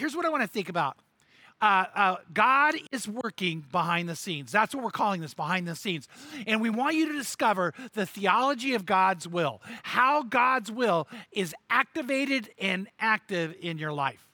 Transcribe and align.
here's 0.00 0.16
what 0.16 0.24
I 0.24 0.30
want 0.30 0.42
to 0.42 0.48
think 0.48 0.68
about. 0.68 0.96
Uh, 1.60 1.84
uh, 1.94 2.16
God 2.32 2.74
is 2.90 3.06
working 3.06 3.66
behind 3.70 4.08
the 4.08 4.16
scenes. 4.16 4.50
That's 4.50 4.74
what 4.74 4.82
we're 4.82 4.90
calling 4.90 5.20
this 5.20 5.34
behind 5.34 5.68
the 5.68 5.76
scenes. 5.76 6.08
And 6.46 6.62
we 6.62 6.70
want 6.70 6.96
you 6.96 7.12
to 7.12 7.18
discover 7.18 7.74
the 7.92 8.06
theology 8.06 8.72
of 8.74 8.86
God's 8.86 9.28
will, 9.28 9.60
how 9.82 10.22
God's 10.22 10.72
will 10.72 11.06
is 11.32 11.54
activated 11.68 12.48
and 12.58 12.88
active 12.98 13.54
in 13.60 13.76
your 13.76 13.92
life. 13.92 14.26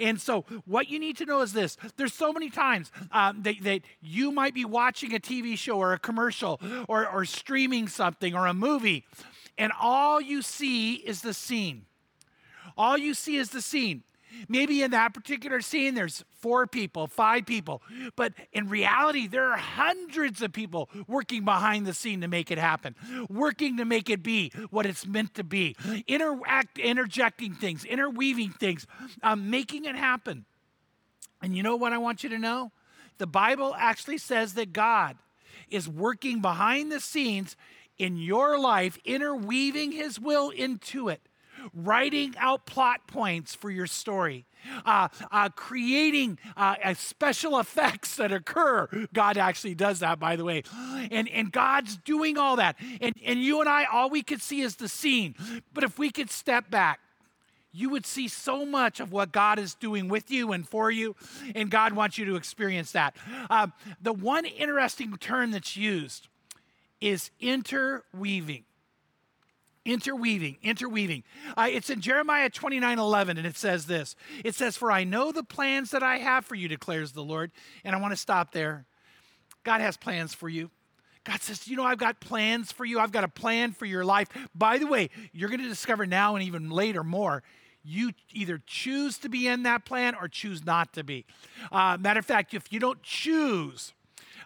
And 0.00 0.20
so, 0.20 0.44
what 0.66 0.90
you 0.90 0.98
need 0.98 1.16
to 1.18 1.24
know 1.24 1.40
is 1.40 1.52
this 1.52 1.78
there's 1.96 2.12
so 2.12 2.32
many 2.32 2.50
times 2.50 2.90
um, 3.12 3.42
that, 3.44 3.54
that 3.62 3.82
you 4.02 4.32
might 4.32 4.52
be 4.52 4.64
watching 4.64 5.14
a 5.14 5.20
TV 5.20 5.56
show 5.56 5.78
or 5.78 5.92
a 5.94 5.98
commercial 5.98 6.60
or, 6.88 7.08
or 7.08 7.24
streaming 7.24 7.88
something 7.88 8.34
or 8.34 8.46
a 8.48 8.52
movie, 8.52 9.06
and 9.56 9.72
all 9.80 10.20
you 10.20 10.42
see 10.42 10.94
is 10.96 11.22
the 11.22 11.32
scene. 11.32 11.86
All 12.76 12.98
you 12.98 13.14
see 13.14 13.36
is 13.36 13.50
the 13.50 13.62
scene. 13.62 14.02
Maybe 14.48 14.82
in 14.82 14.90
that 14.92 15.14
particular 15.14 15.60
scene, 15.60 15.94
there's 15.94 16.24
four 16.40 16.66
people, 16.66 17.06
five 17.06 17.46
people. 17.46 17.82
But 18.16 18.34
in 18.52 18.68
reality, 18.68 19.26
there 19.26 19.50
are 19.50 19.56
hundreds 19.56 20.42
of 20.42 20.52
people 20.52 20.88
working 21.06 21.44
behind 21.44 21.86
the 21.86 21.94
scene 21.94 22.20
to 22.20 22.28
make 22.28 22.50
it 22.50 22.58
happen, 22.58 22.94
working 23.28 23.76
to 23.78 23.84
make 23.84 24.10
it 24.10 24.22
be 24.22 24.52
what 24.70 24.86
it's 24.86 25.06
meant 25.06 25.34
to 25.34 25.44
be, 25.44 25.76
interact, 26.06 26.78
interjecting 26.78 27.54
things, 27.54 27.84
interweaving 27.84 28.50
things, 28.50 28.86
um, 29.22 29.50
making 29.50 29.84
it 29.84 29.96
happen. 29.96 30.44
And 31.42 31.56
you 31.56 31.62
know 31.62 31.76
what 31.76 31.92
I 31.92 31.98
want 31.98 32.22
you 32.22 32.30
to 32.30 32.38
know? 32.38 32.72
The 33.18 33.26
Bible 33.26 33.74
actually 33.76 34.18
says 34.18 34.54
that 34.54 34.72
God 34.72 35.16
is 35.68 35.88
working 35.88 36.40
behind 36.40 36.90
the 36.90 37.00
scenes 37.00 37.56
in 37.98 38.16
your 38.16 38.58
life, 38.58 38.98
interweaving 39.04 39.92
his 39.92 40.18
will 40.18 40.50
into 40.50 41.08
it 41.08 41.20
writing 41.74 42.34
out 42.38 42.66
plot 42.66 43.06
points 43.06 43.54
for 43.54 43.70
your 43.70 43.86
story, 43.86 44.44
uh, 44.84 45.08
uh, 45.30 45.48
creating 45.50 46.38
uh, 46.56 46.94
special 46.94 47.58
effects 47.58 48.16
that 48.16 48.32
occur. 48.32 48.88
God 49.12 49.36
actually 49.36 49.74
does 49.74 50.00
that, 50.00 50.18
by 50.18 50.36
the 50.36 50.44
way. 50.44 50.62
And, 51.10 51.28
and 51.28 51.52
God's 51.52 51.96
doing 51.96 52.38
all 52.38 52.56
that. 52.56 52.76
And, 53.00 53.14
and 53.24 53.40
you 53.40 53.60
and 53.60 53.68
I, 53.68 53.84
all 53.84 54.10
we 54.10 54.22
could 54.22 54.42
see 54.42 54.60
is 54.60 54.76
the 54.76 54.88
scene. 54.88 55.34
But 55.72 55.84
if 55.84 55.98
we 55.98 56.10
could 56.10 56.30
step 56.30 56.70
back, 56.70 57.00
you 57.72 57.88
would 57.88 58.04
see 58.04 58.28
so 58.28 58.66
much 58.66 59.00
of 59.00 59.12
what 59.12 59.32
God 59.32 59.58
is 59.58 59.74
doing 59.74 60.08
with 60.08 60.30
you 60.30 60.52
and 60.52 60.68
for 60.68 60.90
you, 60.90 61.16
and 61.54 61.70
God 61.70 61.94
wants 61.94 62.18
you 62.18 62.26
to 62.26 62.36
experience 62.36 62.92
that. 62.92 63.16
Um, 63.48 63.72
the 64.00 64.12
one 64.12 64.44
interesting 64.44 65.16
term 65.16 65.52
that's 65.52 65.74
used 65.76 66.28
is 67.00 67.30
interweaving 67.40 68.64
interweaving 69.84 70.56
interweaving. 70.62 71.24
It's 71.58 71.90
in 71.90 72.00
jeremiah 72.00 72.50
29 72.50 72.98
11 72.98 73.38
and 73.38 73.46
it 73.46 73.56
says 73.56 73.86
this. 73.86 74.14
It 74.44 74.54
says 74.54 74.76
for 74.76 74.92
i 74.92 75.04
know 75.04 75.32
the 75.32 75.42
plans 75.42 75.90
that 75.90 76.02
i 76.02 76.18
have 76.18 76.44
for 76.44 76.54
you 76.54 76.68
declares 76.68 77.12
the 77.12 77.24
lord 77.24 77.50
and 77.84 77.94
i 77.94 78.00
want 78.00 78.12
to 78.12 78.16
stop 78.16 78.52
there. 78.52 78.86
God 79.64 79.80
has 79.80 79.96
plans 79.96 80.34
for 80.34 80.48
you. 80.48 80.70
God 81.24 81.40
says 81.40 81.66
you 81.66 81.76
know 81.76 81.84
i've 81.84 81.98
got 81.98 82.20
plans 82.20 82.70
for 82.70 82.84
you. 82.84 83.00
I've 83.00 83.12
got 83.12 83.24
a 83.24 83.28
plan 83.28 83.72
for 83.72 83.86
your 83.86 84.04
life. 84.04 84.28
By 84.54 84.78
the 84.78 84.86
way 84.86 85.10
you're 85.32 85.48
going 85.48 85.62
to 85.62 85.68
discover 85.68 86.06
now 86.06 86.36
and 86.36 86.44
even 86.44 86.70
later 86.70 87.02
more. 87.02 87.42
You 87.84 88.12
either 88.32 88.62
choose 88.64 89.18
to 89.18 89.28
be 89.28 89.48
in 89.48 89.64
that 89.64 89.84
plan 89.84 90.14
or 90.14 90.28
choose 90.28 90.64
not 90.64 90.92
to 90.92 91.02
be. 91.02 91.24
Uh, 91.72 91.96
matter 91.98 92.20
of 92.20 92.26
fact 92.26 92.54
if 92.54 92.72
you 92.72 92.78
don't 92.78 93.02
choose 93.02 93.92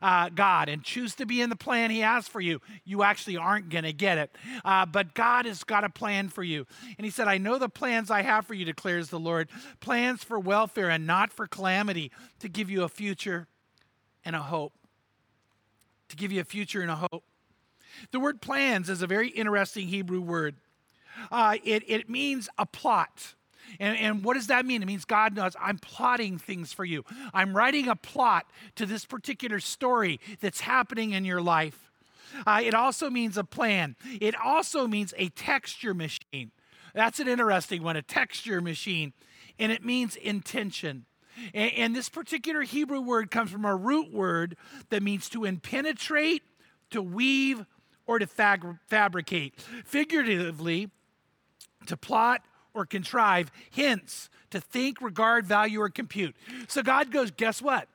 uh, 0.03 0.29
God 0.29 0.69
and 0.69 0.83
choose 0.83 1.15
to 1.17 1.27
be 1.27 1.41
in 1.41 1.51
the 1.51 1.57
plan 1.57 1.91
He 1.91 2.01
has 2.01 2.29
for 2.29 2.41
you, 2.41 2.61
you 2.85 3.03
actually 3.03 3.37
aren't 3.37 3.69
going 3.69 3.85
to 3.85 3.93
get 3.93 4.19
it. 4.19 4.31
Uh, 4.65 4.87
but 4.87 5.15
God 5.15 5.47
has 5.47 5.65
got 5.65 5.85
a 5.85 5.91
plan 5.91 6.29
for 6.29 6.43
you. 6.43 6.67
And 6.99 7.05
He 7.05 7.11
said, 7.11 7.29
I 7.29 7.39
know 7.39 7.59
the 7.59 7.69
plans 7.69 8.11
I 8.11 8.23
have 8.23 8.47
for 8.47 8.55
you, 8.55 8.65
declares 8.65 9.09
the 9.09 9.19
Lord 9.19 9.49
plans 9.81 10.23
for 10.25 10.39
welfare 10.39 10.91
and 10.91 11.07
not 11.07 11.33
for 11.33 11.47
calamity, 11.47 12.11
to 12.41 12.49
give 12.49 12.71
you 12.71 12.83
a 12.83 12.89
future 12.89 13.47
and 14.25 14.37
a 14.37 14.41
hope. 14.41 14.73
To 16.11 16.17
give 16.17 16.33
you 16.33 16.41
a 16.41 16.45
future 16.45 16.83
and 16.83 16.91
a 16.91 16.97
hope. 16.97 17.25
The 18.13 18.21
word 18.21 18.41
plans 18.41 18.91
is 18.91 19.03
a 19.03 19.07
very 19.07 19.29
interesting 19.29 19.89
Hebrew 19.89 20.21
word. 20.21 20.57
Uh, 21.31 21.57
it, 21.65 21.83
it 21.87 22.11
means 22.11 22.49
a 22.59 22.67
plot. 22.67 23.35
And, 23.81 23.97
and 23.99 24.25
what 24.25 24.35
does 24.35 24.47
that 24.49 24.67
mean? 24.67 24.83
It 24.83 24.87
means 24.87 25.05
God 25.05 25.35
knows 25.35 25.55
I'm 25.61 25.79
plotting 25.79 26.39
things 26.39 26.73
for 26.73 26.85
you. 26.85 27.05
I'm 27.35 27.57
writing 27.57 27.89
a 27.89 27.97
plot 27.97 28.47
to 28.77 28.87
this 28.87 29.05
particular 29.05 29.61
story 29.61 30.21
that's 30.41 30.61
happening 30.61 31.13
in 31.13 31.25
your 31.25 31.41
life. 31.41 31.91
Uh, 32.47 32.61
it 32.63 32.75
also 32.75 33.09
means 33.09 33.37
a 33.37 33.45
plan, 33.45 33.97
it 34.21 34.35
also 34.35 34.87
means 34.87 35.15
a 35.17 35.29
texture 35.31 35.95
machine. 35.95 36.51
That's 36.95 37.21
an 37.21 37.29
interesting 37.29 37.83
one, 37.83 37.97
a 37.97 38.03
texture 38.03 38.61
machine. 38.61 39.13
And 39.59 39.71
it 39.71 39.85
means 39.85 40.17
intention. 40.17 41.05
And, 41.55 41.73
and 41.73 41.97
this 41.97 42.09
particular 42.09 42.63
Hebrew 42.63 43.01
word 43.01 43.31
comes 43.31 43.51
from 43.51 43.65
a 43.65 43.77
root 43.77 44.13
word 44.13 44.57
that 44.91 45.03
means 45.03 45.29
to 45.31 45.45
impenetrate, 45.45 46.43
to 46.91 47.03
weave, 47.03 47.65
or 48.07 48.19
to 48.19 48.27
fag- 48.27 48.79
fabricate. 48.87 49.61
Figuratively, 49.85 50.91
to 51.87 51.97
plot 51.97 52.43
or 52.77 52.87
contrive, 52.87 53.51
hence 53.73 54.29
to 54.51 54.61
think, 54.61 55.01
regard, 55.01 55.47
value, 55.47 55.81
or 55.81 55.89
compute. 55.89 56.37
So 56.69 56.83
God 56.83 57.11
goes, 57.11 57.31
guess 57.31 57.61
what? 57.61 57.89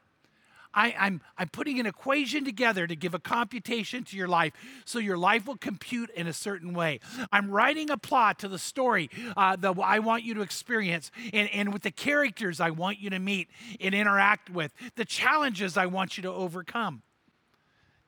I, 0.74 0.90
am 0.90 0.96
I'm, 1.00 1.22
I'm 1.38 1.50
putting 1.50 1.80
an 1.80 1.86
equation 1.86 2.46
together 2.46 2.88
to 2.88 2.96
give 2.96 3.14
a 3.14 3.20
computation 3.20 4.04
to 4.06 4.18
your 4.18 4.28
life 4.28 4.54
so 4.86 5.00
your 5.00 5.18
life 5.18 5.46
will 5.46 5.58
compute 5.58 6.10
in 6.12 6.28
a 6.28 6.34
certain 6.34 6.74
way. 6.74 7.00
I'm 7.32 7.50
writing 7.50 7.90
a 7.90 7.98
plot 7.98 8.40
to 8.40 8.48
the 8.48 8.60
story 8.60 9.10
uh, 9.36 9.58
that 9.58 9.78
I 9.84 10.00
want 10.00 10.24
you 10.24 10.34
to 10.36 10.42
experience 10.42 11.12
and, 11.34 11.50
and 11.50 11.74
with 11.74 11.84
the 11.84 11.92
characters 11.92 12.60
I 12.60 12.70
want 12.70 13.00
you 13.00 13.10
to 13.10 13.20
meet 13.20 13.50
and 13.80 13.94
interact 13.94 14.50
with, 14.50 14.74
the 14.96 15.06
challenges 15.06 15.78
I 15.78 15.88
want 15.88 16.18
you 16.18 16.24
to 16.24 16.32
overcome. 16.32 17.02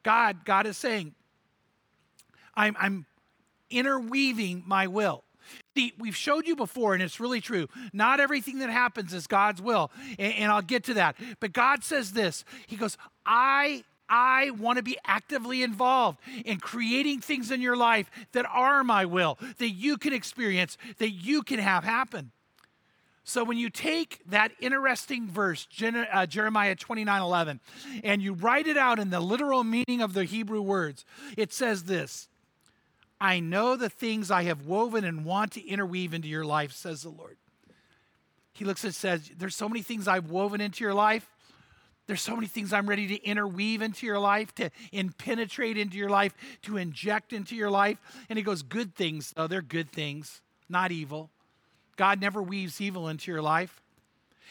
God, 0.04 0.46
God 0.46 0.66
is 0.66 0.78
saying, 0.78 1.16
I'm, 2.56 2.76
I'm 2.80 3.06
interweaving 3.70 4.64
my 4.66 4.88
will. 4.88 5.23
See, 5.76 5.94
we've 5.98 6.16
showed 6.16 6.48
you 6.48 6.56
before, 6.56 6.94
and 6.94 7.02
it's 7.04 7.20
really 7.20 7.42
true. 7.42 7.68
Not 7.92 8.20
everything 8.20 8.60
that 8.60 8.70
happens 8.70 9.14
is 9.14 9.28
God's 9.28 9.62
will, 9.62 9.92
and, 10.20 10.34
and 10.34 10.52
I'll 10.52 10.62
get 10.62 10.84
to 10.86 10.96
that. 10.96 11.16
But 11.40 11.54
God 11.54 11.84
says 11.84 12.14
this 12.14 12.46
He 12.68 12.76
goes, 12.76 12.98
I 13.26 13.84
I 14.10 14.52
want 14.52 14.78
to 14.78 14.84
be 14.84 14.98
actively 15.06 15.64
involved 15.64 16.20
in 16.46 16.60
creating 16.60 17.22
things 17.22 17.52
in 17.52 17.62
your 17.62 17.76
life 17.76 18.12
that 18.34 18.46
are 18.46 18.84
my 18.84 19.06
will, 19.06 19.40
that 19.58 19.70
you 19.70 19.98
can 19.98 20.14
experience, 20.14 20.78
that 21.00 21.12
you 21.12 21.42
can 21.42 21.60
have 21.60 21.84
happen. 21.84 22.32
So 23.24 23.44
when 23.44 23.58
you 23.58 23.70
take 23.70 24.20
that 24.28 24.52
interesting 24.60 25.30
verse, 25.30 25.68
uh, 25.82 26.26
Jeremiah 26.26 26.76
29 26.76 27.22
11, 27.22 27.60
and 28.04 28.22
you 28.22 28.34
write 28.34 28.68
it 28.68 28.78
out 28.78 29.00
in 29.00 29.10
the 29.10 29.22
literal 29.22 29.64
meaning 29.64 30.02
of 30.02 30.14
the 30.14 30.26
Hebrew 30.26 30.62
words, 30.62 31.06
it 31.38 31.54
says 31.54 31.84
this 31.84 32.28
I 33.24 33.40
know 33.40 33.78
the 33.78 33.88
things 33.88 34.30
I 34.30 34.44
have 34.44 34.66
woven 34.66 35.06
and 35.06 35.24
want 35.24 35.54
to 35.54 35.66
interweave 35.66 36.14
into 36.14 36.28
your 36.28 36.44
life, 36.44 36.74
says 36.74 37.04
the 37.04 37.10
Lord. 37.10 37.38
He 38.52 38.66
looks 38.66 38.84
and 38.84 38.94
says, 38.94 39.32
There's 39.38 39.56
so 39.56 39.70
many 39.70 39.82
things 39.82 40.10
I've 40.10 40.30
woven 40.30 40.60
into 40.60 40.84
your 40.84 40.94
life. 40.94 41.26
There's 42.06 42.22
so 42.22 42.36
many 42.36 42.48
things 42.48 42.74
I'm 42.74 42.86
ready 42.86 43.08
to 43.08 43.24
interweave 43.24 43.82
into 43.82 44.06
your 44.06 44.20
life, 44.20 44.54
to 44.56 44.72
in 44.92 45.14
penetrate 45.14 45.78
into 45.78 45.98
your 45.98 46.10
life, 46.10 46.34
to 46.64 46.76
inject 46.76 47.32
into 47.32 47.56
your 47.56 47.72
life. 47.72 47.98
And 48.28 48.38
he 48.38 48.44
goes, 48.44 48.62
Good 48.62 48.94
things, 48.94 49.32
though, 49.38 49.48
they're 49.48 49.62
good 49.62 49.90
things, 49.90 50.42
not 50.68 50.92
evil. 50.92 51.30
God 51.96 52.20
never 52.20 52.44
weaves 52.44 52.82
evil 52.82 53.08
into 53.08 53.32
your 53.32 53.42
life. 53.42 53.82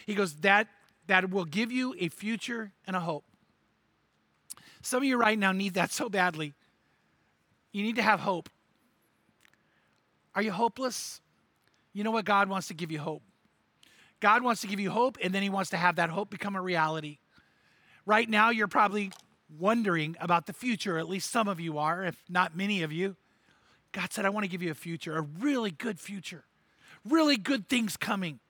He 0.06 0.14
goes, 0.14 0.36
That 0.36 0.68
that 1.08 1.28
will 1.28 1.44
give 1.44 1.70
you 1.70 1.94
a 1.98 2.08
future 2.08 2.72
and 2.86 2.96
a 2.96 3.00
hope. 3.00 3.24
Some 4.80 5.02
of 5.02 5.04
you 5.04 5.18
right 5.18 5.38
now 5.38 5.52
need 5.52 5.74
that 5.74 5.92
so 5.92 6.08
badly. 6.08 6.54
You 7.70 7.82
need 7.82 7.96
to 7.96 8.02
have 8.02 8.20
hope. 8.20 8.48
Are 10.34 10.42
you 10.42 10.52
hopeless? 10.52 11.20
You 11.92 12.04
know 12.04 12.10
what? 12.10 12.24
God 12.24 12.48
wants 12.48 12.68
to 12.68 12.74
give 12.74 12.90
you 12.90 12.98
hope. 12.98 13.22
God 14.20 14.42
wants 14.42 14.60
to 14.60 14.66
give 14.66 14.80
you 14.80 14.90
hope, 14.90 15.18
and 15.22 15.34
then 15.34 15.42
He 15.42 15.50
wants 15.50 15.70
to 15.70 15.76
have 15.76 15.96
that 15.96 16.10
hope 16.10 16.30
become 16.30 16.54
a 16.56 16.62
reality. 16.62 17.18
Right 18.06 18.28
now, 18.28 18.50
you're 18.50 18.68
probably 18.68 19.10
wondering 19.58 20.16
about 20.20 20.46
the 20.46 20.52
future, 20.52 20.98
at 20.98 21.08
least 21.08 21.30
some 21.30 21.48
of 21.48 21.60
you 21.60 21.78
are, 21.78 22.04
if 22.04 22.16
not 22.28 22.56
many 22.56 22.82
of 22.82 22.92
you. 22.92 23.16
God 23.92 24.12
said, 24.12 24.24
I 24.24 24.30
want 24.30 24.44
to 24.44 24.48
give 24.48 24.62
you 24.62 24.70
a 24.70 24.74
future, 24.74 25.16
a 25.16 25.20
really 25.20 25.70
good 25.70 26.00
future, 26.00 26.44
really 27.04 27.36
good 27.36 27.68
things 27.68 27.96
coming, 27.96 28.40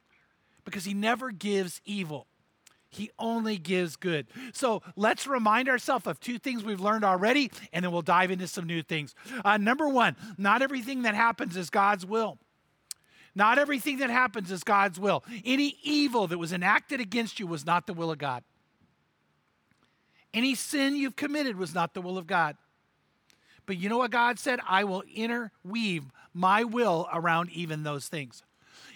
because 0.64 0.84
He 0.84 0.94
never 0.94 1.30
gives 1.32 1.80
evil. 1.84 2.26
He 2.92 3.10
only 3.18 3.56
gives 3.56 3.96
good. 3.96 4.26
So 4.52 4.82
let's 4.96 5.26
remind 5.26 5.68
ourselves 5.68 6.06
of 6.06 6.20
two 6.20 6.38
things 6.38 6.62
we've 6.62 6.80
learned 6.80 7.04
already, 7.04 7.50
and 7.72 7.82
then 7.82 7.90
we'll 7.90 8.02
dive 8.02 8.30
into 8.30 8.46
some 8.46 8.66
new 8.66 8.82
things. 8.82 9.14
Uh, 9.44 9.56
number 9.56 9.88
one, 9.88 10.14
not 10.36 10.60
everything 10.60 11.02
that 11.02 11.14
happens 11.14 11.56
is 11.56 11.70
God's 11.70 12.04
will. 12.04 12.38
Not 13.34 13.58
everything 13.58 13.98
that 13.98 14.10
happens 14.10 14.50
is 14.50 14.62
God's 14.62 15.00
will. 15.00 15.24
Any 15.42 15.78
evil 15.82 16.26
that 16.26 16.36
was 16.36 16.52
enacted 16.52 17.00
against 17.00 17.40
you 17.40 17.46
was 17.46 17.64
not 17.64 17.86
the 17.86 17.94
will 17.94 18.10
of 18.10 18.18
God. 18.18 18.44
Any 20.34 20.54
sin 20.54 20.94
you've 20.94 21.16
committed 21.16 21.56
was 21.56 21.74
not 21.74 21.94
the 21.94 22.02
will 22.02 22.18
of 22.18 22.26
God. 22.26 22.56
But 23.64 23.78
you 23.78 23.88
know 23.88 23.98
what 23.98 24.10
God 24.10 24.38
said? 24.38 24.60
I 24.68 24.84
will 24.84 25.02
interweave 25.14 26.04
my 26.34 26.64
will 26.64 27.08
around 27.10 27.50
even 27.52 27.84
those 27.84 28.08
things. 28.08 28.42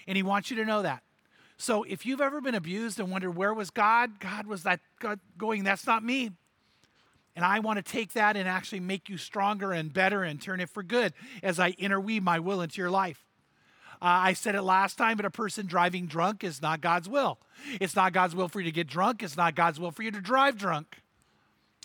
And 0.07 0.17
He 0.17 0.23
wants 0.23 0.51
you 0.51 0.57
to 0.59 0.67
know 0.67 0.83
that. 0.83 1.03
So 1.59 1.85
if 1.85 2.05
you've 2.05 2.21
ever 2.21 2.41
been 2.41 2.55
abused 2.55 3.01
and 3.01 3.11
wondered 3.11 3.33
where 3.33 3.55
was 3.55 3.71
God, 3.71 4.21
God 4.21 4.47
was 4.47 4.65
that 4.65 4.81
God 5.01 5.21
going, 5.39 5.65
that's 5.65 5.87
not 5.87 6.05
me. 6.05 6.33
And 7.35 7.45
I 7.45 7.61
want 7.61 7.77
to 7.79 7.83
take 7.83 8.15
that 8.15 8.37
and 8.37 8.49
actually 8.49 8.81
make 8.81 9.09
you 9.09 9.19
stronger 9.19 9.73
and 9.73 9.93
better 9.93 10.23
and 10.23 10.41
turn 10.41 10.61
it 10.61 10.71
for 10.71 10.83
good 10.83 11.13
as 11.43 11.59
I 11.59 11.75
interweave 11.79 12.23
my 12.23 12.39
will 12.39 12.63
into 12.63 12.81
your 12.81 12.91
life. 12.91 13.23
Uh, 14.01 14.05
I 14.05 14.33
said 14.35 14.55
it 14.55 14.63
last 14.63 14.97
time, 14.99 15.17
but 15.17 15.25
a 15.25 15.31
person 15.31 15.67
driving 15.67 16.07
drunk 16.07 16.45
is 16.45 16.61
not 16.61 16.81
God's 16.81 17.09
will. 17.09 17.39
It's 17.81 17.97
not 17.97 18.13
God's 18.13 18.35
will 18.35 18.49
for 18.49 18.61
you 18.61 18.67
to 18.67 18.73
get 18.73 18.87
drunk. 18.87 19.23
It's 19.23 19.37
not 19.37 19.55
God's 19.55 19.81
will 19.81 19.91
for 19.91 20.03
you 20.03 20.11
to 20.11 20.21
drive 20.21 20.59
drunk. 20.59 20.99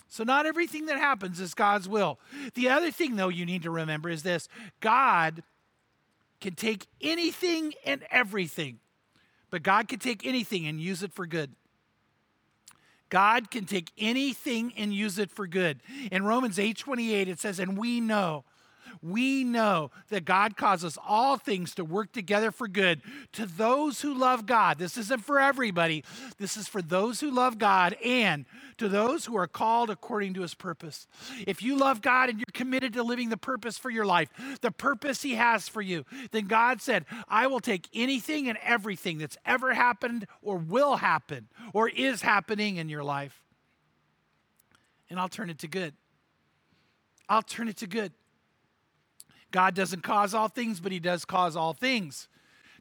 So, 0.09 0.25
not 0.25 0.45
everything 0.45 0.87
that 0.87 0.97
happens 0.97 1.39
is 1.39 1.53
God's 1.53 1.87
will. 1.87 2.19
The 2.53 2.67
other 2.67 2.91
thing, 2.91 3.15
though, 3.15 3.29
you 3.29 3.45
need 3.45 3.63
to 3.63 3.71
remember 3.71 4.09
is 4.09 4.23
this 4.23 4.49
God 4.81 5.41
can 6.41 6.55
take 6.55 6.85
anything 6.99 7.73
and 7.85 8.03
everything, 8.11 8.79
but 9.51 9.61
God 9.61 9.87
can 9.87 9.99
take 9.99 10.25
anything 10.25 10.65
and 10.65 10.79
use 10.79 11.03
it 11.03 11.13
for 11.13 11.27
good. 11.27 11.53
God 13.09 13.51
can 13.51 13.65
take 13.65 13.91
anything 13.97 14.73
and 14.77 14.93
use 14.93 15.19
it 15.19 15.29
for 15.29 15.45
good. 15.45 15.81
In 16.11 16.23
Romans 16.23 16.57
8 16.57 16.77
28, 16.77 17.27
it 17.27 17.39
says, 17.39 17.59
And 17.59 17.77
we 17.77 17.99
know 17.99 18.45
we 19.01 19.43
know 19.43 19.91
that 20.09 20.25
God 20.25 20.55
causes 20.55 20.97
all 21.05 21.37
things 21.37 21.75
to 21.75 21.83
work 21.83 22.11
together 22.11 22.51
for 22.51 22.67
good 22.67 23.01
to 23.33 23.45
those 23.45 24.01
who 24.01 24.13
love 24.13 24.45
God. 24.45 24.77
This 24.77 24.97
isn't 24.97 25.23
for 25.23 25.39
everybody, 25.39 26.03
this 26.37 26.57
is 26.57 26.67
for 26.67 26.81
those 26.81 27.19
who 27.19 27.31
love 27.31 27.57
God 27.57 27.95
and 28.05 28.45
to 28.77 28.87
those 28.87 29.25
who 29.25 29.35
are 29.37 29.47
called 29.47 29.89
according 29.89 30.33
to 30.35 30.41
his 30.41 30.53
purpose. 30.53 31.07
If 31.45 31.61
you 31.61 31.77
love 31.77 32.01
God 32.01 32.29
and 32.29 32.39
you're 32.39 32.45
committed 32.53 32.93
to 32.93 33.03
living 33.03 33.29
the 33.29 33.37
purpose 33.37 33.77
for 33.77 33.89
your 33.89 34.05
life, 34.05 34.29
the 34.61 34.71
purpose 34.71 35.21
he 35.21 35.35
has 35.35 35.67
for 35.67 35.81
you, 35.81 36.05
then 36.31 36.47
God 36.47 36.81
said, 36.81 37.05
I 37.27 37.47
will 37.47 37.59
take 37.59 37.87
anything 37.93 38.47
and 38.47 38.57
everything 38.63 39.17
that's 39.17 39.37
ever 39.45 39.73
happened 39.73 40.27
or 40.41 40.57
will 40.57 40.97
happen 40.97 41.47
or 41.73 41.89
is 41.89 42.21
happening 42.21 42.77
in 42.77 42.89
your 42.89 43.03
life 43.03 43.41
and 45.11 45.19
I'll 45.19 45.29
turn 45.29 45.49
it 45.49 45.59
to 45.59 45.67
good. 45.67 45.93
I'll 47.27 47.41
turn 47.41 47.67
it 47.67 47.77
to 47.77 47.87
good. 47.87 48.13
God 49.51 49.75
doesn't 49.75 50.01
cause 50.01 50.33
all 50.33 50.47
things, 50.47 50.79
but 50.79 50.91
He 50.91 50.99
does 50.99 51.25
cause 51.25 51.55
all 51.55 51.73
things 51.73 52.27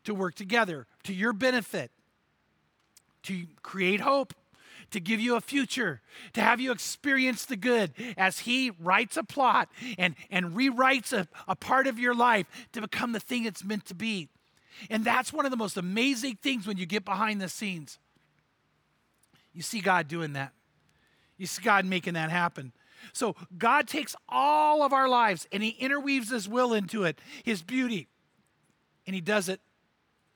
to 0.04 0.14
work 0.14 0.34
together 0.34 0.86
to 1.04 1.12
your 1.12 1.32
benefit, 1.32 1.90
to 3.24 3.46
create 3.62 4.00
hope, 4.00 4.34
to 4.90 5.00
give 5.00 5.20
you 5.20 5.36
a 5.36 5.40
future, 5.40 6.00
to 6.32 6.40
have 6.40 6.60
you 6.60 6.72
experience 6.72 7.44
the 7.44 7.56
good 7.56 7.92
as 8.16 8.40
He 8.40 8.72
writes 8.80 9.16
a 9.16 9.24
plot 9.24 9.68
and, 9.98 10.14
and 10.30 10.52
rewrites 10.56 11.12
a, 11.12 11.28
a 11.46 11.54
part 11.54 11.86
of 11.86 11.98
your 11.98 12.14
life 12.14 12.46
to 12.72 12.80
become 12.80 13.12
the 13.12 13.20
thing 13.20 13.44
it's 13.44 13.64
meant 13.64 13.86
to 13.86 13.94
be. 13.94 14.28
And 14.88 15.04
that's 15.04 15.32
one 15.32 15.44
of 15.44 15.50
the 15.50 15.56
most 15.56 15.76
amazing 15.76 16.36
things 16.36 16.66
when 16.66 16.76
you 16.76 16.86
get 16.86 17.04
behind 17.04 17.40
the 17.40 17.48
scenes. 17.48 17.98
You 19.52 19.62
see 19.62 19.80
God 19.80 20.08
doing 20.08 20.32
that. 20.34 20.52
You 21.36 21.46
see 21.46 21.62
God 21.62 21.84
making 21.84 22.14
that 22.14 22.30
happen. 22.30 22.72
So 23.12 23.36
God 23.56 23.88
takes 23.88 24.14
all 24.28 24.82
of 24.82 24.92
our 24.92 25.08
lives 25.08 25.46
and 25.52 25.62
He 25.62 25.70
interweaves 25.70 26.30
His 26.30 26.48
will 26.48 26.72
into 26.72 27.04
it, 27.04 27.20
His 27.44 27.62
beauty. 27.62 28.08
And 29.06 29.14
He 29.14 29.20
does 29.20 29.48
it. 29.48 29.60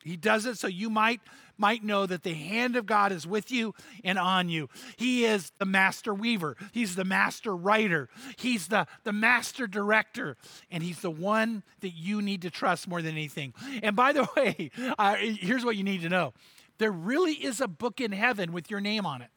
He 0.03 0.17
does 0.17 0.45
it 0.45 0.59
so 0.59 0.67
you 0.67 0.91
might 0.91 1.21
might 1.57 1.85
know 1.85 2.07
that 2.07 2.23
the 2.23 2.35
hand 2.35 2.77
of 2.77 2.87
God 2.87 3.13
is 3.13 3.27
with 3.27 3.51
you 3.51 3.75
and 4.03 4.19
on 4.19 4.49
you. 4.49 4.69
He 4.97 5.25
is 5.25 5.53
the 5.59 5.65
master 5.65 6.13
weaver. 6.13 6.57
He's 6.73 6.97
the 6.97 7.05
master 7.05 7.55
writer. 7.55 8.09
He's 8.37 8.69
the, 8.69 8.87
the 9.05 9.13
master 9.13 9.67
director. 9.67 10.37
And 10.71 10.83
he's 10.83 11.01
the 11.01 11.11
one 11.11 11.63
that 11.81 11.91
you 11.91 12.21
need 12.23 12.43
to 12.43 12.51
trust 12.51 12.89
more 12.89 13.03
than 13.03 13.13
anything. 13.13 13.55
And 13.83 13.95
by 13.95 14.13
the 14.13 14.29
way, 14.37 14.71
uh, 14.99 15.15
here's 15.15 15.65
what 15.65 15.77
you 15.77 15.85
need 15.85 16.03
to 16.03 16.09
know 16.09 16.33
there 16.79 16.93
really 16.93 17.35
is 17.35 17.61
a 17.61 17.69
book 17.69 18.01
in 18.01 18.11
heaven 18.11 18.53
with 18.53 18.71
your 18.71 18.81
name 18.81 19.07
on 19.07 19.23
it. 19.23 19.29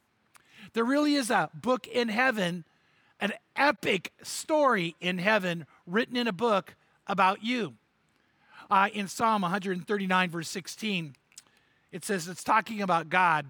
There 0.74 0.84
really 0.84 1.14
is 1.14 1.30
a 1.30 1.50
book 1.54 1.88
in 1.88 2.10
heaven 2.10 2.66
an 3.20 3.34
epic 3.56 4.14
story 4.24 4.96
in 5.00 5.18
heaven 5.18 5.66
written 5.86 6.16
in 6.16 6.28
a 6.28 6.34
book 6.34 6.76
about 7.08 7.44
you. 7.44 7.74
Uh, 8.70 8.90
in 8.94 9.08
Psalm 9.08 9.42
139, 9.42 10.30
verse 10.30 10.50
16, 10.50 11.16
it 11.92 12.04
says, 12.04 12.28
it's 12.28 12.44
talking 12.44 12.82
about 12.82 13.10
God. 13.10 13.46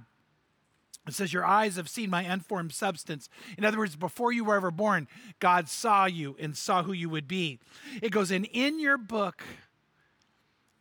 It 1.07 1.13
says, 1.13 1.33
Your 1.33 1.45
eyes 1.45 1.77
have 1.77 1.89
seen 1.89 2.09
my 2.09 2.23
unformed 2.23 2.73
substance. 2.73 3.29
In 3.57 3.63
other 3.63 3.77
words, 3.77 3.95
before 3.95 4.31
you 4.31 4.43
were 4.43 4.55
ever 4.55 4.71
born, 4.71 5.07
God 5.39 5.69
saw 5.69 6.05
you 6.05 6.35
and 6.39 6.55
saw 6.55 6.83
who 6.83 6.91
you 6.91 7.09
would 7.09 7.27
be. 7.27 7.59
It 8.01 8.11
goes, 8.11 8.29
And 8.29 8.45
in 8.51 8.79
your 8.79 8.97
book, 8.97 9.43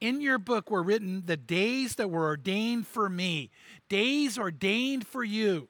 in 0.00 0.20
your 0.20 0.38
book 0.38 0.70
were 0.70 0.82
written 0.82 1.22
the 1.26 1.36
days 1.36 1.94
that 1.94 2.10
were 2.10 2.26
ordained 2.26 2.86
for 2.86 3.08
me, 3.08 3.50
days 3.88 4.38
ordained 4.38 5.06
for 5.06 5.22
you 5.22 5.68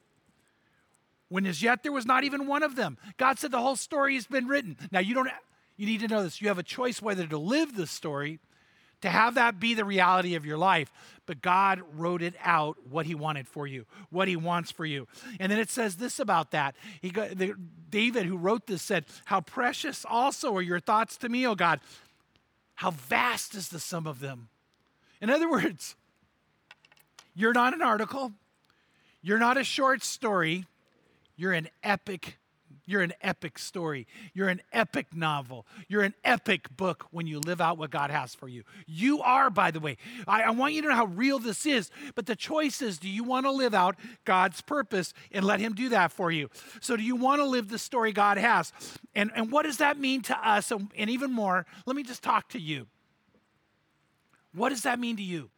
when 1.29 1.47
as 1.47 1.63
yet 1.63 1.83
there 1.83 1.93
was 1.93 2.07
not 2.07 2.25
even 2.25 2.47
one 2.47 2.63
of 2.63 2.77
them. 2.77 2.99
God 3.17 3.39
said 3.39 3.51
the 3.51 3.61
whole 3.61 3.77
story 3.77 4.15
has 4.15 4.27
been 4.27 4.47
written. 4.47 4.77
Now 4.91 5.01
you 5.01 5.15
don't 5.15 5.31
you 5.77 5.87
need 5.87 6.01
to 6.01 6.09
know 6.09 6.23
this. 6.23 6.41
You 6.41 6.49
have 6.49 6.59
a 6.59 6.63
choice 6.63 7.03
whether 7.03 7.27
to 7.27 7.39
live 7.39 7.77
the 7.77 7.87
story, 7.87 8.39
to 9.03 9.11
have 9.11 9.35
that 9.35 9.61
be 9.61 9.75
the 9.75 9.85
reality 9.85 10.35
of 10.35 10.47
your 10.47 10.57
life, 10.57 10.91
but 11.27 11.43
God 11.43 11.83
wrote 11.95 12.23
it 12.23 12.35
out 12.43 12.77
what 12.89 13.05
he 13.05 13.15
wanted 13.15 13.47
for 13.47 13.67
you, 13.67 13.85
what 14.11 14.27
he 14.27 14.37
wants 14.37 14.71
for 14.71 14.87
you. 14.87 15.07
And 15.39 15.53
then 15.53 15.59
it 15.59 15.69
says 15.69 15.97
this 15.97 16.19
about 16.19 16.53
that. 16.53 16.77
He 17.03 17.11
got, 17.11 17.37
the, 17.37 17.55
David 17.91 18.25
who 18.27 18.39
wrote 18.39 18.67
this 18.67 18.83
said, 18.83 19.05
"How 19.27 19.41
precious 19.41 20.05
also 20.09 20.55
are 20.57 20.63
your 20.63 20.81
thoughts 20.81 21.17
to 21.19 21.29
me, 21.29 21.47
O 21.47 21.55
God. 21.55 21.81
How 22.77 22.91
vast 22.91 23.55
is 23.55 23.69
the 23.69 23.81
sum 23.81 24.07
of 24.07 24.21
them." 24.21 24.49
In 25.21 25.31
other 25.31 25.51
words, 25.51 25.97
you're 27.35 27.53
not 27.53 27.75
an 27.75 27.83
article. 27.83 28.33
You're 29.21 29.39
not 29.39 29.57
a 29.57 29.65
short 29.65 30.05
story 30.05 30.67
you're 31.37 31.53
an 31.53 31.69
epic 31.83 32.39
you're 32.89 33.03
an 33.03 33.15
epic 33.21 33.59
story. 33.59 34.07
You're 34.33 34.49
an 34.49 34.63
epic 34.73 35.09
novel. 35.13 35.67
You're 35.89 36.05
an 36.05 36.15
epic 36.25 36.75
book 36.77 37.07
when 37.11 37.27
you 37.27 37.41
live 37.41 37.61
out 37.61 37.79
what 37.79 37.91
God 37.91 38.11
has 38.11 38.33
for 38.35 38.49
you. 38.49 38.63
You 38.87 39.21
are, 39.23 39.51
by 39.51 39.73
the 39.73 39.81
way. 39.81 39.97
I, 40.29 40.43
I, 40.43 40.51
want 40.51 40.75
you 40.75 40.83
to 40.83 40.89
know 40.89 40.95
how 40.95 41.07
real 41.07 41.41
this 41.41 41.67
is. 41.67 41.91
But 42.15 42.27
the 42.27 42.37
choice 42.37 42.81
is 42.81 42.99
do 42.99 43.09
you 43.09 43.25
want 43.25 43.45
to 43.45 43.51
live 43.51 43.75
out 43.75 43.97
God's 44.25 44.61
purpose 44.61 45.13
and 45.33 45.45
let 45.45 45.59
Him 45.59 45.75
do 45.75 45.89
that 45.89 46.13
for 46.13 46.31
you? 46.31 46.49
So, 46.81 46.97
do 46.97 47.03
you 47.03 47.17
want 47.17 47.41
to 47.41 47.45
live 47.45 47.69
the 47.69 47.79
story 47.79 48.13
God 48.13 48.39
has? 48.39 48.73
And, 49.17 49.33
and 49.35 49.51
what 49.51 49.65
does 49.65 49.79
that 49.79 49.99
mean 49.99 50.23
to 50.23 50.49
us? 50.49 50.71
And, 50.71 50.89
and 50.97 51.11
even 51.11 51.33
more, 51.33 51.67
let 51.87 51.97
me 51.97 52.05
just 52.05 52.23
talk 52.23 52.49
to 52.51 52.61
you. 52.61 52.87
What 54.55 54.69
does 54.69 54.83
that 54.83 55.01
mean 55.01 55.17
to 55.17 55.25
you? 55.25 55.51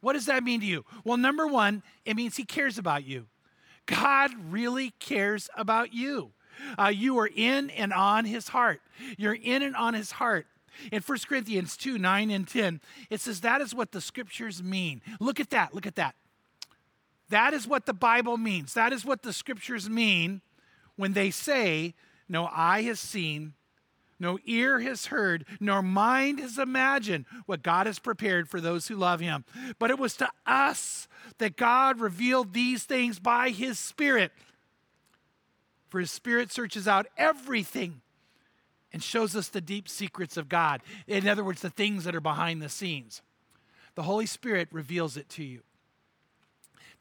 What 0.00 0.12
does 0.12 0.26
that 0.26 0.44
mean 0.44 0.60
to 0.60 0.66
you? 0.66 0.84
Well, 1.02 1.16
number 1.16 1.46
one, 1.46 1.82
it 2.04 2.14
means 2.14 2.36
He 2.36 2.44
cares 2.44 2.76
about 2.76 3.04
you. 3.04 3.26
God 3.86 4.30
really 4.50 4.90
cares 4.98 5.48
about 5.56 5.92
you. 5.92 6.32
Uh, 6.78 6.92
you 6.94 7.18
are 7.18 7.30
in 7.34 7.70
and 7.70 7.92
on 7.92 8.24
his 8.24 8.48
heart. 8.48 8.80
You're 9.16 9.34
in 9.34 9.62
and 9.62 9.74
on 9.74 9.94
his 9.94 10.12
heart. 10.12 10.46
In 10.90 11.02
1 11.02 11.18
Corinthians 11.28 11.76
2 11.76 11.98
9 11.98 12.30
and 12.30 12.48
10, 12.48 12.80
it 13.10 13.20
says 13.20 13.40
that 13.40 13.60
is 13.60 13.74
what 13.74 13.92
the 13.92 14.00
scriptures 14.00 14.62
mean. 14.62 15.02
Look 15.20 15.40
at 15.40 15.50
that. 15.50 15.74
Look 15.74 15.86
at 15.86 15.96
that. 15.96 16.14
That 17.28 17.54
is 17.54 17.66
what 17.66 17.86
the 17.86 17.94
Bible 17.94 18.36
means. 18.36 18.74
That 18.74 18.92
is 18.92 19.04
what 19.04 19.22
the 19.22 19.32
scriptures 19.32 19.88
mean 19.88 20.42
when 20.96 21.12
they 21.12 21.30
say, 21.30 21.94
No 22.28 22.46
eye 22.46 22.82
has 22.82 23.00
seen, 23.00 23.54
no 24.22 24.38
ear 24.46 24.78
has 24.80 25.06
heard, 25.06 25.44
nor 25.58 25.82
mind 25.82 26.38
has 26.38 26.56
imagined 26.56 27.26
what 27.44 27.62
God 27.62 27.86
has 27.86 27.98
prepared 27.98 28.48
for 28.48 28.60
those 28.60 28.86
who 28.86 28.94
love 28.94 29.18
him. 29.18 29.44
But 29.80 29.90
it 29.90 29.98
was 29.98 30.16
to 30.18 30.30
us 30.46 31.08
that 31.38 31.56
God 31.56 32.00
revealed 32.00 32.54
these 32.54 32.84
things 32.84 33.18
by 33.18 33.50
his 33.50 33.80
Spirit. 33.80 34.30
For 35.90 35.98
his 35.98 36.12
Spirit 36.12 36.52
searches 36.52 36.86
out 36.86 37.08
everything 37.18 38.00
and 38.92 39.02
shows 39.02 39.34
us 39.34 39.48
the 39.48 39.60
deep 39.60 39.88
secrets 39.88 40.36
of 40.36 40.48
God. 40.48 40.82
In 41.08 41.26
other 41.26 41.42
words, 41.42 41.60
the 41.60 41.68
things 41.68 42.04
that 42.04 42.14
are 42.14 42.20
behind 42.20 42.62
the 42.62 42.68
scenes. 42.68 43.22
The 43.96 44.04
Holy 44.04 44.26
Spirit 44.26 44.68
reveals 44.70 45.16
it 45.16 45.28
to 45.30 45.42
you. 45.42 45.62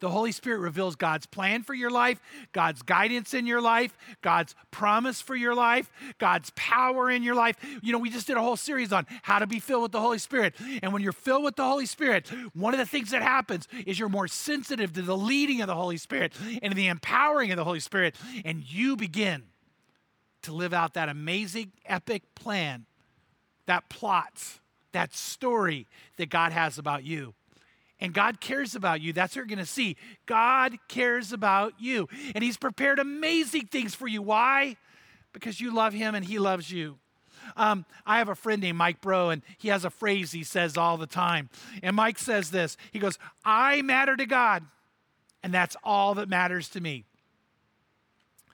The 0.01 0.09
Holy 0.09 0.31
Spirit 0.31 0.59
reveals 0.59 0.95
God's 0.95 1.27
plan 1.27 1.61
for 1.61 1.75
your 1.75 1.91
life, 1.91 2.19
God's 2.53 2.81
guidance 2.81 3.35
in 3.35 3.45
your 3.45 3.61
life, 3.61 3.95
God's 4.21 4.55
promise 4.71 5.21
for 5.21 5.35
your 5.35 5.53
life, 5.53 5.91
God's 6.17 6.51
power 6.55 7.09
in 7.09 7.21
your 7.21 7.35
life. 7.35 7.55
You 7.83 7.93
know, 7.93 7.99
we 7.99 8.09
just 8.09 8.25
did 8.25 8.35
a 8.35 8.41
whole 8.41 8.57
series 8.57 8.91
on 8.91 9.05
how 9.21 9.37
to 9.37 9.45
be 9.45 9.59
filled 9.59 9.83
with 9.83 9.91
the 9.91 10.01
Holy 10.01 10.17
Spirit. 10.17 10.55
And 10.81 10.91
when 10.91 11.03
you're 11.03 11.11
filled 11.11 11.43
with 11.43 11.55
the 11.55 11.63
Holy 11.63 11.85
Spirit, 11.85 12.27
one 12.53 12.73
of 12.73 12.79
the 12.79 12.85
things 12.85 13.11
that 13.11 13.21
happens 13.21 13.67
is 13.85 13.99
you're 13.99 14.09
more 14.09 14.27
sensitive 14.27 14.91
to 14.93 15.03
the 15.03 15.15
leading 15.15 15.61
of 15.61 15.67
the 15.67 15.75
Holy 15.75 15.97
Spirit 15.97 16.33
and 16.63 16.73
the 16.73 16.87
empowering 16.87 17.51
of 17.51 17.57
the 17.57 17.63
Holy 17.63 17.79
Spirit, 17.79 18.15
and 18.43 18.63
you 18.63 18.95
begin 18.95 19.43
to 20.41 20.51
live 20.51 20.73
out 20.73 20.95
that 20.95 21.09
amazing, 21.09 21.73
epic 21.85 22.23
plan, 22.33 22.87
that 23.67 23.87
plot, 23.87 24.59
that 24.93 25.13
story 25.13 25.85
that 26.17 26.31
God 26.31 26.53
has 26.53 26.79
about 26.79 27.03
you 27.03 27.35
and 28.01 28.13
God 28.13 28.41
cares 28.41 28.75
about 28.75 28.99
you. 28.99 29.13
That's 29.13 29.33
what 29.33 29.37
you're 29.37 29.45
going 29.45 29.59
to 29.59 29.65
see. 29.65 29.95
God 30.25 30.77
cares 30.87 31.31
about 31.31 31.73
you. 31.79 32.09
And 32.33 32.43
He's 32.43 32.57
prepared 32.57 32.99
amazing 32.99 33.67
things 33.67 33.95
for 33.95 34.07
you. 34.07 34.21
Why? 34.21 34.75
Because 35.31 35.61
you 35.61 35.73
love 35.73 35.93
Him 35.93 36.15
and 36.15 36.25
He 36.25 36.39
loves 36.39 36.71
you. 36.71 36.97
Um, 37.55 37.85
I 38.05 38.17
have 38.17 38.29
a 38.29 38.35
friend 38.35 38.61
named 38.61 38.77
Mike 38.77 39.01
Bro, 39.01 39.31
and 39.31 39.41
he 39.57 39.69
has 39.69 39.83
a 39.83 39.89
phrase 39.89 40.31
he 40.31 40.43
says 40.43 40.77
all 40.77 40.97
the 40.97 41.07
time. 41.07 41.49
And 41.81 41.95
Mike 41.95 42.19
says 42.19 42.51
this 42.51 42.77
He 42.91 42.99
goes, 42.99 43.17
I 43.43 43.81
matter 43.81 44.15
to 44.15 44.25
God, 44.25 44.63
and 45.43 45.53
that's 45.53 45.75
all 45.83 46.15
that 46.15 46.29
matters 46.29 46.69
to 46.69 46.81
me. 46.81 47.05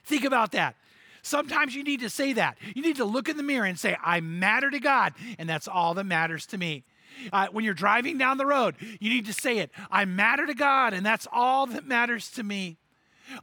Think 0.05 0.23
about 0.23 0.53
that. 0.53 0.75
Sometimes 1.21 1.75
you 1.75 1.83
need 1.83 1.99
to 1.99 2.09
say 2.09 2.33
that. 2.33 2.57
You 2.73 2.81
need 2.81 2.95
to 2.97 3.05
look 3.05 3.27
in 3.27 3.35
the 3.35 3.43
mirror 3.43 3.65
and 3.65 3.77
say, 3.77 3.97
I 4.01 4.21
matter 4.21 4.69
to 4.69 4.79
God, 4.79 5.13
and 5.37 5.49
that's 5.49 5.67
all 5.67 5.93
that 5.95 6.05
matters 6.05 6.45
to 6.47 6.57
me. 6.57 6.85
Uh, 7.31 7.47
when 7.51 7.65
you're 7.65 7.73
driving 7.73 8.17
down 8.17 8.37
the 8.37 8.45
road, 8.45 8.75
you 8.99 9.09
need 9.09 9.25
to 9.25 9.33
say 9.33 9.59
it 9.59 9.71
I 9.91 10.05
matter 10.05 10.45
to 10.45 10.53
God, 10.53 10.93
and 10.93 11.05
that's 11.05 11.27
all 11.31 11.65
that 11.67 11.85
matters 11.85 12.29
to 12.31 12.43
me. 12.43 12.77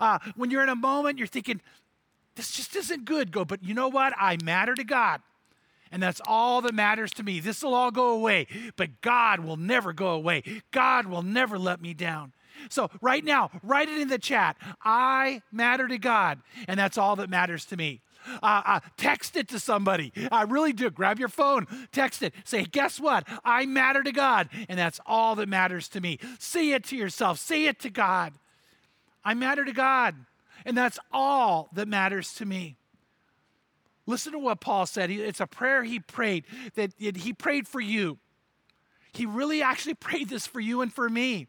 Uh, 0.01 0.19
when 0.37 0.51
you're 0.51 0.63
in 0.63 0.69
a 0.69 0.77
moment, 0.77 1.19
you're 1.19 1.27
thinking, 1.27 1.61
this 2.37 2.51
just 2.51 2.75
isn't 2.75 3.05
good. 3.05 3.31
Go, 3.31 3.45
but 3.45 3.63
you 3.63 3.75
know 3.75 3.89
what? 3.89 4.13
I 4.19 4.39
matter 4.43 4.75
to 4.75 4.85
God. 4.85 5.21
And 5.93 6.03
that's 6.03 6.21
all 6.27 6.61
that 6.63 6.75
matters 6.75 7.13
to 7.13 7.23
me. 7.23 7.39
This 7.39 7.63
will 7.63 7.75
all 7.75 7.93
go 7.93 8.09
away, 8.09 8.49
but 8.77 9.01
God 9.01 9.41
will 9.41 9.57
never 9.57 9.93
go 9.93 10.09
away. 10.09 10.43
God 10.73 11.07
will 11.07 11.23
never 11.23 11.59
let 11.59 11.81
me 11.81 11.95
down. 11.95 12.33
So, 12.69 12.91
right 13.01 13.25
now, 13.25 13.51
write 13.63 13.89
it 13.89 14.01
in 14.01 14.09
the 14.09 14.19
chat. 14.19 14.57
I 14.83 15.43
matter 15.53 15.87
to 15.87 15.99
God, 15.99 16.41
and 16.67 16.79
that's 16.79 16.99
all 16.99 17.17
that 17.17 17.29
matters 17.31 17.65
to 17.67 17.77
me. 17.77 18.01
Uh, 18.43 18.63
uh, 18.65 18.81
text 18.97 19.37
it 19.37 19.49
to 19.49 19.59
somebody. 19.59 20.13
I 20.31 20.43
really 20.43 20.73
do. 20.73 20.91
Grab 20.91 21.19
your 21.19 21.29
phone, 21.29 21.67
text 21.93 22.23
it. 22.23 22.35
Say, 22.45 22.65
guess 22.65 23.01
what? 23.01 23.27
I 23.45 23.67
matter 23.67 24.03
to 24.03 24.13
God, 24.13 24.49
and 24.69 24.79
that's 24.79 25.01
all 25.07 25.35
that 25.37 25.49
matters 25.49 25.89
to 25.91 26.01
me. 26.01 26.19
Say 26.39 26.73
it 26.73 26.85
to 26.85 26.97
yourself, 26.97 27.39
say 27.39 27.67
it 27.67 27.81
to 27.81 27.91
God. 27.91 28.35
I 29.25 29.35
matter 29.35 29.65
to 29.65 29.73
God, 29.73 30.15
and 30.65 30.77
that's 30.77 30.99
all 31.13 31.69
that 31.73 31.89
matters 31.89 32.35
to 32.35 32.45
me. 32.45 32.77
Listen 34.07 34.33
to 34.33 34.39
what 34.39 34.61
Paul 34.61 34.87
said. 34.87 35.11
It's 35.11 35.41
a 35.41 35.47
prayer 35.47 35.83
he 35.83 35.99
prayed 35.99 36.45
that 36.75 36.93
he 36.99 37.33
prayed 37.33 37.67
for 37.67 37.81
you. 37.81 38.19
He 39.13 39.27
really 39.27 39.63
actually 39.63 39.95
prayed 39.95 40.29
this 40.29 40.47
for 40.47 40.61
you 40.61 40.83
and 40.83 40.93
for 40.93 41.09
me. 41.09 41.49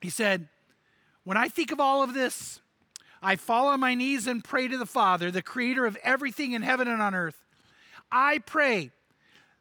He 0.00 0.10
said, 0.10 0.48
When 1.24 1.36
I 1.36 1.48
think 1.48 1.72
of 1.72 1.80
all 1.80 2.02
of 2.02 2.14
this, 2.14 2.60
I 3.24 3.36
fall 3.36 3.68
on 3.68 3.80
my 3.80 3.94
knees 3.94 4.26
and 4.26 4.44
pray 4.44 4.68
to 4.68 4.76
the 4.76 4.86
Father, 4.86 5.30
the 5.30 5.42
creator 5.42 5.86
of 5.86 5.96
everything 6.04 6.52
in 6.52 6.62
heaven 6.62 6.86
and 6.86 7.00
on 7.00 7.14
earth. 7.14 7.42
I 8.12 8.38
pray 8.38 8.90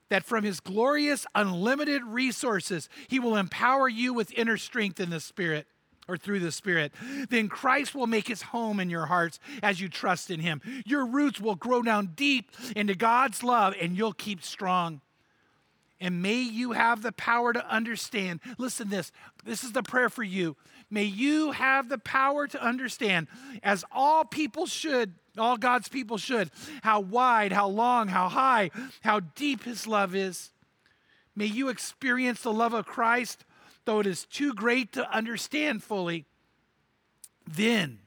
that 0.10 0.26
from 0.26 0.44
his 0.44 0.60
glorious, 0.60 1.26
unlimited 1.34 2.04
resources, 2.04 2.90
he 3.08 3.20
will 3.20 3.38
empower 3.38 3.88
you 3.88 4.14
with 4.14 4.34
inner 4.34 4.58
strength 4.58 5.00
in 5.00 5.10
the 5.10 5.20
Spirit 5.20 5.66
or 6.08 6.18
through 6.18 6.42
the 6.42 6.52
Spirit. 6.52 6.92
Then 7.30 7.48
Christ 7.48 7.96
will 7.96 8.06
make 8.06 8.28
his 8.28 8.42
home 8.42 8.80
in 8.80 8.90
your 8.90 9.06
hearts 9.06 9.40
as 9.64 9.80
you 9.80 9.88
trust 9.88 10.30
in 10.30 10.42
him. 10.42 10.62
Your 10.86 11.06
roots 11.06 11.40
will 11.40 11.56
grow 11.56 11.82
down 11.82 12.12
deep 12.16 12.52
into 12.76 12.96
God's 12.96 13.44
love 13.44 13.74
and 13.80 13.98
you'll 13.98 14.14
keep 14.14 14.44
strong. 14.44 15.02
And 16.02 16.22
may 16.22 16.42
you 16.42 16.74
have 16.74 17.02
the 17.02 17.14
power 17.14 17.54
to 17.54 17.66
understand. 17.68 18.42
Listen 18.58 18.90
this. 18.90 19.12
This 19.46 19.64
is 19.64 19.72
the 19.72 19.84
prayer 19.84 20.10
for 20.10 20.24
you. 20.24 20.58
May 20.94 21.06
you 21.06 21.52
have 21.52 21.90
the 21.90 21.98
power 21.98 22.46
to 22.46 22.64
understand 22.64 23.28
as 23.64 23.84
all 23.92 24.26
people 24.26 24.68
should, 24.68 25.14
all 25.40 25.58
God's 25.58 25.90
people 25.90 26.20
should, 26.20 26.52
how 26.84 27.00
wide, 27.00 27.52
how 27.52 27.68
long, 27.68 28.10
how 28.10 28.30
high, 28.30 28.70
how 29.02 29.20
deep 29.20 29.64
his 29.64 29.88
love 29.88 30.14
is. 30.14 30.52
May 31.36 31.48
you 31.48 31.70
experience 31.70 32.42
the 32.42 32.54
love 32.54 32.74
of 32.74 32.86
Christ 32.86 33.44
though 33.86 34.00
it 34.00 34.08
is 34.08 34.26
too 34.26 34.54
great 34.54 34.94
to 34.94 35.12
understand 35.14 35.84
fully. 35.84 36.26
Then 37.50 38.00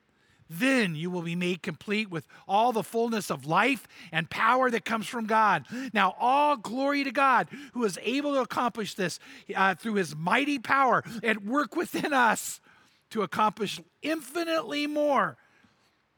then 0.48 0.94
you 0.94 1.10
will 1.10 1.22
be 1.22 1.34
made 1.34 1.62
complete 1.62 2.10
with 2.10 2.26
all 2.46 2.72
the 2.72 2.82
fullness 2.82 3.30
of 3.30 3.46
life 3.46 3.88
and 4.12 4.30
power 4.30 4.70
that 4.70 4.84
comes 4.84 5.08
from 5.08 5.26
God. 5.26 5.64
Now, 5.92 6.14
all 6.20 6.56
glory 6.56 7.02
to 7.02 7.10
God 7.10 7.48
who 7.72 7.84
is 7.84 7.98
able 8.02 8.34
to 8.34 8.40
accomplish 8.40 8.94
this 8.94 9.18
uh, 9.56 9.74
through 9.74 9.94
his 9.94 10.14
mighty 10.14 10.60
power 10.60 11.02
at 11.24 11.42
work 11.42 11.74
within 11.74 12.12
us 12.12 12.60
to 13.10 13.22
accomplish 13.22 13.80
infinitely 14.02 14.86
more 14.86 15.36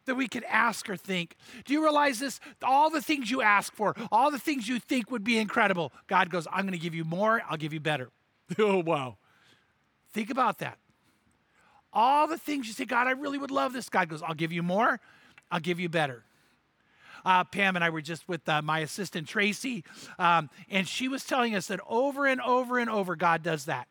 than 0.09 0.17
we 0.17 0.27
could 0.27 0.45
ask 0.45 0.89
or 0.91 0.97
think. 0.97 1.37
Do 1.65 1.73
you 1.73 1.83
realize 1.83 2.19
this? 2.19 2.41
All 2.63 2.91
the 2.91 3.03
things 3.03 3.31
you 3.31 3.43
ask 3.43 3.73
for, 3.75 3.95
all 4.11 4.31
the 4.31 4.39
things 4.39 4.67
you 4.67 4.81
think 4.81 5.11
would 5.11 5.23
be 5.23 5.39
incredible, 5.39 5.93
God 6.09 6.31
goes, 6.31 6.49
I'm 6.51 6.63
going 6.63 6.73
to 6.73 6.79
give 6.79 6.95
you 6.95 7.05
more, 7.05 7.43
I'll 7.49 7.59
give 7.59 7.73
you 7.73 7.81
better. 7.81 8.11
oh, 8.59 8.79
wow. 8.79 9.19
Think 10.13 10.31
about 10.31 10.59
that. 10.59 10.79
All 11.93 12.27
the 12.27 12.39
things 12.39 12.67
you 12.67 12.73
say, 12.73 12.85
God, 12.85 13.07
I 13.07 13.13
really 13.13 13.39
would 13.39 13.51
love 13.51 13.73
this. 13.73 13.89
God 13.89 14.09
goes, 14.09 14.23
I'll 14.23 14.35
give 14.35 14.53
you 14.53 14.63
more, 14.63 14.99
I'll 15.51 15.61
give 15.61 15.79
you 15.79 15.89
better. 15.89 16.25
Uh, 17.25 17.45
Pam 17.45 17.77
and 17.77 17.85
I 17.85 17.91
were 17.91 18.01
just 18.01 18.29
with 18.29 18.49
uh, 18.49 18.63
my 18.63 18.79
assistant 18.81 19.29
Tracy, 19.29 19.85
um, 20.19 20.49
and 20.71 20.87
she 20.87 21.09
was 21.09 21.25
telling 21.25 21.55
us 21.55 21.67
that 21.67 21.81
over 21.87 22.27
and 22.27 22.41
over 22.41 22.79
and 22.79 22.89
over, 22.89 23.17
God 23.17 23.43
does 23.43 23.67
that. 23.67 23.89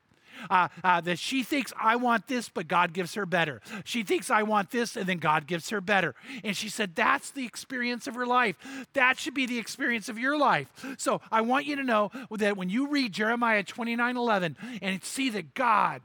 Uh, 0.49 0.67
uh, 0.83 1.01
that 1.01 1.19
she 1.19 1.43
thinks 1.43 1.73
I 1.79 1.95
want 1.95 2.27
this, 2.27 2.49
but 2.49 2.67
God 2.67 2.93
gives 2.93 3.13
her 3.15 3.25
better. 3.25 3.61
She 3.83 4.03
thinks 4.03 4.29
I 4.29 4.43
want 4.43 4.71
this, 4.71 4.95
and 4.95 5.07
then 5.07 5.17
God 5.17 5.47
gives 5.47 5.69
her 5.69 5.81
better. 5.81 6.15
And 6.43 6.55
she 6.55 6.69
said 6.69 6.95
that's 6.95 7.31
the 7.31 7.45
experience 7.45 8.07
of 8.07 8.15
her 8.15 8.25
life. 8.25 8.55
That 8.93 9.17
should 9.17 9.33
be 9.33 9.45
the 9.45 9.57
experience 9.59 10.09
of 10.09 10.17
your 10.17 10.37
life. 10.37 10.67
So 10.97 11.21
I 11.31 11.41
want 11.41 11.65
you 11.65 11.75
to 11.75 11.83
know 11.83 12.11
that 12.31 12.57
when 12.57 12.69
you 12.69 12.87
read 12.87 13.13
Jeremiah 13.13 13.63
29 13.63 14.17
11 14.17 14.57
and 14.81 15.03
see 15.03 15.29
that 15.29 15.53
God 15.53 16.01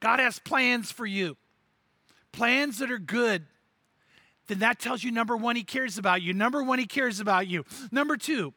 God 0.00 0.18
has 0.18 0.38
plans 0.38 0.90
for 0.90 1.06
you, 1.06 1.36
plans 2.32 2.78
that 2.78 2.90
are 2.90 2.98
good, 2.98 3.44
then 4.48 4.58
that 4.60 4.80
tells 4.80 5.04
you 5.04 5.12
number 5.12 5.36
one, 5.36 5.56
He 5.56 5.62
cares 5.62 5.98
about 5.98 6.22
you. 6.22 6.32
Number 6.32 6.62
one, 6.62 6.78
He 6.78 6.86
cares 6.86 7.20
about 7.20 7.46
you. 7.46 7.64
Number 7.92 8.16
two, 8.16 8.54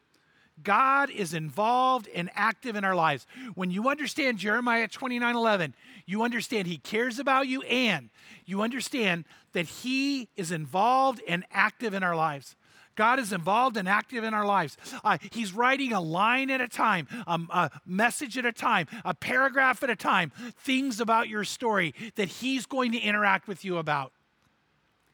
God 0.62 1.10
is 1.10 1.34
involved 1.34 2.08
and 2.14 2.30
active 2.34 2.76
in 2.76 2.84
our 2.84 2.94
lives. 2.94 3.26
When 3.54 3.70
you 3.70 3.88
understand 3.88 4.38
Jeremiah 4.38 4.88
29 4.88 5.34
11, 5.34 5.74
you 6.06 6.22
understand 6.22 6.68
He 6.68 6.78
cares 6.78 7.18
about 7.18 7.48
you 7.48 7.62
and 7.62 8.10
you 8.46 8.62
understand 8.62 9.24
that 9.52 9.66
He 9.66 10.28
is 10.36 10.52
involved 10.52 11.20
and 11.26 11.44
active 11.50 11.92
in 11.92 12.02
our 12.02 12.14
lives. 12.14 12.56
God 12.96 13.18
is 13.18 13.32
involved 13.32 13.76
and 13.76 13.88
active 13.88 14.24
in 14.24 14.34
our 14.34 14.46
lives. 14.46 14.76
Uh, 15.02 15.18
he's 15.32 15.52
writing 15.52 15.92
a 15.92 16.00
line 16.00 16.50
at 16.50 16.60
a 16.60 16.68
time, 16.68 17.08
um, 17.26 17.48
a 17.52 17.70
message 17.84 18.38
at 18.38 18.44
a 18.44 18.52
time, 18.52 18.86
a 19.04 19.14
paragraph 19.14 19.82
at 19.82 19.90
a 19.90 19.96
time, 19.96 20.32
things 20.58 21.00
about 21.00 21.28
your 21.28 21.44
story 21.44 21.94
that 22.14 22.28
He's 22.28 22.66
going 22.66 22.92
to 22.92 22.98
interact 22.98 23.48
with 23.48 23.64
you 23.64 23.78
about. 23.78 24.12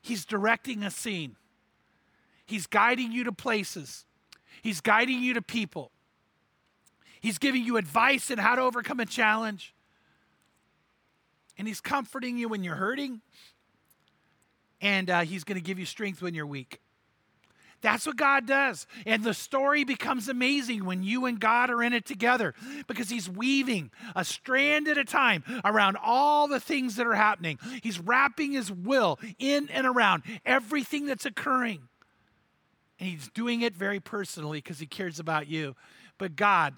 He's 0.03 0.25
directing 0.25 0.83
a 0.83 0.91
scene, 0.91 1.37
He's 2.47 2.67
guiding 2.67 3.13
you 3.13 3.25
to 3.25 3.33
places, 3.33 4.05
He's 4.63 4.81
guiding 4.81 5.23
you 5.23 5.35
to 5.35 5.43
people. 5.43 5.91
He's 7.21 7.39
giving 7.39 7.65
you 7.65 7.77
advice 7.77 8.31
on 8.31 8.39
how 8.39 8.55
to 8.55 8.63
overcome 8.63 9.01
a 9.01 9.07
challenge. 9.07 9.75
And 11.59 11.69
He's 11.69 11.81
comforting 11.81 12.39
you 12.39 12.49
when 12.49 12.65
you're 12.65 12.77
hurting. 12.77 13.21
And 14.81 15.11
uh, 15.11 15.21
He's 15.21 15.45
going 15.45 15.59
to 15.59 15.65
give 15.65 15.79
you 15.79 15.87
strength 15.87 16.23
when 16.23 16.35
you're 16.35 16.47
weak. 16.47 16.81
That's 17.83 18.07
what 18.07 18.17
God 18.17 18.47
does. 18.47 18.87
And 19.07 19.25
the 19.25 19.33
story 19.35 19.85
becomes 19.85 20.29
amazing 20.29 20.85
when 20.85 21.03
you 21.03 21.25
and 21.27 21.41
God 21.41 21.71
are 21.71 21.83
in 21.83 21.93
it 21.93 22.05
together 22.05 22.55
because 22.87 23.09
He's 23.09 23.29
weaving 23.29 23.91
a 24.15 24.25
strand 24.25 24.89
at 24.89 24.99
a 24.99 25.05
time 25.05 25.45
around 25.65 25.97
all 26.03 26.49
the 26.49 26.61
things 26.61 26.97
that 26.97 27.07
are 27.07 27.15
happening. 27.15 27.59
He's 27.83 27.99
wrapping 27.99 28.53
His 28.53 28.71
will 28.71 29.19
in 29.39 29.69
and 29.71 29.87
around 29.87 30.23
everything 30.45 31.07
that's 31.07 31.27
occurring. 31.27 31.90
And 33.01 33.09
He's 33.09 33.29
doing 33.29 33.63
it 33.63 33.75
very 33.75 33.99
personally 33.99 34.59
because 34.59 34.79
He 34.79 34.87
cares 34.87 35.19
about 35.19 35.49
you. 35.49 35.75
But 36.19 36.37
God, 36.37 36.75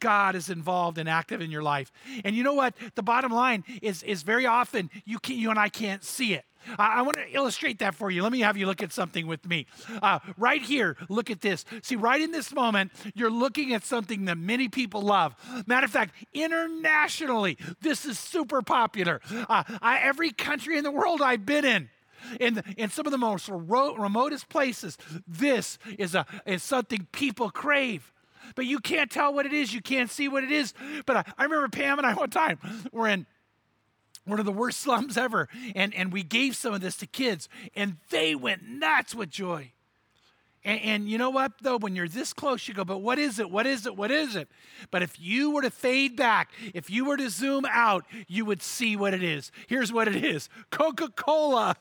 God 0.00 0.36
is 0.36 0.48
involved 0.48 0.96
and 0.96 1.08
active 1.08 1.40
in 1.40 1.50
your 1.50 1.62
life. 1.62 1.92
And 2.24 2.36
you 2.36 2.42
know 2.42 2.54
what? 2.54 2.74
The 2.94 3.02
bottom 3.02 3.32
line 3.32 3.64
is, 3.82 4.02
is 4.04 4.22
very 4.22 4.46
often 4.46 4.90
you, 5.04 5.18
can, 5.18 5.36
you 5.36 5.50
and 5.50 5.58
I 5.58 5.68
can't 5.68 6.04
see 6.04 6.34
it. 6.34 6.44
I, 6.78 6.98
I 6.98 7.02
want 7.02 7.16
to 7.16 7.28
illustrate 7.34 7.80
that 7.80 7.94
for 7.94 8.10
you. 8.10 8.22
Let 8.22 8.32
me 8.32 8.40
have 8.40 8.56
you 8.56 8.66
look 8.66 8.82
at 8.82 8.92
something 8.92 9.26
with 9.26 9.46
me. 9.46 9.66
Uh, 10.02 10.18
right 10.36 10.62
here, 10.62 10.96
look 11.08 11.30
at 11.30 11.40
this. 11.40 11.64
See, 11.82 11.96
right 11.96 12.20
in 12.20 12.32
this 12.32 12.52
moment, 12.52 12.92
you're 13.14 13.30
looking 13.30 13.72
at 13.74 13.84
something 13.84 14.24
that 14.26 14.38
many 14.38 14.68
people 14.68 15.02
love. 15.02 15.34
Matter 15.66 15.84
of 15.84 15.90
fact, 15.90 16.14
internationally, 16.32 17.58
this 17.80 18.04
is 18.04 18.18
super 18.18 18.62
popular. 18.62 19.20
Uh, 19.48 19.64
I, 19.82 19.98
every 19.98 20.30
country 20.30 20.78
in 20.78 20.84
the 20.84 20.92
world 20.92 21.20
I've 21.22 21.44
been 21.44 21.64
in, 21.64 21.90
in, 22.40 22.54
the, 22.54 22.64
in 22.76 22.90
some 22.90 23.06
of 23.06 23.12
the 23.12 23.18
most 23.18 23.48
remote, 23.48 23.98
remotest 23.98 24.48
places, 24.48 24.98
this 25.26 25.78
is, 25.98 26.14
a, 26.14 26.26
is 26.46 26.62
something 26.62 27.06
people 27.12 27.50
crave. 27.50 28.12
But 28.54 28.66
you 28.66 28.78
can't 28.78 29.10
tell 29.10 29.32
what 29.32 29.46
it 29.46 29.52
is. 29.52 29.72
You 29.72 29.80
can't 29.80 30.10
see 30.10 30.28
what 30.28 30.44
it 30.44 30.50
is. 30.50 30.74
But 31.06 31.16
I, 31.16 31.24
I 31.38 31.44
remember 31.44 31.68
Pam 31.68 31.98
and 31.98 32.06
I 32.06 32.14
one 32.14 32.30
time 32.30 32.58
were 32.92 33.08
in 33.08 33.26
one 34.24 34.38
of 34.38 34.46
the 34.46 34.52
worst 34.52 34.80
slums 34.80 35.16
ever. 35.16 35.48
And, 35.74 35.94
and 35.94 36.12
we 36.12 36.22
gave 36.22 36.56
some 36.56 36.74
of 36.74 36.80
this 36.80 36.96
to 36.98 37.06
kids, 37.06 37.48
and 37.74 37.96
they 38.10 38.34
went 38.34 38.62
nuts 38.66 39.14
with 39.14 39.30
joy. 39.30 39.72
And, 40.64 40.80
and, 40.80 41.08
you 41.08 41.18
know 41.18 41.28
what, 41.28 41.52
though? 41.60 41.76
When 41.76 41.94
you're 41.94 42.08
this 42.08 42.32
close, 42.32 42.66
you 42.66 42.72
go, 42.72 42.84
but 42.84 42.98
what 42.98 43.18
is 43.18 43.38
it? 43.38 43.50
What 43.50 43.66
is 43.66 43.84
it? 43.84 43.96
What 43.96 44.10
is 44.10 44.34
it? 44.34 44.48
But 44.90 45.02
if 45.02 45.20
you 45.20 45.50
were 45.50 45.60
to 45.60 45.70
fade 45.70 46.16
back, 46.16 46.52
if 46.72 46.88
you 46.88 47.04
were 47.04 47.18
to 47.18 47.28
zoom 47.28 47.66
out, 47.70 48.06
you 48.28 48.46
would 48.46 48.62
see 48.62 48.96
what 48.96 49.12
it 49.12 49.22
is. 49.22 49.52
Here's 49.66 49.92
what 49.92 50.08
it 50.08 50.24
is 50.24 50.48
Coca 50.70 51.10
Cola. 51.10 51.76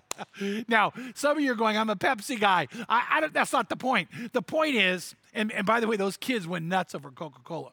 now, 0.68 0.92
some 1.14 1.38
of 1.38 1.42
you 1.42 1.52
are 1.52 1.56
going, 1.56 1.78
I'm 1.78 1.88
a 1.88 1.96
Pepsi 1.96 2.38
guy. 2.38 2.68
I, 2.88 3.22
I 3.22 3.28
that's 3.28 3.52
not 3.52 3.70
the 3.70 3.76
point. 3.76 4.08
The 4.32 4.42
point 4.42 4.76
is, 4.76 5.14
and, 5.32 5.50
and 5.52 5.64
by 5.64 5.80
the 5.80 5.86
way, 5.86 5.96
those 5.96 6.18
kids 6.18 6.46
went 6.46 6.66
nuts 6.66 6.94
over 6.94 7.10
Coca 7.10 7.40
Cola, 7.42 7.72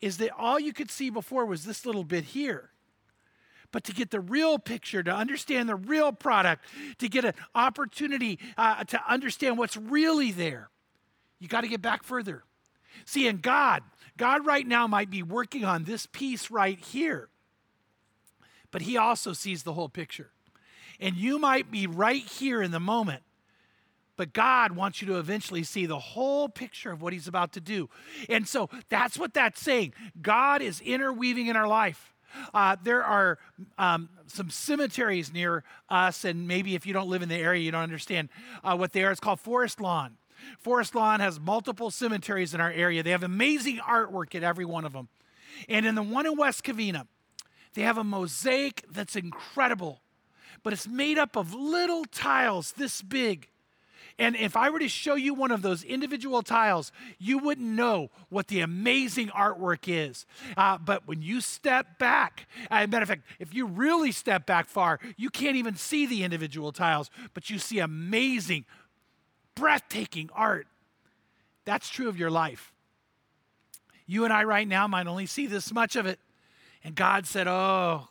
is 0.00 0.18
that 0.18 0.30
all 0.38 0.60
you 0.60 0.72
could 0.72 0.90
see 0.90 1.10
before 1.10 1.46
was 1.46 1.64
this 1.64 1.84
little 1.84 2.04
bit 2.04 2.24
here 2.24 2.71
but 3.72 3.84
to 3.84 3.92
get 3.92 4.10
the 4.10 4.20
real 4.20 4.58
picture, 4.58 5.02
to 5.02 5.10
understand 5.10 5.68
the 5.68 5.74
real 5.74 6.12
product, 6.12 6.64
to 6.98 7.08
get 7.08 7.24
an 7.24 7.34
opportunity 7.54 8.38
uh, 8.56 8.84
to 8.84 9.00
understand 9.08 9.58
what's 9.58 9.76
really 9.76 10.30
there, 10.30 10.68
you 11.40 11.48
got 11.48 11.62
to 11.62 11.68
get 11.68 11.82
back 11.82 12.04
further. 12.04 12.44
See, 13.04 13.26
in 13.26 13.38
God, 13.38 13.82
God 14.16 14.46
right 14.46 14.66
now 14.66 14.86
might 14.86 15.10
be 15.10 15.22
working 15.22 15.64
on 15.64 15.84
this 15.84 16.06
piece 16.06 16.50
right 16.50 16.78
here, 16.78 17.28
but 18.70 18.82
He 18.82 18.96
also 18.96 19.32
sees 19.32 19.62
the 19.62 19.72
whole 19.72 19.88
picture. 19.88 20.30
And 21.00 21.16
you 21.16 21.38
might 21.38 21.70
be 21.70 21.86
right 21.86 22.22
here 22.22 22.62
in 22.62 22.70
the 22.70 22.78
moment, 22.78 23.22
but 24.16 24.32
God 24.32 24.72
wants 24.72 25.00
you 25.00 25.08
to 25.08 25.18
eventually 25.18 25.64
see 25.64 25.86
the 25.86 25.98
whole 25.98 26.48
picture 26.48 26.92
of 26.92 27.02
what 27.02 27.12
He's 27.12 27.26
about 27.26 27.54
to 27.54 27.60
do. 27.60 27.88
And 28.28 28.46
so 28.46 28.68
that's 28.90 29.18
what 29.18 29.34
that's 29.34 29.60
saying. 29.60 29.94
God 30.20 30.60
is 30.60 30.80
interweaving 30.80 31.46
in 31.46 31.56
our 31.56 31.66
life. 31.66 32.11
Uh, 32.54 32.76
there 32.82 33.02
are 33.02 33.38
um, 33.78 34.08
some 34.26 34.50
cemeteries 34.50 35.32
near 35.32 35.64
us, 35.88 36.24
and 36.24 36.46
maybe 36.48 36.74
if 36.74 36.86
you 36.86 36.92
don't 36.92 37.08
live 37.08 37.22
in 37.22 37.28
the 37.28 37.36
area, 37.36 37.62
you 37.62 37.70
don't 37.70 37.82
understand 37.82 38.28
uh, 38.64 38.76
what 38.76 38.92
they 38.92 39.04
are. 39.04 39.10
It's 39.10 39.20
called 39.20 39.40
Forest 39.40 39.80
Lawn. 39.80 40.16
Forest 40.58 40.94
Lawn 40.94 41.20
has 41.20 41.38
multiple 41.38 41.90
cemeteries 41.90 42.54
in 42.54 42.60
our 42.60 42.72
area. 42.72 43.02
They 43.02 43.10
have 43.10 43.22
amazing 43.22 43.78
artwork 43.78 44.34
at 44.34 44.42
every 44.42 44.64
one 44.64 44.84
of 44.84 44.92
them. 44.92 45.08
And 45.68 45.86
in 45.86 45.94
the 45.94 46.02
one 46.02 46.26
in 46.26 46.36
West 46.36 46.64
Covina, 46.64 47.06
they 47.74 47.82
have 47.82 47.98
a 47.98 48.04
mosaic 48.04 48.84
that's 48.90 49.16
incredible, 49.16 50.00
but 50.62 50.72
it's 50.72 50.88
made 50.88 51.18
up 51.18 51.36
of 51.36 51.54
little 51.54 52.04
tiles 52.04 52.72
this 52.72 53.02
big. 53.02 53.48
And 54.18 54.36
if 54.36 54.56
I 54.56 54.70
were 54.70 54.78
to 54.78 54.88
show 54.88 55.14
you 55.14 55.34
one 55.34 55.50
of 55.50 55.62
those 55.62 55.84
individual 55.84 56.42
tiles, 56.42 56.92
you 57.18 57.38
wouldn't 57.38 57.66
know 57.66 58.10
what 58.28 58.48
the 58.48 58.60
amazing 58.60 59.28
artwork 59.28 59.84
is. 59.86 60.26
Uh, 60.56 60.78
but 60.78 61.06
when 61.06 61.22
you 61.22 61.40
step 61.40 61.98
back, 61.98 62.46
uh, 62.70 62.86
matter 62.86 63.02
of 63.02 63.08
fact, 63.08 63.22
if 63.38 63.54
you 63.54 63.66
really 63.66 64.12
step 64.12 64.46
back 64.46 64.68
far, 64.68 65.00
you 65.16 65.30
can't 65.30 65.56
even 65.56 65.76
see 65.76 66.06
the 66.06 66.22
individual 66.22 66.72
tiles, 66.72 67.10
but 67.34 67.50
you 67.50 67.58
see 67.58 67.78
amazing, 67.78 68.64
breathtaking 69.54 70.30
art. 70.34 70.66
That's 71.64 71.88
true 71.88 72.08
of 72.08 72.18
your 72.18 72.30
life. 72.30 72.72
You 74.06 74.24
and 74.24 74.32
I, 74.32 74.44
right 74.44 74.66
now, 74.66 74.86
might 74.86 75.06
only 75.06 75.26
see 75.26 75.46
this 75.46 75.72
much 75.72 75.96
of 75.96 76.06
it. 76.06 76.18
And 76.84 76.94
God 76.94 77.26
said, 77.26 77.46
Oh, 77.46 78.08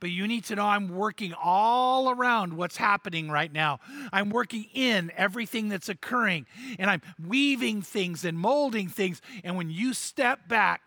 but 0.00 0.10
you 0.10 0.26
need 0.26 0.44
to 0.44 0.56
know 0.56 0.66
I'm 0.66 0.88
working 0.88 1.34
all 1.42 2.10
around 2.10 2.52
what's 2.52 2.76
happening 2.76 3.30
right 3.30 3.52
now. 3.52 3.80
I'm 4.12 4.30
working 4.30 4.66
in 4.74 5.10
everything 5.16 5.68
that's 5.68 5.88
occurring, 5.88 6.46
and 6.78 6.90
I'm 6.90 7.02
weaving 7.24 7.82
things 7.82 8.24
and 8.24 8.38
molding 8.38 8.88
things. 8.88 9.20
And 9.44 9.56
when 9.56 9.70
you 9.70 9.94
step 9.94 10.48
back, 10.48 10.82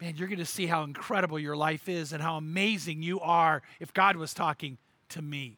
man, 0.00 0.14
you're 0.16 0.28
going 0.28 0.38
to 0.38 0.46
see 0.46 0.66
how 0.66 0.84
incredible 0.84 1.38
your 1.38 1.56
life 1.56 1.88
is 1.88 2.12
and 2.12 2.22
how 2.22 2.36
amazing 2.36 3.02
you 3.02 3.20
are 3.20 3.62
if 3.80 3.92
God 3.92 4.16
was 4.16 4.34
talking 4.34 4.78
to 5.10 5.22
me. 5.22 5.56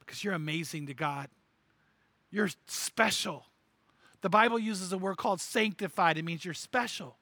Because 0.00 0.24
you're 0.24 0.34
amazing 0.34 0.86
to 0.86 0.94
God. 0.94 1.28
You're 2.30 2.50
special. 2.66 3.46
The 4.22 4.30
Bible 4.30 4.58
uses 4.58 4.92
a 4.92 4.98
word 4.98 5.18
called 5.18 5.40
sanctified, 5.40 6.18
it 6.18 6.24
means 6.24 6.44
you're 6.44 6.54
special. 6.54 7.16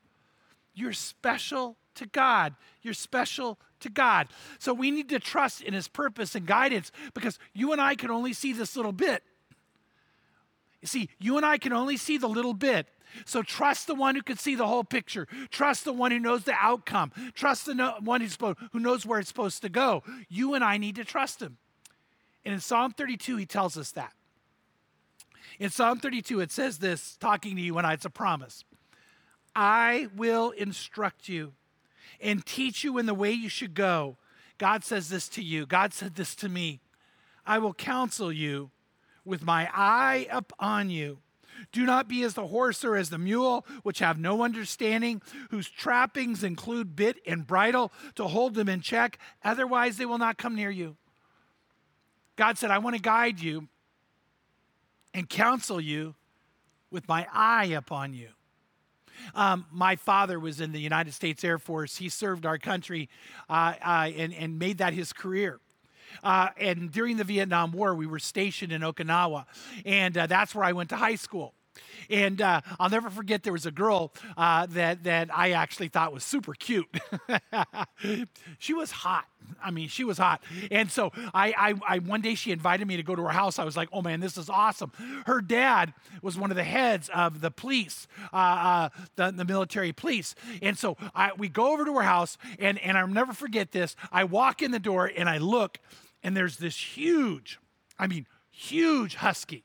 You're 0.74 0.94
special 0.94 1.76
to 1.96 2.06
God. 2.06 2.54
You're 2.82 2.94
special 2.94 3.58
to 3.80 3.90
God. 3.90 4.28
So 4.58 4.72
we 4.72 4.90
need 4.90 5.08
to 5.10 5.18
trust 5.18 5.62
in 5.62 5.74
His 5.74 5.88
purpose 5.88 6.34
and 6.34 6.46
guidance 6.46 6.92
because 7.14 7.38
you 7.52 7.72
and 7.72 7.80
I 7.80 7.94
can 7.94 8.10
only 8.10 8.32
see 8.32 8.52
this 8.52 8.76
little 8.76 8.92
bit. 8.92 9.22
You 10.80 10.88
see, 10.88 11.08
you 11.20 11.36
and 11.36 11.46
I 11.46 11.58
can 11.58 11.72
only 11.72 11.96
see 11.96 12.18
the 12.18 12.28
little 12.28 12.54
bit. 12.54 12.88
So 13.24 13.42
trust 13.42 13.86
the 13.86 13.94
one 13.94 14.14
who 14.14 14.22
can 14.22 14.36
see 14.36 14.54
the 14.54 14.66
whole 14.66 14.84
picture. 14.84 15.28
Trust 15.50 15.84
the 15.84 15.92
one 15.92 16.10
who 16.10 16.18
knows 16.18 16.44
the 16.44 16.54
outcome. 16.58 17.12
Trust 17.34 17.66
the 17.66 17.74
no- 17.74 17.96
one 18.00 18.20
who's 18.20 18.36
who 18.36 18.80
knows 18.80 19.06
where 19.06 19.20
it's 19.20 19.28
supposed 19.28 19.62
to 19.62 19.68
go. 19.68 20.02
You 20.28 20.54
and 20.54 20.64
I 20.64 20.78
need 20.78 20.96
to 20.96 21.04
trust 21.04 21.40
him. 21.40 21.58
And 22.44 22.54
in 22.54 22.60
Psalm 22.60 22.92
32, 22.92 23.36
he 23.36 23.46
tells 23.46 23.76
us 23.76 23.92
that. 23.92 24.12
In 25.60 25.70
Psalm 25.70 26.00
32, 26.00 26.40
it 26.40 26.50
says 26.50 26.78
this, 26.78 27.16
talking 27.20 27.56
to 27.56 27.62
you 27.62 27.78
and 27.78 27.86
I, 27.86 27.92
it's 27.92 28.04
a 28.04 28.10
promise. 28.10 28.64
I 29.54 30.08
will 30.16 30.50
instruct 30.50 31.28
you 31.28 31.52
and 32.20 32.44
teach 32.44 32.84
you 32.84 32.98
in 32.98 33.06
the 33.06 33.14
way 33.14 33.32
you 33.32 33.48
should 33.48 33.74
go. 33.74 34.16
God 34.58 34.84
says 34.84 35.08
this 35.08 35.28
to 35.30 35.42
you. 35.42 35.66
God 35.66 35.92
said 35.92 36.14
this 36.14 36.34
to 36.36 36.48
me. 36.48 36.80
I 37.44 37.58
will 37.58 37.74
counsel 37.74 38.32
you 38.32 38.70
with 39.24 39.44
my 39.44 39.68
eye 39.72 40.26
upon 40.30 40.90
you. 40.90 41.18
Do 41.70 41.84
not 41.84 42.08
be 42.08 42.22
as 42.22 42.34
the 42.34 42.46
horse 42.46 42.84
or 42.84 42.96
as 42.96 43.10
the 43.10 43.18
mule, 43.18 43.64
which 43.82 44.00
have 44.00 44.18
no 44.18 44.42
understanding, 44.42 45.22
whose 45.50 45.68
trappings 45.68 46.42
include 46.42 46.96
bit 46.96 47.18
and 47.26 47.46
bridle 47.46 47.92
to 48.16 48.26
hold 48.26 48.54
them 48.54 48.68
in 48.68 48.80
check. 48.80 49.18
Otherwise, 49.44 49.96
they 49.96 50.06
will 50.06 50.18
not 50.18 50.38
come 50.38 50.54
near 50.54 50.70
you. 50.70 50.96
God 52.36 52.58
said, 52.58 52.70
I 52.70 52.78
want 52.78 52.96
to 52.96 53.02
guide 53.02 53.40
you 53.40 53.68
and 55.14 55.28
counsel 55.28 55.80
you 55.80 56.14
with 56.90 57.06
my 57.08 57.26
eye 57.32 57.66
upon 57.66 58.14
you. 58.14 58.28
Um, 59.34 59.66
my 59.70 59.96
father 59.96 60.38
was 60.38 60.60
in 60.60 60.72
the 60.72 60.80
United 60.80 61.14
States 61.14 61.44
Air 61.44 61.58
Force. 61.58 61.96
He 61.96 62.08
served 62.08 62.46
our 62.46 62.58
country 62.58 63.08
uh, 63.48 63.74
uh, 63.84 64.10
and, 64.16 64.34
and 64.34 64.58
made 64.58 64.78
that 64.78 64.92
his 64.92 65.12
career. 65.12 65.60
Uh, 66.22 66.48
and 66.58 66.92
during 66.92 67.16
the 67.16 67.24
Vietnam 67.24 67.72
War, 67.72 67.94
we 67.94 68.06
were 68.06 68.18
stationed 68.18 68.72
in 68.72 68.82
Okinawa, 68.82 69.46
and 69.86 70.16
uh, 70.16 70.26
that's 70.26 70.54
where 70.54 70.64
I 70.64 70.72
went 70.72 70.90
to 70.90 70.96
high 70.96 71.14
school. 71.14 71.54
And 72.10 72.40
uh, 72.40 72.60
I'll 72.78 72.90
never 72.90 73.10
forget 73.10 73.42
there 73.42 73.52
was 73.52 73.66
a 73.66 73.70
girl 73.70 74.12
uh, 74.36 74.66
that 74.70 75.04
that 75.04 75.30
I 75.36 75.52
actually 75.52 75.88
thought 75.88 76.12
was 76.12 76.24
super 76.24 76.54
cute. 76.54 76.88
she 78.58 78.74
was 78.74 78.90
hot. 78.90 79.26
I 79.62 79.70
mean, 79.70 79.88
she 79.88 80.04
was 80.04 80.18
hot. 80.18 80.42
And 80.70 80.90
so 80.90 81.12
I, 81.34 81.54
I, 81.56 81.74
I, 81.94 81.98
one 81.98 82.20
day 82.20 82.34
she 82.34 82.52
invited 82.52 82.86
me 82.86 82.96
to 82.96 83.02
go 83.02 83.14
to 83.14 83.22
her 83.22 83.30
house. 83.30 83.58
I 83.58 83.64
was 83.64 83.76
like, 83.76 83.88
oh 83.92 84.02
man, 84.02 84.20
this 84.20 84.36
is 84.36 84.48
awesome. 84.48 84.92
Her 85.26 85.40
dad 85.40 85.94
was 86.22 86.38
one 86.38 86.50
of 86.50 86.56
the 86.56 86.64
heads 86.64 87.08
of 87.14 87.40
the 87.40 87.50
police, 87.50 88.06
uh, 88.32 88.36
uh, 88.36 88.88
the, 89.16 89.30
the 89.32 89.44
military 89.44 89.92
police. 89.92 90.34
And 90.60 90.78
so 90.78 90.96
I, 91.14 91.32
we 91.36 91.48
go 91.48 91.72
over 91.72 91.84
to 91.84 91.94
her 91.96 92.02
house, 92.02 92.38
and, 92.58 92.78
and 92.78 92.96
I'll 92.96 93.08
never 93.08 93.32
forget 93.32 93.72
this. 93.72 93.96
I 94.10 94.24
walk 94.24 94.62
in 94.62 94.70
the 94.70 94.80
door 94.80 95.10
and 95.16 95.28
I 95.28 95.38
look, 95.38 95.78
and 96.22 96.36
there's 96.36 96.58
this 96.58 96.76
huge, 96.96 97.58
I 97.98 98.06
mean, 98.06 98.26
huge 98.50 99.16
husky 99.16 99.64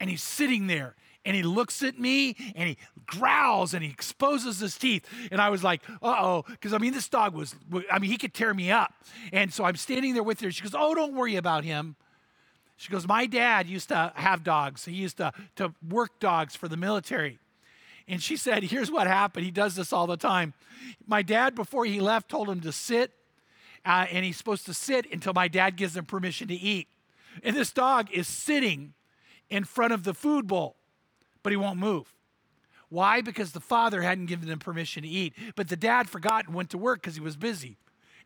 and 0.00 0.10
he's 0.10 0.22
sitting 0.22 0.66
there 0.66 0.94
and 1.24 1.34
he 1.36 1.42
looks 1.42 1.82
at 1.82 1.98
me 1.98 2.36
and 2.54 2.68
he 2.68 2.78
growls 3.06 3.74
and 3.74 3.82
he 3.82 3.90
exposes 3.90 4.60
his 4.60 4.78
teeth. 4.78 5.04
And 5.30 5.40
I 5.40 5.50
was 5.50 5.64
like, 5.64 5.82
uh 6.02 6.16
oh, 6.18 6.44
because 6.48 6.72
I 6.72 6.78
mean, 6.78 6.92
this 6.92 7.08
dog 7.08 7.34
was, 7.34 7.54
I 7.90 7.98
mean, 7.98 8.10
he 8.10 8.16
could 8.16 8.32
tear 8.32 8.54
me 8.54 8.70
up. 8.70 8.94
And 9.32 9.52
so 9.52 9.64
I'm 9.64 9.76
standing 9.76 10.14
there 10.14 10.22
with 10.22 10.40
her. 10.40 10.50
She 10.50 10.62
goes, 10.62 10.74
oh, 10.74 10.94
don't 10.94 11.14
worry 11.14 11.36
about 11.36 11.64
him. 11.64 11.96
She 12.76 12.90
goes, 12.92 13.08
my 13.08 13.26
dad 13.26 13.66
used 13.66 13.88
to 13.88 14.12
have 14.14 14.44
dogs. 14.44 14.84
He 14.84 14.92
used 14.92 15.16
to, 15.16 15.32
to 15.56 15.74
work 15.88 16.20
dogs 16.20 16.54
for 16.54 16.68
the 16.68 16.76
military. 16.76 17.38
And 18.06 18.22
she 18.22 18.36
said, 18.36 18.62
here's 18.62 18.90
what 18.90 19.06
happened. 19.06 19.44
He 19.44 19.50
does 19.50 19.74
this 19.74 19.92
all 19.92 20.06
the 20.06 20.16
time. 20.16 20.54
My 21.06 21.22
dad, 21.22 21.54
before 21.54 21.86
he 21.86 22.00
left, 22.00 22.28
told 22.28 22.48
him 22.48 22.60
to 22.60 22.72
sit. 22.72 23.12
Uh, 23.84 24.06
and 24.10 24.24
he's 24.24 24.36
supposed 24.36 24.66
to 24.66 24.74
sit 24.74 25.10
until 25.12 25.32
my 25.32 25.48
dad 25.48 25.76
gives 25.76 25.96
him 25.96 26.04
permission 26.04 26.48
to 26.48 26.54
eat. 26.54 26.88
And 27.42 27.56
this 27.56 27.72
dog 27.72 28.10
is 28.12 28.28
sitting 28.28 28.94
in 29.50 29.64
front 29.64 29.92
of 29.92 30.04
the 30.04 30.14
food 30.14 30.46
bowl, 30.46 30.76
but 31.42 31.52
he 31.52 31.56
won't 31.56 31.78
move. 31.78 32.12
Why? 32.88 33.20
Because 33.20 33.52
the 33.52 33.60
father 33.60 34.02
hadn't 34.02 34.26
given 34.26 34.48
him 34.48 34.58
permission 34.58 35.02
to 35.02 35.08
eat, 35.08 35.34
but 35.56 35.68
the 35.68 35.76
dad 35.76 36.08
forgot 36.08 36.46
and 36.46 36.54
went 36.54 36.70
to 36.70 36.78
work 36.78 37.00
because 37.00 37.14
he 37.14 37.20
was 37.20 37.36
busy. 37.36 37.76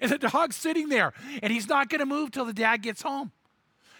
And 0.00 0.10
the 0.10 0.18
dog's 0.18 0.56
sitting 0.56 0.88
there, 0.88 1.12
and 1.42 1.52
he's 1.52 1.68
not 1.68 1.88
going 1.88 1.98
to 1.98 2.06
move 2.06 2.30
till 2.30 2.44
the 2.44 2.52
dad 2.52 2.78
gets 2.82 3.02
home. 3.02 3.32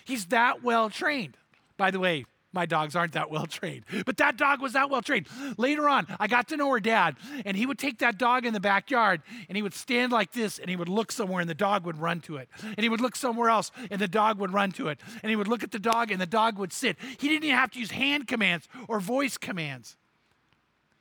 He's 0.04 0.26
that 0.26 0.62
well 0.62 0.90
trained. 0.90 1.36
By 1.76 1.90
the 1.90 1.98
way, 2.00 2.24
my 2.52 2.66
dogs 2.66 2.96
aren't 2.96 3.12
that 3.12 3.30
well 3.30 3.46
trained, 3.46 3.84
but 4.04 4.16
that 4.16 4.36
dog 4.36 4.60
was 4.60 4.72
that 4.72 4.90
well 4.90 5.02
trained. 5.02 5.26
Later 5.56 5.88
on, 5.88 6.06
I 6.18 6.26
got 6.26 6.48
to 6.48 6.56
know 6.56 6.70
her 6.72 6.80
dad, 6.80 7.16
and 7.44 7.56
he 7.56 7.66
would 7.66 7.78
take 7.78 7.98
that 7.98 8.18
dog 8.18 8.44
in 8.44 8.52
the 8.52 8.60
backyard 8.60 9.22
and 9.48 9.56
he 9.56 9.62
would 9.62 9.74
stand 9.74 10.12
like 10.12 10.32
this 10.32 10.58
and 10.58 10.68
he 10.68 10.76
would 10.76 10.88
look 10.88 11.12
somewhere 11.12 11.40
and 11.40 11.48
the 11.48 11.54
dog 11.54 11.84
would 11.84 11.98
run 11.98 12.20
to 12.22 12.36
it. 12.36 12.48
And 12.62 12.80
he 12.80 12.88
would 12.88 13.00
look 13.00 13.16
somewhere 13.16 13.50
else 13.50 13.70
and 13.90 14.00
the 14.00 14.08
dog 14.08 14.38
would 14.38 14.52
run 14.52 14.72
to 14.72 14.88
it. 14.88 15.00
And 15.22 15.30
he 15.30 15.36
would 15.36 15.48
look 15.48 15.62
at 15.62 15.70
the 15.70 15.78
dog 15.78 16.10
and 16.10 16.20
the 16.20 16.26
dog 16.26 16.58
would 16.58 16.72
sit. 16.72 16.96
He 17.18 17.28
didn't 17.28 17.44
even 17.44 17.56
have 17.56 17.70
to 17.72 17.78
use 17.78 17.90
hand 17.90 18.26
commands 18.26 18.68
or 18.88 19.00
voice 19.00 19.36
commands. 19.36 19.96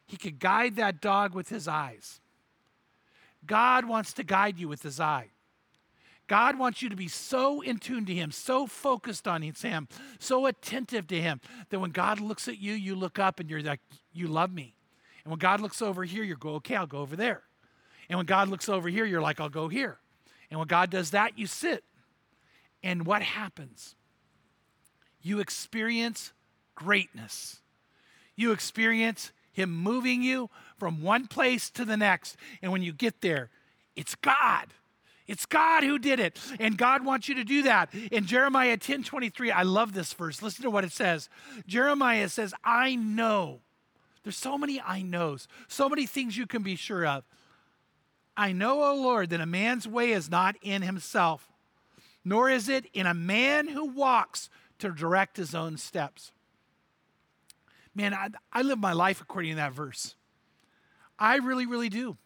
He 0.05 0.17
could 0.17 0.39
guide 0.39 0.75
that 0.77 1.01
dog 1.01 1.33
with 1.33 1.49
his 1.49 1.67
eyes. 1.67 2.21
God 3.45 3.85
wants 3.85 4.13
to 4.13 4.23
guide 4.23 4.59
you 4.59 4.67
with 4.67 4.81
his 4.81 4.99
eye. 4.99 5.29
God 6.29 6.59
wants 6.59 6.83
you 6.83 6.89
to 6.89 6.95
be 6.95 7.07
so 7.07 7.59
in 7.59 7.79
tune 7.79 8.05
to 8.05 8.13
Him, 8.13 8.31
so 8.31 8.67
focused 8.67 9.27
on 9.27 9.41
Him, 9.41 9.87
so 10.19 10.45
attentive 10.45 11.07
to 11.07 11.19
Him 11.19 11.41
that 11.69 11.79
when 11.79 11.89
God 11.89 12.19
looks 12.19 12.47
at 12.47 12.59
you, 12.59 12.73
you 12.73 12.95
look 12.95 13.17
up 13.17 13.39
and 13.39 13.49
you're 13.49 13.63
like, 13.63 13.81
You 14.13 14.27
love 14.27 14.53
me. 14.53 14.75
And 15.25 15.31
when 15.31 15.39
God 15.39 15.59
looks 15.59 15.81
over 15.81 16.03
here, 16.03 16.23
you 16.23 16.35
go, 16.35 16.51
Okay, 16.55 16.75
I'll 16.75 16.85
go 16.85 16.99
over 16.99 17.15
there. 17.15 17.41
And 18.09 18.17
when 18.17 18.27
God 18.27 18.47
looks 18.47 18.69
over 18.69 18.89
here, 18.89 19.05
you're 19.05 19.21
like, 19.21 19.39
I'll 19.39 19.49
go 19.49 19.69
here. 19.69 19.97
And 20.51 20.59
when 20.59 20.67
God 20.67 20.91
does 20.91 21.11
that, 21.11 21.37
you 21.37 21.47
sit. 21.47 21.83
And 22.83 23.07
what 23.07 23.23
happens? 23.23 23.95
You 25.21 25.39
experience 25.39 26.31
greatness. 26.75 27.61
You 28.35 28.51
experience 28.51 29.31
Him 29.51 29.71
moving 29.71 30.21
you 30.21 30.51
from 30.77 31.01
one 31.01 31.25
place 31.25 31.71
to 31.71 31.85
the 31.85 31.97
next. 31.97 32.37
And 32.61 32.71
when 32.71 32.83
you 32.83 32.93
get 32.93 33.21
there, 33.21 33.49
it's 33.95 34.13
God. 34.13 34.67
It's 35.29 35.45
God 35.45 35.83
who 35.83 35.99
did 35.99 36.19
it. 36.19 36.39
And 36.59 36.75
God 36.75 37.05
wants 37.05 37.29
you 37.29 37.35
to 37.35 37.43
do 37.43 37.61
that. 37.61 37.93
In 38.11 38.25
Jeremiah 38.25 38.77
10 38.77 39.03
23, 39.03 39.51
I 39.51 39.61
love 39.61 39.93
this 39.93 40.11
verse. 40.11 40.41
Listen 40.41 40.63
to 40.63 40.71
what 40.71 40.83
it 40.83 40.91
says. 40.91 41.29
Jeremiah 41.67 42.27
says, 42.29 42.53
I 42.63 42.95
know. 42.95 43.61
There's 44.23 44.35
so 44.35 44.57
many 44.57 44.81
I 44.81 45.03
knows, 45.03 45.47
so 45.67 45.87
many 45.87 46.05
things 46.07 46.35
you 46.35 46.47
can 46.47 46.63
be 46.63 46.75
sure 46.75 47.05
of. 47.05 47.23
I 48.35 48.51
know, 48.53 48.83
O 48.83 48.95
Lord, 48.95 49.29
that 49.29 49.39
a 49.39 49.45
man's 49.45 49.87
way 49.87 50.11
is 50.11 50.31
not 50.31 50.55
in 50.61 50.81
himself, 50.81 51.47
nor 52.25 52.49
is 52.49 52.67
it 52.67 52.85
in 52.93 53.05
a 53.05 53.13
man 53.13 53.67
who 53.67 53.85
walks 53.85 54.49
to 54.79 54.91
direct 54.91 55.37
his 55.37 55.53
own 55.53 55.77
steps. 55.77 56.31
Man, 57.93 58.13
I, 58.13 58.29
I 58.51 58.63
live 58.63 58.79
my 58.79 58.93
life 58.93 59.21
according 59.21 59.51
to 59.51 59.57
that 59.57 59.73
verse. 59.73 60.15
I 61.19 61.35
really, 61.35 61.67
really 61.67 61.89
do. 61.89 62.17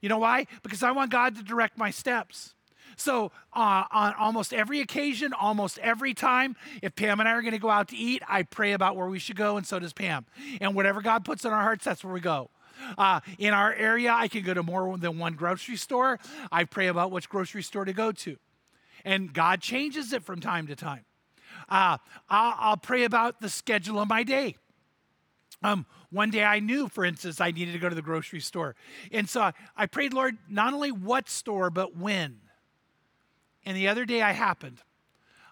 You 0.00 0.08
know 0.08 0.18
why? 0.18 0.46
Because 0.62 0.82
I 0.82 0.92
want 0.92 1.10
God 1.10 1.36
to 1.36 1.42
direct 1.42 1.78
my 1.78 1.90
steps. 1.90 2.54
So, 2.96 3.30
uh, 3.52 3.84
on 3.90 4.14
almost 4.18 4.54
every 4.54 4.80
occasion, 4.80 5.34
almost 5.34 5.78
every 5.78 6.14
time, 6.14 6.56
if 6.82 6.96
Pam 6.96 7.20
and 7.20 7.28
I 7.28 7.32
are 7.32 7.42
going 7.42 7.52
to 7.52 7.58
go 7.58 7.68
out 7.68 7.88
to 7.88 7.96
eat, 7.96 8.22
I 8.26 8.42
pray 8.42 8.72
about 8.72 8.96
where 8.96 9.06
we 9.06 9.18
should 9.18 9.36
go, 9.36 9.58
and 9.58 9.66
so 9.66 9.78
does 9.78 9.92
Pam. 9.92 10.24
And 10.62 10.74
whatever 10.74 11.02
God 11.02 11.24
puts 11.24 11.44
in 11.44 11.52
our 11.52 11.60
hearts, 11.60 11.84
that's 11.84 12.02
where 12.02 12.14
we 12.14 12.20
go. 12.20 12.50
Uh, 12.96 13.20
in 13.38 13.52
our 13.52 13.72
area, 13.74 14.12
I 14.12 14.28
can 14.28 14.42
go 14.42 14.54
to 14.54 14.62
more 14.62 14.96
than 14.96 15.18
one 15.18 15.34
grocery 15.34 15.76
store. 15.76 16.18
I 16.50 16.64
pray 16.64 16.86
about 16.86 17.10
which 17.10 17.28
grocery 17.28 17.62
store 17.62 17.84
to 17.84 17.92
go 17.92 18.12
to. 18.12 18.36
And 19.04 19.32
God 19.32 19.60
changes 19.60 20.12
it 20.12 20.24
from 20.24 20.40
time 20.40 20.66
to 20.66 20.76
time. 20.76 21.04
Uh, 21.68 21.98
I'll, 22.28 22.54
I'll 22.58 22.76
pray 22.76 23.04
about 23.04 23.40
the 23.40 23.48
schedule 23.48 23.98
of 24.00 24.08
my 24.08 24.22
day. 24.22 24.56
Um, 25.62 25.86
one 26.10 26.30
day 26.30 26.44
I 26.44 26.60
knew, 26.60 26.88
for 26.88 27.04
instance, 27.04 27.40
I 27.40 27.50
needed 27.50 27.72
to 27.72 27.78
go 27.78 27.88
to 27.88 27.94
the 27.94 28.02
grocery 28.02 28.40
store. 28.40 28.76
And 29.10 29.28
so 29.28 29.50
I 29.76 29.86
prayed, 29.86 30.12
Lord, 30.12 30.36
not 30.48 30.74
only 30.74 30.92
what 30.92 31.28
store, 31.28 31.70
but 31.70 31.96
when. 31.96 32.40
And 33.64 33.76
the 33.76 33.88
other 33.88 34.04
day 34.04 34.22
I 34.22 34.32
happened. 34.32 34.80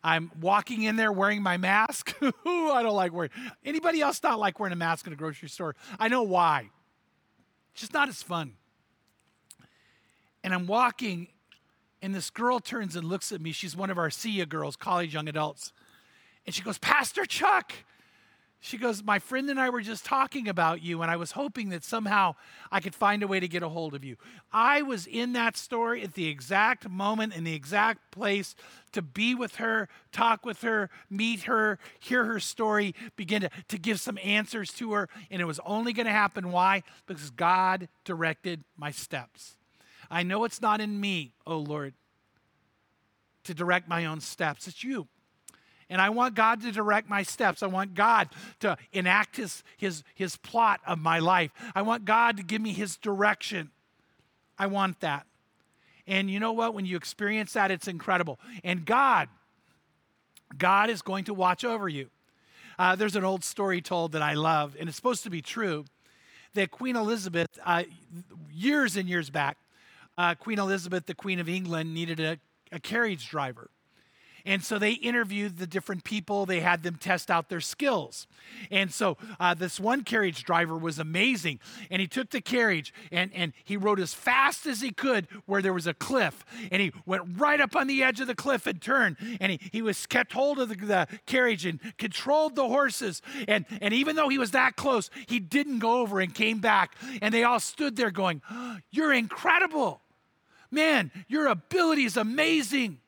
I'm 0.05 0.31
walking 0.38 0.83
in 0.83 0.97
there 0.97 1.11
wearing 1.11 1.43
my 1.43 1.57
mask. 1.57 2.14
I 2.23 2.31
don't 2.83 2.95
like 2.95 3.12
wearing. 3.12 3.31
Anybody 3.64 4.03
else 4.03 4.23
not 4.23 4.38
like 4.38 4.61
wearing 4.61 4.75
a 4.75 4.77
mask 4.77 5.07
in 5.07 5.12
a 5.14 5.17
grocery 5.17 5.49
store? 5.49 5.75
I 5.99 6.09
know 6.09 6.23
why. 6.23 6.69
It's 7.73 7.81
just 7.81 7.95
not 7.95 8.09
as 8.09 8.23
fun. 8.23 8.53
And 10.45 10.53
I'm 10.53 10.67
walking, 10.67 11.29
and 12.03 12.14
this 12.14 12.29
girl 12.29 12.61
turns 12.61 12.97
and 12.97 13.09
looks 13.09 13.33
at 13.33 13.40
me. 13.40 13.51
She's 13.51 13.75
one 13.75 13.90
of 13.90 13.97
our 13.97 14.11
SIA 14.11 14.45
girls, 14.45 14.77
college 14.77 15.14
young 15.14 15.27
adults. 15.27 15.73
And 16.45 16.55
she 16.55 16.62
goes, 16.62 16.77
Pastor 16.77 17.25
Chuck, 17.25 17.73
she 18.64 18.79
goes, 18.79 19.05
My 19.05 19.18
friend 19.18 19.50
and 19.50 19.61
I 19.61 19.68
were 19.68 19.83
just 19.83 20.07
talking 20.07 20.48
about 20.48 20.83
you, 20.83 21.03
and 21.03 21.11
I 21.11 21.16
was 21.16 21.33
hoping 21.33 21.68
that 21.68 21.85
somehow 21.85 22.35
I 22.72 22.81
could 22.81 22.94
find 22.94 23.22
a 23.22 23.27
way 23.27 23.38
to 23.38 23.46
get 23.46 23.62
a 23.62 23.68
hold 23.68 23.94
of 23.94 24.03
you. 24.03 24.16
I 24.55 24.81
was 24.81 25.07
in 25.07 25.35
that 25.35 25.59
story 25.59 26.03
at 26.03 26.14
the 26.14 26.29
exact 26.29 26.88
moment, 26.88 27.35
in 27.35 27.44
the 27.44 27.53
exact 27.53 28.11
place 28.11 28.55
to 28.92 29.03
be 29.03 29.35
with 29.35 29.57
her, 29.57 29.90
talk 30.12 30.46
with 30.46 30.62
her, 30.62 30.88
meet 31.11 31.42
her, 31.42 31.79
hear 32.00 32.24
her 32.24 32.40
story, 32.40 32.94
begin 33.16 33.42
to, 33.42 33.50
to 33.68 33.79
give 33.79 34.00
some 34.00 34.18
answers 34.24 34.72
to 34.74 34.94
her. 34.94 35.11
And 35.31 35.42
it 35.42 35.44
was 35.44 35.61
only 35.66 35.92
going 35.92 36.07
to 36.07 36.12
happen. 36.12 36.50
Why? 36.50 36.85
Because 37.07 37.29
God 37.29 37.87
directed 38.05 38.64
my 38.79 38.92
steps. 38.92 39.57
I 40.11 40.22
know 40.22 40.44
it's 40.44 40.62
not 40.62 40.81
in 40.81 40.98
me, 40.98 41.35
oh 41.46 41.59
Lord, 41.59 41.92
to 43.42 43.53
direct 43.53 43.90
my 43.90 44.07
own 44.07 44.22
steps. 44.22 44.66
It's 44.66 44.83
you. 44.83 45.07
And 45.94 46.02
I 46.02 46.11
want 46.11 46.35
God 46.35 46.61
to 46.62 46.72
direct 46.72 47.09
my 47.09 47.22
steps. 47.22 47.62
I 47.62 47.68
want 47.68 47.94
God 47.94 48.28
to 48.59 48.76
enact 48.92 49.37
his, 49.37 49.62
his, 49.76 50.02
his 50.16 50.37
plot 50.37 50.80
of 50.85 50.98
my 50.98 51.20
life. 51.20 51.52
I 51.72 51.83
want 51.83 52.04
God 52.04 52.37
to 52.38 52.42
give 52.42 52.61
me 52.61 52.72
his 52.72 52.96
direction. 52.96 53.70
I 54.59 54.66
want 54.66 54.98
that. 55.02 55.24
And 56.09 56.28
you 56.28 56.40
know 56.40 56.52
what? 56.52 56.74
When 56.74 56.85
you 56.85 56.96
experience 56.96 57.52
that, 57.52 57.70
it's 57.70 57.87
incredible. 57.87 58.40
And 58.64 58.85
God, 58.85 59.28
God 60.59 60.90
is 60.90 61.00
going 61.00 61.26
to 61.26 61.35
watch 61.35 61.64
over 61.64 61.88
you. 61.88 62.11
Uh, 62.76 62.96
there's 62.96 63.14
an 63.14 63.22
old 63.22 63.44
story 63.44 63.80
told 63.80 64.11
that 64.12 64.22
I 64.22 64.35
love, 64.35 64.74
and 64.76 64.88
it's 64.88 64.96
supposed 64.96 65.22
to 65.22 65.30
be 65.30 65.42
true 65.42 65.85
that 66.54 66.72
Queen 66.72 66.96
Elizabeth, 66.96 67.57
uh, 67.64 67.85
years 68.52 68.96
and 68.96 69.09
years 69.09 69.30
back, 69.30 69.59
uh, 70.18 70.35
Queen 70.35 70.59
Elizabeth, 70.59 71.07
the 71.07 71.14
Queen 71.14 71.38
of 71.38 71.48
England, 71.48 71.94
needed 71.94 72.18
a, 72.18 72.38
a 72.72 72.80
carriage 72.80 73.28
driver. 73.28 73.70
And 74.46 74.62
so 74.62 74.78
they 74.78 74.92
interviewed 74.92 75.57
the 75.57 75.66
different 75.66 76.04
people. 76.04 76.44
They 76.44 76.61
had 76.61 76.83
them 76.83 76.96
test 76.96 77.30
out 77.30 77.48
their 77.48 77.62
skills. 77.62 78.26
And 78.70 78.92
so 78.92 79.16
uh, 79.40 79.54
this 79.54 79.80
one 79.80 80.04
carriage 80.04 80.44
driver 80.44 80.76
was 80.76 80.98
amazing. 80.98 81.61
And 81.90 82.00
he 82.00 82.07
took 82.07 82.28
the 82.28 82.42
carriage 82.42 82.92
and, 83.11 83.30
and 83.35 83.54
he 83.64 83.78
rode 83.78 83.98
as 84.00 84.12
fast 84.12 84.66
as 84.66 84.83
he 84.83 84.90
could 84.90 85.28
where 85.46 85.62
there 85.62 85.72
was 85.72 85.87
a 85.87 85.94
cliff. 85.94 86.44
And 86.70 86.83
he 86.83 86.92
went 87.07 87.22
right 87.37 87.59
up 87.59 87.74
on 87.74 87.87
the 87.87 88.02
edge 88.02 88.20
of 88.20 88.26
the 88.26 88.35
cliff 88.35 88.66
and 88.66 88.83
turned. 88.83 89.16
And 89.40 89.52
he, 89.52 89.61
he 89.72 89.83
was 89.83 90.04
kept 90.04 90.33
hold 90.35 90.59
of 90.59 90.68
the, 90.68 90.76
the 90.76 91.09
carriage 91.24 91.64
and 91.64 91.80
controlled 91.96 92.54
the 92.54 92.68
horses. 92.68 93.22
And, 93.48 93.64
and 93.80 93.94
even 93.94 94.14
though 94.14 94.28
he 94.28 94.38
was 94.38 94.50
that 94.50 94.76
close, 94.76 95.09
he 95.26 95.40
didn't 95.40 95.78
go 95.78 96.02
over 96.02 96.20
and 96.20 96.35
came 96.35 96.59
back. 96.59 96.96
And 97.22 97.33
they 97.33 97.44
all 97.44 97.61
stood 97.61 97.96
there 97.96 98.11
going, 98.11 98.42
oh, 98.50 98.76
You're 98.90 99.14
incredible. 99.14 100.02
Man, 100.70 101.12
your 101.28 101.46
ability 101.46 102.04
is 102.04 102.16
amazing. 102.16 102.98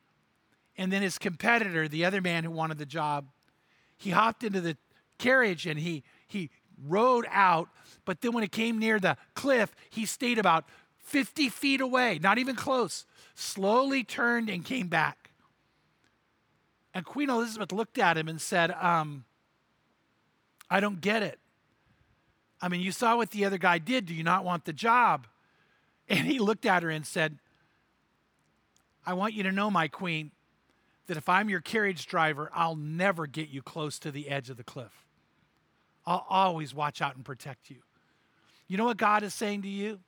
And 0.79 0.93
then 0.93 1.03
his 1.03 1.19
competitor, 1.19 1.89
the 1.89 2.05
other 2.05 2.21
man 2.21 2.45
who 2.45 2.51
wanted 2.51 2.79
the 2.79 2.87
job, 2.87 3.27
he 3.97 4.11
hopped 4.11 4.45
into 4.45 4.61
the 4.61 4.77
carriage 5.19 5.67
and 5.67 5.79
he, 5.79 6.03
he 6.29 6.51
rode 6.87 7.27
out. 7.31 7.69
But 8.05 8.21
then 8.21 8.33
when 8.33 8.45
it 8.45 8.53
came 8.53 8.79
near 8.79 9.01
the 9.01 9.17
cliff, 9.35 9.75
he 9.91 10.05
stayed 10.05 10.39
about 10.39 10.67
50 10.99 11.49
feet 11.49 11.81
away, 11.81 12.19
not 12.23 12.39
even 12.39 12.57
close, 12.57 13.07
slowly 13.35 14.05
turned 14.05 14.51
and 14.51 14.65
came 14.65 14.89
back. 14.89 15.31
And 16.93 17.05
Queen 17.05 17.31
Elizabeth 17.31 17.73
looked 17.73 17.99
at 17.99 18.17
him 18.17 18.29
and 18.29 18.41
said, 18.41 18.71
um, 18.73 19.25
I 20.71 20.81
don't 20.81 21.01
get 21.01 21.23
it. 21.23 21.39
I 22.61 22.69
mean, 22.69 22.81
you 22.81 22.91
saw 22.91 23.17
what 23.17 23.31
the 23.31 23.45
other 23.45 23.59
guy 23.59 23.79
did. 23.79 24.07
Do 24.07 24.15
you 24.15 24.23
not 24.23 24.45
want 24.45 24.65
the 24.65 24.73
job? 24.73 25.27
And 26.09 26.25
he 26.25 26.39
looked 26.39 26.67
at 26.67 26.85
her 26.85 26.91
and 26.91 27.05
said, 27.05 27.41
I 29.05 29.15
want 29.15 29.35
you 29.35 29.43
to 29.43 29.51
know, 29.51 29.73
my 29.73 29.89
queen, 29.89 30.31
that 31.07 31.16
if 31.16 31.29
I'm 31.29 31.49
your 31.49 31.61
carriage 31.61 32.07
driver, 32.07 32.51
I'll 32.55 32.77
never 32.77 33.27
get 33.27 33.49
you 33.49 33.62
close 33.62 33.99
to 34.01 34.11
the 34.11 34.29
edge 34.29 34.51
of 34.51 34.57
the 34.57 34.64
cliff. 34.64 35.05
I'll 36.07 36.27
always 36.29 36.75
watch 36.75 37.03
out 37.03 37.16
and 37.16 37.25
protect 37.25 37.71
you. 37.71 37.77
You 38.69 38.77
know 38.77 38.85
what 38.85 38.97
God 38.97 39.23
is 39.23 39.35
saying 39.35 39.62
to 39.62 39.69
you? 39.69 40.01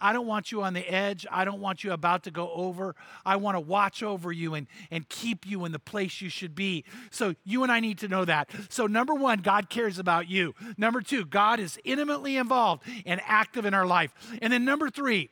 I 0.00 0.12
don't 0.12 0.26
want 0.26 0.50
you 0.50 0.62
on 0.62 0.72
the 0.72 0.88
edge. 0.88 1.26
I 1.30 1.44
don't 1.44 1.60
want 1.60 1.84
you 1.84 1.92
about 1.92 2.24
to 2.24 2.30
go 2.30 2.50
over. 2.52 2.96
I 3.24 3.36
want 3.36 3.56
to 3.56 3.60
watch 3.60 4.02
over 4.02 4.32
you 4.32 4.54
and, 4.54 4.66
and 4.90 5.06
keep 5.08 5.46
you 5.46 5.64
in 5.66 5.72
the 5.72 5.78
place 5.78 6.22
you 6.22 6.30
should 6.30 6.54
be. 6.54 6.84
So, 7.10 7.34
you 7.44 7.62
and 7.62 7.70
I 7.70 7.80
need 7.80 7.98
to 7.98 8.08
know 8.08 8.24
that. 8.24 8.50
So, 8.70 8.86
number 8.86 9.14
one, 9.14 9.40
God 9.40 9.68
cares 9.68 9.98
about 9.98 10.28
you. 10.28 10.54
Number 10.78 11.02
two, 11.02 11.26
God 11.26 11.60
is 11.60 11.78
intimately 11.84 12.36
involved 12.36 12.82
and 13.04 13.20
active 13.24 13.66
in 13.66 13.74
our 13.74 13.86
life. 13.86 14.12
And 14.40 14.52
then, 14.52 14.64
number 14.64 14.88
three, 14.88 15.28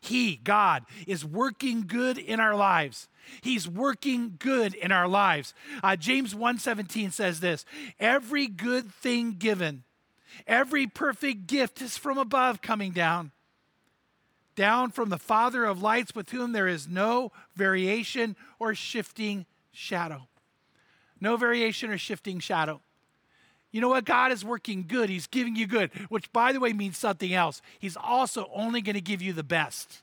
He, 0.00 0.36
God, 0.36 0.84
is 1.08 1.24
working 1.24 1.86
good 1.88 2.18
in 2.18 2.38
our 2.38 2.54
lives. 2.54 3.08
He's 3.40 3.68
working 3.68 4.36
good 4.38 4.74
in 4.74 4.92
our 4.92 5.08
lives. 5.08 5.54
Uh, 5.82 5.96
James 5.96 6.34
1:17 6.34 7.10
says 7.10 7.40
this, 7.40 7.64
"Every 7.98 8.46
good 8.46 8.92
thing 8.92 9.32
given, 9.32 9.84
every 10.46 10.86
perfect 10.86 11.46
gift 11.46 11.82
is 11.82 11.96
from 11.96 12.18
above 12.18 12.62
coming 12.62 12.92
down, 12.92 13.32
down 14.54 14.90
from 14.90 15.08
the 15.08 15.18
Father 15.18 15.64
of 15.64 15.82
lights 15.82 16.14
with 16.14 16.30
whom 16.30 16.52
there 16.52 16.68
is 16.68 16.88
no 16.88 17.32
variation 17.54 18.36
or 18.58 18.74
shifting 18.74 19.46
shadow." 19.72 20.28
No 21.20 21.36
variation 21.36 21.90
or 21.90 21.98
shifting 21.98 22.40
shadow. 22.40 22.82
You 23.70 23.80
know 23.80 23.88
what? 23.88 24.04
God 24.04 24.32
is 24.32 24.44
working 24.44 24.86
good. 24.86 25.08
He's 25.08 25.26
giving 25.26 25.56
you 25.56 25.66
good, 25.66 25.90
which, 26.10 26.30
by 26.32 26.52
the 26.52 26.60
way, 26.60 26.72
means 26.72 26.98
something 26.98 27.32
else. 27.32 27.62
He's 27.78 27.96
also 27.96 28.50
only 28.52 28.82
going 28.82 28.94
to 28.94 29.00
give 29.00 29.22
you 29.22 29.32
the 29.32 29.42
best. 29.42 30.02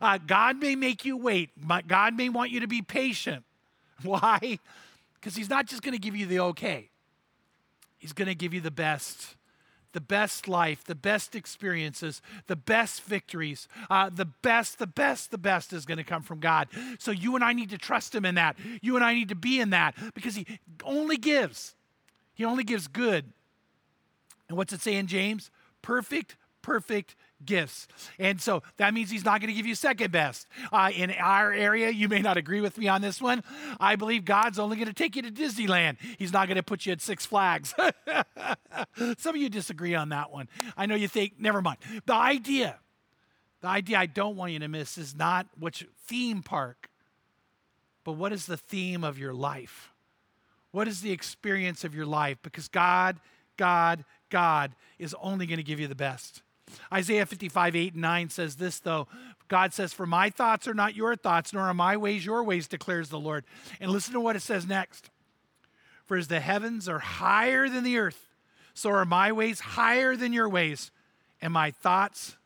Uh, 0.00 0.18
God 0.18 0.58
may 0.58 0.76
make 0.76 1.04
you 1.04 1.16
wait, 1.16 1.50
God 1.86 2.14
may 2.14 2.28
want 2.28 2.50
you 2.50 2.60
to 2.60 2.68
be 2.68 2.82
patient. 2.82 3.44
Why? 4.02 4.58
Because 5.14 5.36
He's 5.36 5.50
not 5.50 5.66
just 5.66 5.82
going 5.82 5.94
to 5.94 5.98
give 5.98 6.16
you 6.16 6.26
the 6.26 6.40
okay, 6.40 6.90
He's 7.98 8.12
going 8.12 8.28
to 8.28 8.34
give 8.34 8.54
you 8.54 8.60
the 8.60 8.70
best 8.70 9.36
the 9.92 10.00
best 10.00 10.46
life, 10.48 10.84
the 10.84 10.94
best 10.94 11.34
experiences, 11.34 12.20
the 12.46 12.56
best 12.56 13.02
victories, 13.02 13.68
uh, 13.90 14.10
the 14.10 14.26
best, 14.26 14.78
the 14.78 14.86
best, 14.86 15.30
the 15.30 15.38
best 15.38 15.72
is 15.72 15.86
going 15.86 15.98
to 15.98 16.04
come 16.04 16.22
from 16.22 16.40
God. 16.40 16.68
So 16.98 17.10
you 17.10 17.34
and 17.34 17.44
I 17.44 17.52
need 17.52 17.70
to 17.70 17.78
trust 17.78 18.14
Him 18.14 18.24
in 18.24 18.34
that. 18.36 18.56
You 18.82 18.96
and 18.96 19.04
I 19.04 19.14
need 19.14 19.30
to 19.30 19.34
be 19.34 19.60
in 19.60 19.70
that 19.70 19.94
because 20.14 20.36
He 20.36 20.46
only 20.84 21.16
gives. 21.16 21.74
He 22.34 22.44
only 22.44 22.64
gives 22.64 22.86
good. 22.86 23.32
And 24.48 24.56
what's 24.56 24.72
it 24.72 24.80
say 24.80 24.94
in 24.94 25.06
James? 25.06 25.50
Perfect, 25.82 26.36
perfect 26.62 27.14
gifts. 27.44 27.88
And 28.18 28.40
so 28.40 28.62
that 28.76 28.94
means 28.94 29.10
he's 29.10 29.24
not 29.24 29.40
going 29.40 29.48
to 29.48 29.54
give 29.54 29.66
you 29.66 29.74
second 29.74 30.10
best. 30.10 30.46
Uh, 30.72 30.90
in 30.94 31.10
our 31.12 31.52
area, 31.52 31.90
you 31.90 32.08
may 32.08 32.20
not 32.20 32.36
agree 32.36 32.60
with 32.60 32.78
me 32.78 32.88
on 32.88 33.00
this 33.00 33.20
one. 33.20 33.42
I 33.80 33.96
believe 33.96 34.24
God's 34.24 34.58
only 34.58 34.76
going 34.76 34.88
to 34.88 34.94
take 34.94 35.16
you 35.16 35.22
to 35.22 35.30
Disneyland. 35.30 35.96
He's 36.18 36.32
not 36.32 36.48
going 36.48 36.56
to 36.56 36.62
put 36.62 36.86
you 36.86 36.92
at 36.92 37.00
Six 37.00 37.26
Flags. 37.26 37.74
Some 39.18 39.34
of 39.34 39.40
you 39.40 39.48
disagree 39.48 39.94
on 39.94 40.10
that 40.10 40.30
one. 40.30 40.48
I 40.76 40.86
know 40.86 40.94
you 40.94 41.08
think, 41.08 41.34
never 41.38 41.62
mind. 41.62 41.78
The 42.06 42.14
idea, 42.14 42.78
the 43.60 43.68
idea 43.68 43.98
I 43.98 44.06
don't 44.06 44.36
want 44.36 44.52
you 44.52 44.58
to 44.60 44.68
miss 44.68 44.98
is 44.98 45.14
not 45.14 45.46
which 45.58 45.86
theme 46.06 46.42
park, 46.42 46.88
but 48.04 48.12
what 48.12 48.32
is 48.32 48.46
the 48.46 48.56
theme 48.56 49.04
of 49.04 49.18
your 49.18 49.34
life? 49.34 49.90
What 50.70 50.88
is 50.88 51.00
the 51.00 51.12
experience 51.12 51.84
of 51.84 51.94
your 51.94 52.06
life? 52.06 52.38
Because 52.42 52.68
God, 52.68 53.20
God, 53.56 54.04
God 54.30 54.74
is 54.98 55.14
only 55.20 55.46
going 55.46 55.56
to 55.58 55.62
give 55.62 55.80
you 55.80 55.88
the 55.88 55.94
best. 55.94 56.42
Isaiah 56.92 57.26
55, 57.26 57.76
8 57.76 57.92
and 57.94 58.02
9 58.02 58.30
says 58.30 58.56
this, 58.56 58.80
though. 58.80 59.08
God 59.48 59.72
says, 59.72 59.92
For 59.92 60.06
my 60.06 60.30
thoughts 60.30 60.68
are 60.68 60.74
not 60.74 60.94
your 60.94 61.16
thoughts, 61.16 61.52
nor 61.52 61.64
are 61.64 61.74
my 61.74 61.96
ways 61.96 62.24
your 62.24 62.44
ways, 62.44 62.68
declares 62.68 63.08
the 63.08 63.18
Lord. 63.18 63.44
And 63.80 63.90
listen 63.90 64.12
to 64.14 64.20
what 64.20 64.36
it 64.36 64.42
says 64.42 64.66
next. 64.66 65.10
For 66.06 66.16
as 66.16 66.28
the 66.28 66.40
heavens 66.40 66.88
are 66.88 66.98
higher 66.98 67.68
than 67.68 67.84
the 67.84 67.98
earth, 67.98 68.28
so 68.74 68.90
are 68.90 69.04
my 69.04 69.32
ways 69.32 69.60
higher 69.60 70.16
than 70.16 70.32
your 70.32 70.48
ways, 70.48 70.90
and 71.42 71.52
my 71.52 71.70
thoughts 71.70 72.36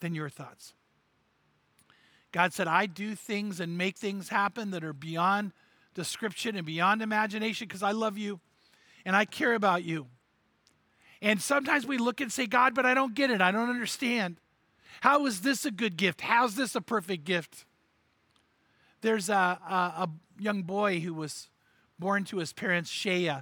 than 0.00 0.14
your 0.14 0.28
thoughts. 0.28 0.74
God 2.32 2.52
said, 2.52 2.66
I 2.66 2.86
do 2.86 3.14
things 3.14 3.60
and 3.60 3.78
make 3.78 3.96
things 3.96 4.28
happen 4.28 4.72
that 4.72 4.84
are 4.84 4.92
beyond 4.92 5.52
description 5.94 6.56
and 6.56 6.66
beyond 6.66 7.00
imagination 7.00 7.68
because 7.68 7.82
I 7.82 7.92
love 7.92 8.18
you 8.18 8.40
and 9.04 9.14
I 9.14 9.24
care 9.24 9.54
about 9.54 9.84
you. 9.84 10.06
And 11.24 11.40
sometimes 11.40 11.86
we 11.86 11.96
look 11.96 12.20
and 12.20 12.30
say, 12.30 12.46
God, 12.46 12.74
but 12.74 12.84
I 12.84 12.92
don't 12.92 13.14
get 13.14 13.30
it. 13.30 13.40
I 13.40 13.50
don't 13.50 13.70
understand. 13.70 14.36
How 15.00 15.24
is 15.24 15.40
this 15.40 15.64
a 15.64 15.70
good 15.70 15.96
gift? 15.96 16.20
How's 16.20 16.54
this 16.54 16.74
a 16.74 16.82
perfect 16.82 17.24
gift? 17.24 17.64
There's 19.00 19.30
a, 19.30 19.58
a, 19.66 19.74
a 20.02 20.10
young 20.38 20.64
boy 20.64 21.00
who 21.00 21.14
was 21.14 21.48
born 21.98 22.24
to 22.24 22.36
his 22.36 22.52
parents, 22.52 22.90
Shea. 22.90 23.38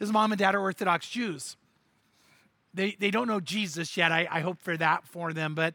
His 0.00 0.10
mom 0.10 0.32
and 0.32 0.40
dad 0.40 0.56
are 0.56 0.60
Orthodox 0.60 1.08
Jews. 1.08 1.56
They, 2.74 2.96
they 2.98 3.12
don't 3.12 3.28
know 3.28 3.38
Jesus 3.38 3.96
yet. 3.96 4.10
I, 4.10 4.26
I 4.28 4.40
hope 4.40 4.58
for 4.60 4.76
that 4.76 5.06
for 5.06 5.32
them, 5.32 5.54
but, 5.54 5.74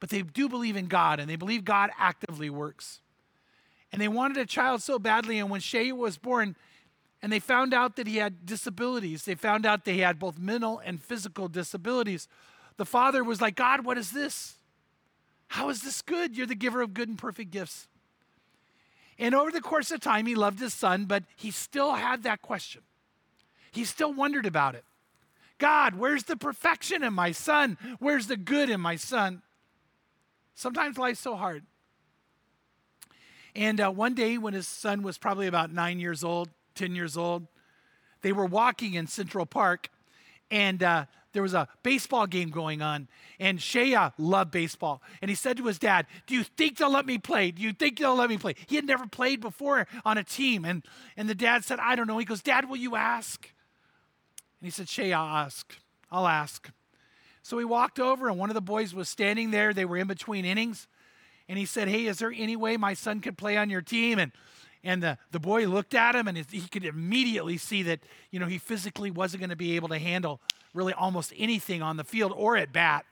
but 0.00 0.08
they 0.08 0.22
do 0.22 0.48
believe 0.48 0.74
in 0.74 0.86
God 0.88 1.20
and 1.20 1.30
they 1.30 1.36
believe 1.36 1.64
God 1.64 1.90
actively 1.96 2.50
works. 2.50 3.00
And 3.92 4.02
they 4.02 4.08
wanted 4.08 4.36
a 4.38 4.46
child 4.46 4.82
so 4.82 4.98
badly. 4.98 5.38
And 5.38 5.48
when 5.48 5.60
Shea 5.60 5.92
was 5.92 6.18
born, 6.18 6.56
and 7.22 7.30
they 7.30 7.38
found 7.38 7.74
out 7.74 7.96
that 7.96 8.06
he 8.06 8.16
had 8.16 8.46
disabilities. 8.46 9.24
They 9.24 9.34
found 9.34 9.66
out 9.66 9.84
that 9.84 9.92
he 9.92 10.00
had 10.00 10.18
both 10.18 10.38
mental 10.38 10.80
and 10.84 11.02
physical 11.02 11.48
disabilities. 11.48 12.28
The 12.76 12.86
father 12.86 13.22
was 13.22 13.40
like, 13.40 13.56
God, 13.56 13.84
what 13.84 13.98
is 13.98 14.10
this? 14.10 14.54
How 15.48 15.68
is 15.68 15.82
this 15.82 16.00
good? 16.00 16.36
You're 16.36 16.46
the 16.46 16.54
giver 16.54 16.80
of 16.80 16.94
good 16.94 17.08
and 17.08 17.18
perfect 17.18 17.50
gifts. 17.50 17.88
And 19.18 19.34
over 19.34 19.50
the 19.50 19.60
course 19.60 19.90
of 19.90 20.00
time, 20.00 20.24
he 20.24 20.34
loved 20.34 20.60
his 20.60 20.72
son, 20.72 21.04
but 21.04 21.24
he 21.36 21.50
still 21.50 21.94
had 21.94 22.22
that 22.22 22.40
question. 22.40 22.82
He 23.70 23.84
still 23.84 24.12
wondered 24.12 24.46
about 24.46 24.74
it. 24.74 24.84
God, 25.58 25.94
where's 25.94 26.24
the 26.24 26.36
perfection 26.36 27.04
in 27.04 27.12
my 27.12 27.32
son? 27.32 27.76
Where's 27.98 28.28
the 28.28 28.36
good 28.38 28.70
in 28.70 28.80
my 28.80 28.96
son? 28.96 29.42
Sometimes 30.54 30.96
life's 30.96 31.20
so 31.20 31.36
hard. 31.36 31.64
And 33.54 33.80
uh, 33.80 33.90
one 33.90 34.14
day, 34.14 34.38
when 34.38 34.54
his 34.54 34.66
son 34.66 35.02
was 35.02 35.18
probably 35.18 35.46
about 35.46 35.70
nine 35.70 36.00
years 36.00 36.24
old, 36.24 36.48
10 36.80 36.96
years 36.96 37.16
old. 37.16 37.46
They 38.22 38.32
were 38.32 38.46
walking 38.46 38.94
in 38.94 39.06
Central 39.06 39.44
Park, 39.44 39.90
and 40.50 40.82
uh, 40.82 41.04
there 41.32 41.42
was 41.42 41.52
a 41.52 41.68
baseball 41.82 42.26
game 42.26 42.48
going 42.48 42.80
on. 42.80 43.06
And 43.38 43.60
Shea 43.60 44.10
loved 44.16 44.50
baseball. 44.50 45.02
And 45.20 45.28
he 45.28 45.34
said 45.34 45.58
to 45.58 45.66
his 45.66 45.78
dad, 45.78 46.06
Do 46.26 46.34
you 46.34 46.42
think 46.42 46.78
they'll 46.78 46.90
let 46.90 47.04
me 47.04 47.18
play? 47.18 47.50
Do 47.50 47.62
you 47.62 47.74
think 47.74 47.98
they'll 47.98 48.16
let 48.16 48.30
me 48.30 48.38
play? 48.38 48.54
He 48.66 48.76
had 48.76 48.86
never 48.86 49.06
played 49.06 49.42
before 49.42 49.86
on 50.06 50.16
a 50.16 50.24
team. 50.24 50.64
And, 50.64 50.82
and 51.18 51.28
the 51.28 51.34
dad 51.34 51.64
said, 51.64 51.78
I 51.80 51.96
don't 51.96 52.06
know. 52.06 52.16
He 52.16 52.24
goes, 52.24 52.42
Dad, 52.42 52.68
will 52.68 52.76
you 52.76 52.96
ask? 52.96 53.42
And 54.60 54.66
he 54.66 54.70
said, 54.70 54.88
Shea, 54.88 55.12
I'll 55.12 55.36
ask. 55.36 55.74
I'll 56.10 56.26
ask. 56.26 56.70
So 57.42 57.58
he 57.58 57.64
walked 57.64 58.00
over, 58.00 58.28
and 58.28 58.38
one 58.38 58.48
of 58.50 58.54
the 58.54 58.60
boys 58.62 58.94
was 58.94 59.08
standing 59.08 59.50
there. 59.50 59.74
They 59.74 59.84
were 59.84 59.98
in 59.98 60.06
between 60.06 60.46
innings. 60.46 60.88
And 61.46 61.58
he 61.58 61.66
said, 61.66 61.88
Hey, 61.88 62.06
is 62.06 62.18
there 62.18 62.32
any 62.34 62.56
way 62.56 62.78
my 62.78 62.94
son 62.94 63.20
could 63.20 63.36
play 63.36 63.58
on 63.58 63.68
your 63.68 63.82
team? 63.82 64.18
And 64.18 64.32
and 64.82 65.02
the, 65.02 65.18
the 65.30 65.40
boy 65.40 65.66
looked 65.66 65.94
at 65.94 66.14
him 66.14 66.26
and 66.26 66.38
he 66.38 66.62
could 66.62 66.84
immediately 66.84 67.58
see 67.58 67.82
that, 67.84 68.00
you 68.30 68.40
know, 68.40 68.46
he 68.46 68.58
physically 68.58 69.10
wasn't 69.10 69.40
going 69.40 69.50
to 69.50 69.56
be 69.56 69.76
able 69.76 69.88
to 69.88 69.98
handle 69.98 70.40
really 70.72 70.92
almost 70.94 71.32
anything 71.36 71.82
on 71.82 71.96
the 71.96 72.04
field 72.04 72.32
or 72.34 72.56
at 72.56 72.72
bat. 72.72 73.04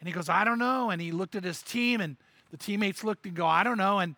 And 0.00 0.08
he 0.08 0.12
goes, 0.14 0.28
I 0.28 0.44
don't 0.44 0.58
know. 0.58 0.90
And 0.90 1.02
he 1.02 1.12
looked 1.12 1.34
at 1.34 1.44
his 1.44 1.62
team 1.62 2.00
and 2.00 2.16
the 2.50 2.56
teammates 2.56 3.04
looked 3.04 3.26
and 3.26 3.34
go, 3.34 3.46
I 3.46 3.62
don't 3.62 3.78
know. 3.78 3.98
And, 3.98 4.16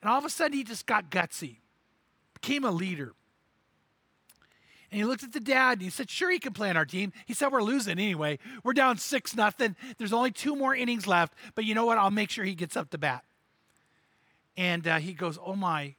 and 0.00 0.10
all 0.10 0.18
of 0.18 0.24
a 0.24 0.30
sudden 0.30 0.56
he 0.56 0.64
just 0.64 0.86
got 0.86 1.10
gutsy, 1.10 1.56
became 2.34 2.64
a 2.64 2.70
leader. 2.70 3.12
And 4.90 4.98
he 4.98 5.04
looked 5.04 5.22
at 5.22 5.32
the 5.32 5.40
dad 5.40 5.74
and 5.74 5.82
he 5.82 5.90
said, 5.90 6.10
Sure, 6.10 6.30
he 6.32 6.40
can 6.40 6.52
play 6.52 6.68
on 6.68 6.76
our 6.76 6.84
team. 6.84 7.12
He 7.26 7.34
said, 7.34 7.52
We're 7.52 7.62
losing 7.62 7.92
anyway. 7.92 8.40
We're 8.64 8.72
down 8.72 8.98
six 8.98 9.36
nothing. 9.36 9.76
There's 9.98 10.12
only 10.12 10.32
two 10.32 10.56
more 10.56 10.74
innings 10.74 11.06
left. 11.06 11.34
But 11.54 11.64
you 11.64 11.76
know 11.76 11.86
what? 11.86 11.96
I'll 11.96 12.10
make 12.10 12.30
sure 12.30 12.44
he 12.44 12.56
gets 12.56 12.76
up 12.76 12.90
to 12.90 12.98
bat. 12.98 13.24
And 14.56 14.86
uh, 14.86 14.98
he 14.98 15.12
goes, 15.12 15.38
Oh 15.44 15.54
my. 15.54 15.94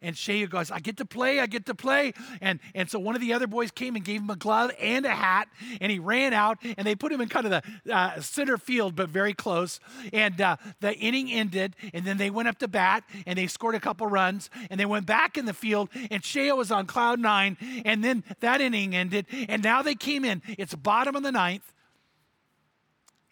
And 0.00 0.16
Shea 0.16 0.46
goes, 0.46 0.70
I 0.70 0.78
get 0.78 0.96
to 0.98 1.04
play, 1.04 1.40
I 1.40 1.46
get 1.46 1.66
to 1.66 1.74
play. 1.74 2.12
And, 2.40 2.60
and 2.74 2.88
so 2.88 2.98
one 2.98 3.16
of 3.16 3.20
the 3.20 3.32
other 3.32 3.48
boys 3.48 3.72
came 3.72 3.96
and 3.96 4.04
gave 4.04 4.20
him 4.20 4.30
a 4.30 4.36
glove 4.36 4.70
and 4.78 5.04
a 5.04 5.10
hat, 5.10 5.48
and 5.80 5.90
he 5.90 5.98
ran 5.98 6.32
out, 6.32 6.58
and 6.62 6.86
they 6.86 6.94
put 6.94 7.10
him 7.10 7.20
in 7.20 7.28
kind 7.28 7.46
of 7.46 7.62
the 7.84 7.94
uh, 7.94 8.20
center 8.20 8.56
field, 8.58 8.94
but 8.94 9.08
very 9.08 9.34
close. 9.34 9.80
And 10.12 10.40
uh, 10.40 10.56
the 10.80 10.94
inning 10.94 11.32
ended, 11.32 11.74
and 11.92 12.04
then 12.04 12.16
they 12.16 12.30
went 12.30 12.48
up 12.48 12.58
to 12.58 12.68
bat, 12.68 13.02
and 13.26 13.36
they 13.36 13.48
scored 13.48 13.74
a 13.74 13.80
couple 13.80 14.06
runs, 14.06 14.50
and 14.70 14.78
they 14.78 14.86
went 14.86 15.04
back 15.04 15.36
in 15.36 15.46
the 15.46 15.54
field, 15.54 15.88
and 16.10 16.24
Shea 16.24 16.52
was 16.52 16.70
on 16.70 16.86
cloud 16.86 17.18
nine, 17.18 17.56
and 17.84 18.04
then 18.04 18.22
that 18.40 18.60
inning 18.60 18.94
ended, 18.94 19.26
and 19.48 19.64
now 19.64 19.82
they 19.82 19.96
came 19.96 20.24
in. 20.24 20.42
It's 20.46 20.74
bottom 20.76 21.16
of 21.16 21.24
the 21.24 21.32
ninth, 21.32 21.72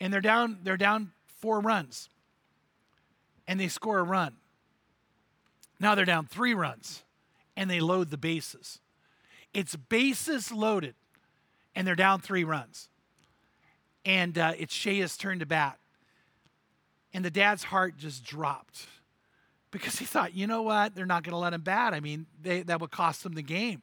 and 0.00 0.12
they're 0.12 0.20
down, 0.20 0.58
they're 0.64 0.76
down 0.76 1.12
four 1.38 1.60
runs, 1.60 2.08
and 3.46 3.60
they 3.60 3.68
score 3.68 4.00
a 4.00 4.02
run. 4.02 4.34
Now 5.78 5.94
they're 5.94 6.04
down 6.04 6.26
three 6.26 6.54
runs 6.54 7.04
and 7.56 7.70
they 7.70 7.80
load 7.80 8.10
the 8.10 8.16
bases. 8.16 8.80
It's 9.52 9.76
bases 9.76 10.52
loaded 10.52 10.94
and 11.74 11.86
they're 11.86 11.94
down 11.94 12.20
three 12.20 12.44
runs. 12.44 12.88
And 14.04 14.38
uh, 14.38 14.52
it's 14.58 14.74
Shea's 14.74 15.16
turn 15.16 15.40
to 15.40 15.46
bat. 15.46 15.78
And 17.12 17.24
the 17.24 17.30
dad's 17.30 17.64
heart 17.64 17.96
just 17.96 18.24
dropped 18.24 18.86
because 19.70 19.98
he 19.98 20.04
thought, 20.04 20.34
you 20.34 20.46
know 20.46 20.62
what? 20.62 20.94
They're 20.94 21.06
not 21.06 21.22
going 21.22 21.32
to 21.32 21.38
let 21.38 21.52
him 21.52 21.62
bat. 21.62 21.92
I 21.94 22.00
mean, 22.00 22.26
they, 22.40 22.62
that 22.62 22.80
would 22.80 22.90
cost 22.90 23.22
them 23.22 23.34
the 23.34 23.42
game. 23.42 23.82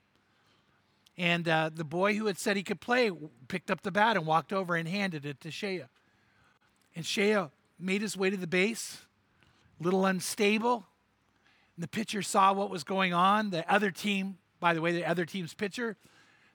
And 1.18 1.48
uh, 1.48 1.70
the 1.74 1.84
boy 1.84 2.16
who 2.16 2.26
had 2.26 2.40
said 2.40 2.58
he 2.58 2.64
could 2.64 2.82
play 2.82 3.12
picked 3.48 3.70
up 3.70 3.82
the 3.82 3.92
bat 3.92 4.18
and 4.18 4.26
walked 4.26 4.52
over 4.52 4.76
and 4.76 4.88
handed 4.88 5.26
it 5.26 5.42
to 5.42 5.52
Shea. 5.52 5.84
And 6.96 7.06
Shea 7.06 7.46
made 7.80 8.02
his 8.02 8.18
way 8.18 8.30
to 8.30 8.38
the 8.38 8.48
base, 8.48 9.02
a 9.80 9.84
little 9.84 10.06
unstable, 10.06 10.86
and 11.76 11.84
the 11.84 11.88
pitcher 11.88 12.22
saw 12.22 12.54
what 12.54 12.70
was 12.70 12.84
going 12.84 13.14
on. 13.14 13.50
The 13.50 13.70
other 13.72 13.92
team, 13.92 14.38
by 14.60 14.74
the 14.74 14.82
way, 14.82 14.92
the 14.92 15.06
other 15.06 15.26
team's 15.26 15.54
pitcher. 15.54 15.98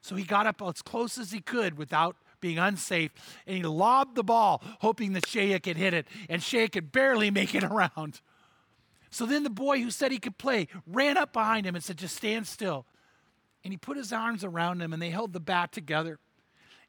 So 0.01 0.15
he 0.15 0.25
got 0.25 0.47
up 0.47 0.63
as 0.63 0.83
close 0.83 1.19
as 1.19 1.33
he 1.33 1.41
could 1.41 1.77
without 1.77 2.17
being 2.41 2.59
unsafe, 2.59 3.11
and 3.49 3.57
he 3.57 3.63
lobbed 3.65 4.15
the 4.15 4.23
ball, 4.23 4.63
hoping 4.79 5.13
that 5.15 5.27
Shea 5.27 5.59
could 5.59 5.77
hit 5.77 5.93
it, 5.93 6.07
and 6.29 6.41
Shea 6.41 6.69
could 6.69 6.93
barely 6.93 7.33
make 7.33 7.53
it 7.53 7.65
around. 7.65 8.21
So 9.11 9.27
then 9.27 9.43
the 9.43 9.51
boy 9.51 9.81
who 9.81 9.91
said 9.91 10.13
he 10.13 10.19
could 10.19 10.39
play 10.39 10.69
ran 10.87 11.17
up 11.17 11.33
behind 11.33 11.67
him 11.67 11.75
and 11.75 11.83
said, 11.83 11.97
Just 11.97 12.17
stand 12.17 12.47
still. 12.47 12.87
And 13.65 13.73
he 13.73 13.77
put 13.77 13.97
his 13.97 14.13
arms 14.13 14.45
around 14.45 14.81
him, 14.81 14.93
and 14.93 15.03
they 15.03 15.11
held 15.11 15.33
the 15.33 15.41
bat 15.41 15.73
together. 15.73 16.21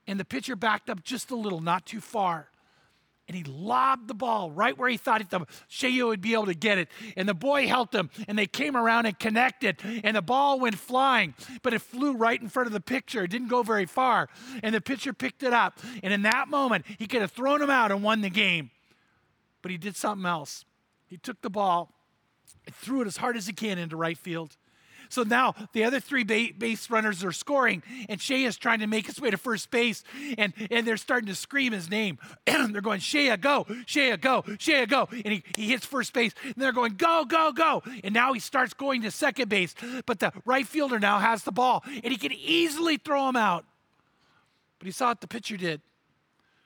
And 0.06 0.20
the 0.20 0.26
pitcher 0.26 0.56
backed 0.56 0.90
up 0.90 1.04
just 1.04 1.32
a 1.32 1.36
little, 1.36 1.62
not 1.62 1.86
too 1.86 2.02
far 2.02 2.50
and 3.30 3.38
he 3.38 3.44
lobbed 3.44 4.08
the 4.08 4.16
ball 4.16 4.50
right 4.50 4.76
where 4.76 4.90
he 4.90 4.98
thought 4.98 5.22
the 5.30 5.46
Shea 5.68 6.02
would 6.02 6.20
be 6.20 6.34
able 6.34 6.48
to 6.48 6.56
get 6.56 6.80
it. 6.80 6.88
And 7.16 7.30
the 7.30 7.36
boy 7.36 7.68
helped 7.68 7.94
him, 7.94 8.10
and 8.28 8.38
they 8.38 8.48
came 8.48 8.76
around 8.76 9.06
and 9.06 9.18
connected, 9.18 9.78
and 10.04 10.18
the 10.18 10.22
ball 10.24 10.60
went 10.60 10.76
flying, 10.76 11.36
but 11.62 11.76
it 11.76 11.80
flew 11.80 12.14
right 12.14 12.42
in 12.42 12.50
front 12.50 12.66
of 12.66 12.74
the 12.74 12.82
pitcher. 12.82 13.24
It 13.24 13.30
didn't 13.30 13.50
go 13.50 13.62
very 13.62 13.86
far, 13.86 14.30
and 14.64 14.74
the 14.74 14.82
pitcher 14.82 15.14
picked 15.14 15.44
it 15.44 15.54
up. 15.54 15.80
And 16.02 16.12
in 16.12 16.24
that 16.24 16.50
moment, 16.50 16.86
he 16.98 17.06
could 17.06 17.22
have 17.22 17.32
thrown 17.32 17.62
him 17.62 17.70
out 17.70 17.92
and 17.92 18.02
won 18.02 18.22
the 18.22 18.32
game, 18.32 18.72
but 19.62 19.70
he 19.70 19.78
did 19.78 19.96
something 19.96 20.26
else. 20.26 20.66
He 21.06 21.18
took 21.18 21.42
the 21.42 21.52
ball 21.52 21.94
and 22.66 22.74
threw 22.74 23.02
it 23.02 23.08
as 23.08 23.18
hard 23.18 23.38
as 23.38 23.46
he 23.46 23.54
can 23.54 23.78
into 23.78 23.96
right 23.96 24.18
field. 24.18 24.58
So 25.10 25.24
now 25.24 25.56
the 25.74 25.84
other 25.84 26.00
three 26.00 26.24
ba- 26.24 26.54
base 26.58 26.90
runners 26.90 27.24
are 27.24 27.32
scoring, 27.32 27.84
and 28.08 28.22
Shea 28.22 28.44
is 28.44 28.58
trying 28.58 28.80
to 28.80 28.88
make 28.88 29.08
his 29.08 29.20
way 29.20 29.32
to 29.32 29.38
first 29.38 29.72
base, 29.72 30.04
and, 30.38 30.54
and 30.70 30.86
they're 30.88 30.98
starting 30.98 31.28
to 31.28 31.36
scream 31.36 31.74
his 31.74 31.90
name. 31.90 32.20
they're 32.46 32.82
going, 32.82 33.00
Shea, 33.00 33.36
go, 33.38 33.66
Shea, 33.88 34.16
go, 34.18 34.46
Shea, 34.60 34.86
go. 34.86 35.10
And 35.12 35.34
he, 35.34 35.44
he 35.56 35.70
hits 35.70 35.86
first 35.86 36.14
base, 36.14 36.34
and 36.44 36.56
they're 36.58 36.72
going, 36.72 36.96
go, 36.96 37.26
go, 37.26 37.52
go. 37.52 37.82
And 38.04 38.14
now 38.14 38.34
he 38.34 38.40
starts 38.40 38.74
going 38.74 39.02
to 39.02 39.12
second 39.12 39.50
base, 39.50 39.74
but 40.06 40.20
the 40.20 40.32
right 40.46 40.68
fielder 40.68 41.00
now 41.00 41.20
has 41.20 41.44
the 41.44 41.52
ball, 41.52 41.84
and 41.86 42.12
he 42.12 42.18
can 42.18 42.32
easily 42.32 42.98
throw 42.98 43.28
him 43.28 43.36
out. 43.36 43.66
But 44.78 44.86
he 44.86 44.92
saw 44.92 45.10
what 45.10 45.22
the 45.22 45.28
pitcher 45.28 45.58
did. 45.58 45.82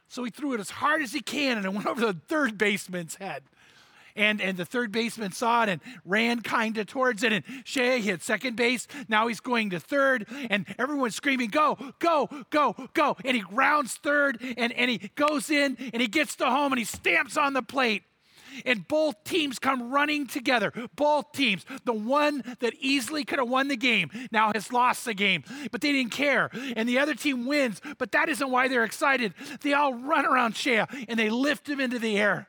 So 0.10 0.24
he 0.24 0.30
threw 0.30 0.54
it 0.54 0.60
as 0.60 0.70
hard 0.70 1.02
as 1.02 1.14
he 1.14 1.22
can, 1.22 1.58
and 1.58 1.66
it 1.66 1.74
went 1.74 1.88
over 1.88 2.00
the 2.00 2.14
third 2.14 2.58
baseman's 2.58 3.16
head 3.16 3.44
and, 4.16 4.42
and 4.42 4.58
the 4.58 4.66
third 4.66 4.92
baseman 4.92 5.32
saw 5.32 5.64
it 5.64 5.70
and 5.70 5.82
ran 6.06 6.42
kind 6.42 6.78
of 6.78 6.88
towards 6.88 7.24
it. 7.24 7.34
And 7.34 7.44
Shea 7.64 8.00
hit 8.02 8.22
second 8.22 8.56
base. 8.56 8.88
Now 9.08 9.28
he's 9.28 9.40
going 9.40 9.72
to 9.72 9.80
third, 9.80 10.28
and 10.50 10.66
everyone's 10.78 11.16
screaming, 11.16 11.50
Go, 11.50 11.78
go, 12.00 12.30
go, 12.50 12.76
go. 12.94 13.18
And 13.24 13.36
he 13.36 13.44
rounds 13.52 13.96
third, 13.96 14.40
and, 14.58 14.74
and 14.74 14.90
he 14.90 15.12
goes 15.16 15.50
in, 15.50 15.78
and 15.94 16.02
he 16.02 16.08
gets 16.08 16.36
to 16.38 16.46
home, 16.46 16.72
and 16.72 16.80
he 16.80 16.86
stamps 16.86 17.38
on 17.38 17.54
the 17.54 17.62
plate. 17.62 18.04
And 18.66 18.88
both 18.88 19.24
teams 19.24 19.58
come 19.58 19.92
running 19.92 20.28
together. 20.28 20.72
Both 20.96 21.32
teams. 21.32 21.66
The 21.86 21.94
one 21.94 22.44
that 22.60 22.74
easily 22.80 23.24
could 23.26 23.40
have 23.40 23.50
won 23.50 23.68
the 23.68 23.76
game 23.76 24.12
now 24.32 24.52
has 24.54 24.72
lost 24.72 25.06
the 25.06 25.16
game, 25.16 25.44
but 25.72 25.82
they 25.82 25.92
didn't 25.92 26.12
care. 26.12 26.52
And 26.76 26.88
the 26.88 27.00
other 27.00 27.16
team 27.16 27.48
wins, 27.48 27.82
but 27.98 28.12
that 28.12 28.30
isn't 28.30 28.52
why 28.52 28.68
they're 28.68 28.84
excited. 28.84 29.34
They 29.62 29.74
all 29.74 29.96
run 29.96 30.26
around 30.26 30.56
Shea 30.56 30.86
and 31.08 31.18
they 31.18 31.32
lift 31.32 31.68
him 31.68 31.80
into 31.80 31.98
the 31.98 32.18
air. 32.18 32.48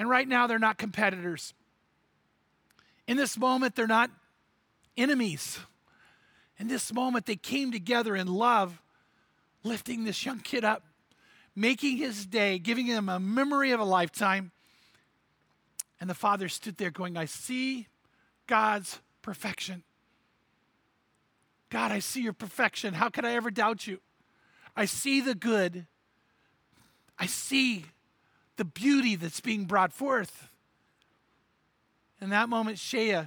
And 0.00 0.08
right 0.08 0.26
now, 0.26 0.46
they're 0.46 0.58
not 0.58 0.78
competitors. 0.78 1.52
In 3.06 3.18
this 3.18 3.36
moment, 3.36 3.76
they're 3.76 3.86
not 3.86 4.10
enemies. 4.96 5.58
In 6.58 6.68
this 6.68 6.90
moment, 6.90 7.26
they 7.26 7.36
came 7.36 7.70
together 7.70 8.16
in 8.16 8.26
love, 8.26 8.80
lifting 9.62 10.04
this 10.04 10.24
young 10.24 10.38
kid 10.38 10.64
up, 10.64 10.84
making 11.54 11.98
his 11.98 12.24
day, 12.24 12.58
giving 12.58 12.86
him 12.86 13.10
a 13.10 13.20
memory 13.20 13.72
of 13.72 13.80
a 13.80 13.84
lifetime. 13.84 14.52
And 16.00 16.08
the 16.08 16.14
father 16.14 16.48
stood 16.48 16.78
there 16.78 16.90
going, 16.90 17.18
I 17.18 17.26
see 17.26 17.86
God's 18.46 19.00
perfection. 19.20 19.82
God, 21.68 21.92
I 21.92 21.98
see 21.98 22.22
your 22.22 22.32
perfection. 22.32 22.94
How 22.94 23.10
could 23.10 23.26
I 23.26 23.34
ever 23.34 23.50
doubt 23.50 23.86
you? 23.86 24.00
I 24.74 24.86
see 24.86 25.20
the 25.20 25.34
good. 25.34 25.86
I 27.18 27.26
see 27.26 27.84
the 28.60 28.64
beauty 28.66 29.16
that's 29.16 29.40
being 29.40 29.64
brought 29.64 29.90
forth. 29.90 30.46
In 32.20 32.28
that 32.28 32.50
moment, 32.50 32.78
Shea, 32.78 33.26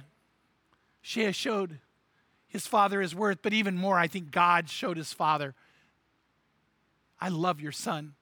Shea 1.02 1.32
showed 1.32 1.80
his 2.46 2.68
father 2.68 3.00
his 3.00 3.16
worth, 3.16 3.38
but 3.42 3.52
even 3.52 3.76
more, 3.76 3.98
I 3.98 4.06
think 4.06 4.30
God 4.30 4.70
showed 4.70 4.96
his 4.96 5.12
father, 5.12 5.56
I 7.20 7.30
love 7.30 7.60
your 7.60 7.72
son. 7.72 8.14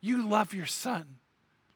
You 0.00 0.28
love 0.28 0.52
your 0.52 0.66
son. 0.66 1.18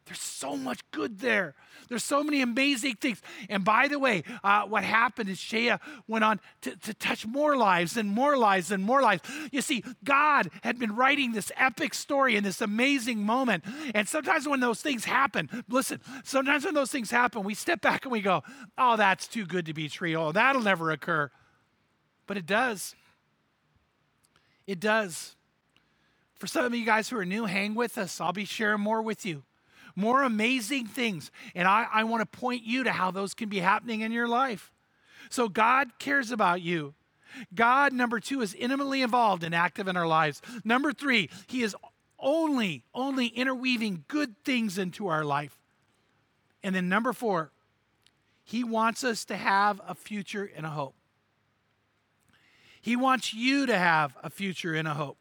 There's 0.06 0.20
so 0.20 0.56
much 0.56 0.88
good 0.92 1.18
there. 1.18 1.56
There's 1.88 2.04
so 2.04 2.22
many 2.22 2.40
amazing 2.40 2.94
things. 2.94 3.20
And 3.48 3.64
by 3.64 3.88
the 3.88 3.98
way, 3.98 4.22
uh, 4.44 4.62
what 4.62 4.84
happened 4.84 5.28
is 5.28 5.38
Shea 5.38 5.78
went 6.06 6.24
on 6.24 6.40
to, 6.62 6.76
to 6.76 6.94
touch 6.94 7.26
more 7.26 7.56
lives 7.56 7.96
and 7.96 8.08
more 8.08 8.36
lives 8.36 8.70
and 8.70 8.84
more 8.84 9.02
lives. 9.02 9.22
You 9.50 9.62
see, 9.62 9.82
God 10.04 10.50
had 10.62 10.78
been 10.78 10.94
writing 10.94 11.32
this 11.32 11.50
epic 11.56 11.92
story 11.92 12.36
in 12.36 12.44
this 12.44 12.60
amazing 12.60 13.18
moment. 13.18 13.64
And 13.94 14.08
sometimes 14.08 14.48
when 14.48 14.60
those 14.60 14.80
things 14.80 15.04
happen, 15.04 15.50
listen, 15.68 16.00
sometimes 16.22 16.64
when 16.64 16.74
those 16.74 16.92
things 16.92 17.10
happen, 17.10 17.42
we 17.42 17.54
step 17.54 17.80
back 17.80 18.04
and 18.04 18.12
we 18.12 18.20
go, 18.20 18.44
oh, 18.78 18.96
that's 18.96 19.26
too 19.26 19.44
good 19.44 19.66
to 19.66 19.74
be 19.74 19.88
true. 19.88 20.14
Oh, 20.14 20.30
that'll 20.30 20.62
never 20.62 20.92
occur. 20.92 21.32
But 22.28 22.36
it 22.36 22.46
does. 22.46 22.94
It 24.68 24.78
does. 24.78 25.34
For 26.38 26.46
some 26.46 26.64
of 26.64 26.74
you 26.74 26.84
guys 26.84 27.08
who 27.08 27.18
are 27.18 27.24
new, 27.24 27.46
hang 27.46 27.74
with 27.74 27.98
us. 27.98 28.20
I'll 28.20 28.32
be 28.32 28.44
sharing 28.44 28.80
more 28.80 29.02
with 29.02 29.26
you 29.26 29.42
more 29.96 30.22
amazing 30.22 30.86
things. 30.86 31.30
And 31.54 31.66
I, 31.66 31.86
I 31.92 32.04
want 32.04 32.20
to 32.20 32.38
point 32.38 32.62
you 32.62 32.84
to 32.84 32.92
how 32.92 33.10
those 33.10 33.34
can 33.34 33.48
be 33.48 33.58
happening 33.58 34.02
in 34.02 34.12
your 34.12 34.28
life. 34.28 34.70
So 35.30 35.48
God 35.48 35.98
cares 35.98 36.30
about 36.30 36.62
you. 36.62 36.94
God, 37.54 37.92
number 37.92 38.20
two, 38.20 38.40
is 38.42 38.54
intimately 38.54 39.02
involved 39.02 39.42
and 39.42 39.54
active 39.54 39.88
in 39.88 39.96
our 39.96 40.06
lives. 40.06 40.40
Number 40.64 40.92
three, 40.92 41.30
He 41.46 41.62
is 41.62 41.74
only, 42.18 42.84
only 42.94 43.26
interweaving 43.26 44.04
good 44.08 44.36
things 44.44 44.78
into 44.78 45.08
our 45.08 45.24
life. 45.24 45.58
And 46.62 46.74
then 46.74 46.88
number 46.88 47.12
four, 47.12 47.50
He 48.44 48.64
wants 48.64 49.04
us 49.04 49.24
to 49.26 49.36
have 49.36 49.80
a 49.86 49.94
future 49.94 50.50
and 50.56 50.64
a 50.64 50.70
hope. 50.70 50.94
He 52.80 52.96
wants 52.96 53.34
you 53.34 53.66
to 53.66 53.76
have 53.76 54.16
a 54.22 54.30
future 54.30 54.74
and 54.74 54.86
a 54.86 54.94
hope. 54.94 55.18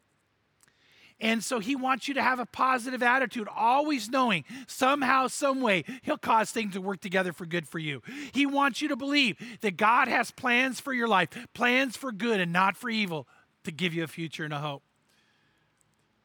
And 1.21 1.41
so 1.41 1.59
he 1.59 1.75
wants 1.77 2.07
you 2.07 2.13
to 2.15 2.21
have 2.21 2.39
a 2.39 2.45
positive 2.45 3.01
attitude, 3.01 3.47
always 3.55 4.09
knowing 4.09 4.43
somehow, 4.67 5.27
some 5.27 5.61
way, 5.61 5.85
he'll 6.01 6.17
cause 6.17 6.51
things 6.51 6.73
to 6.73 6.81
work 6.81 6.99
together 6.99 7.31
for 7.31 7.45
good 7.45 7.67
for 7.67 7.79
you. 7.79 8.01
He 8.33 8.45
wants 8.45 8.81
you 8.81 8.89
to 8.89 8.97
believe 8.97 9.37
that 9.61 9.77
God 9.77 10.09
has 10.09 10.31
plans 10.31 10.81
for 10.81 10.91
your 10.91 11.07
life, 11.07 11.29
plans 11.53 11.95
for 11.95 12.11
good 12.11 12.41
and 12.41 12.51
not 12.51 12.75
for 12.75 12.89
evil, 12.89 13.27
to 13.63 13.71
give 13.71 13.93
you 13.93 14.03
a 14.03 14.07
future 14.07 14.43
and 14.43 14.53
a 14.53 14.59
hope. 14.59 14.83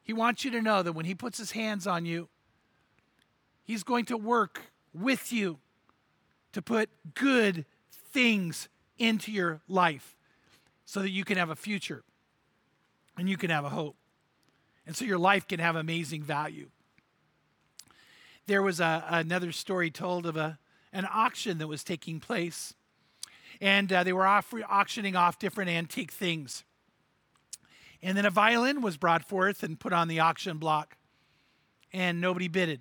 He 0.03 0.13
wants 0.13 0.45
you 0.45 0.51
to 0.51 0.61
know 0.61 0.83
that 0.83 0.93
when 0.93 1.05
he 1.05 1.15
puts 1.15 1.39
his 1.39 1.53
hands 1.53 1.87
on 1.87 2.05
you, 2.05 2.29
he's 3.63 3.85
going 3.85 4.07
to 4.07 4.17
work 4.17 4.73
with 4.93 5.33
you 5.33 5.59
to 6.53 6.61
put 6.61 6.91
good 7.15 7.65
things 8.13 8.69
into 8.99 9.31
your 9.31 9.61
life 9.69 10.17
so 10.85 11.01
that 11.01 11.11
you 11.11 11.25
can 11.25 11.39
have 11.39 11.49
a 11.49 11.55
future 11.55 12.03
and 13.17 13.29
you 13.29 13.37
can 13.37 13.51
have 13.51 13.65
a 13.65 13.69
hope. 13.69 13.95
And 14.91 14.97
so 14.97 15.05
your 15.05 15.19
life 15.19 15.47
can 15.47 15.61
have 15.61 15.77
amazing 15.77 16.25
value. 16.25 16.69
There 18.49 18.61
was 18.61 18.81
a, 18.81 19.05
another 19.09 19.53
story 19.53 19.89
told 19.89 20.27
of 20.27 20.37
a, 20.37 20.59
an 20.93 21.07
auction 21.09 21.59
that 21.59 21.69
was 21.69 21.85
taking 21.85 22.19
place, 22.19 22.75
and 23.61 23.93
uh, 23.93 24.03
they 24.03 24.13
were 24.13 24.27
off, 24.27 24.53
auctioning 24.69 25.15
off 25.15 25.39
different 25.39 25.71
antique 25.71 26.11
things. 26.11 26.65
And 28.03 28.19
then 28.19 28.25
a 28.25 28.31
violin 28.31 28.83
was 28.83 28.97
brought 28.97 29.25
forth 29.25 29.63
and 29.63 29.79
put 29.79 29.93
on 29.93 30.09
the 30.09 30.19
auction 30.19 30.59
block, 30.59 30.97
and 31.93 32.21
nobody 32.21 32.49
bidded. 32.49 32.81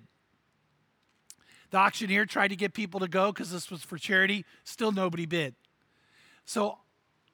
The 1.70 1.76
auctioneer 1.76 2.26
tried 2.26 2.48
to 2.48 2.56
get 2.56 2.74
people 2.74 2.98
to 2.98 3.06
go 3.06 3.30
because 3.30 3.52
this 3.52 3.70
was 3.70 3.84
for 3.84 3.98
charity, 3.98 4.44
still 4.64 4.90
nobody 4.90 5.26
bid. 5.26 5.54
So, 6.44 6.78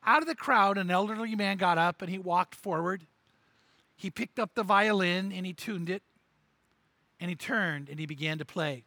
out 0.05 0.21
of 0.21 0.29
the 0.29 0.35
crowd, 0.35 0.77
an 0.77 0.91
elderly 0.91 1.35
man 1.35 1.57
got 1.57 1.79
up 1.79 2.03
and 2.03 2.11
he 2.11 2.19
walked 2.19 2.55
forward 2.55 3.07
he 3.97 4.11
picked 4.11 4.39
up 4.39 4.55
the 4.55 4.63
violin 4.63 5.33
and 5.33 5.47
he 5.47 5.53
tuned 5.53 5.91
it, 5.91 6.03
and 7.19 7.31
he 7.31 7.35
turned 7.35 7.89
and 7.89 7.99
he 7.99 8.07
began 8.07 8.39
to 8.39 8.45
play. 8.45 8.85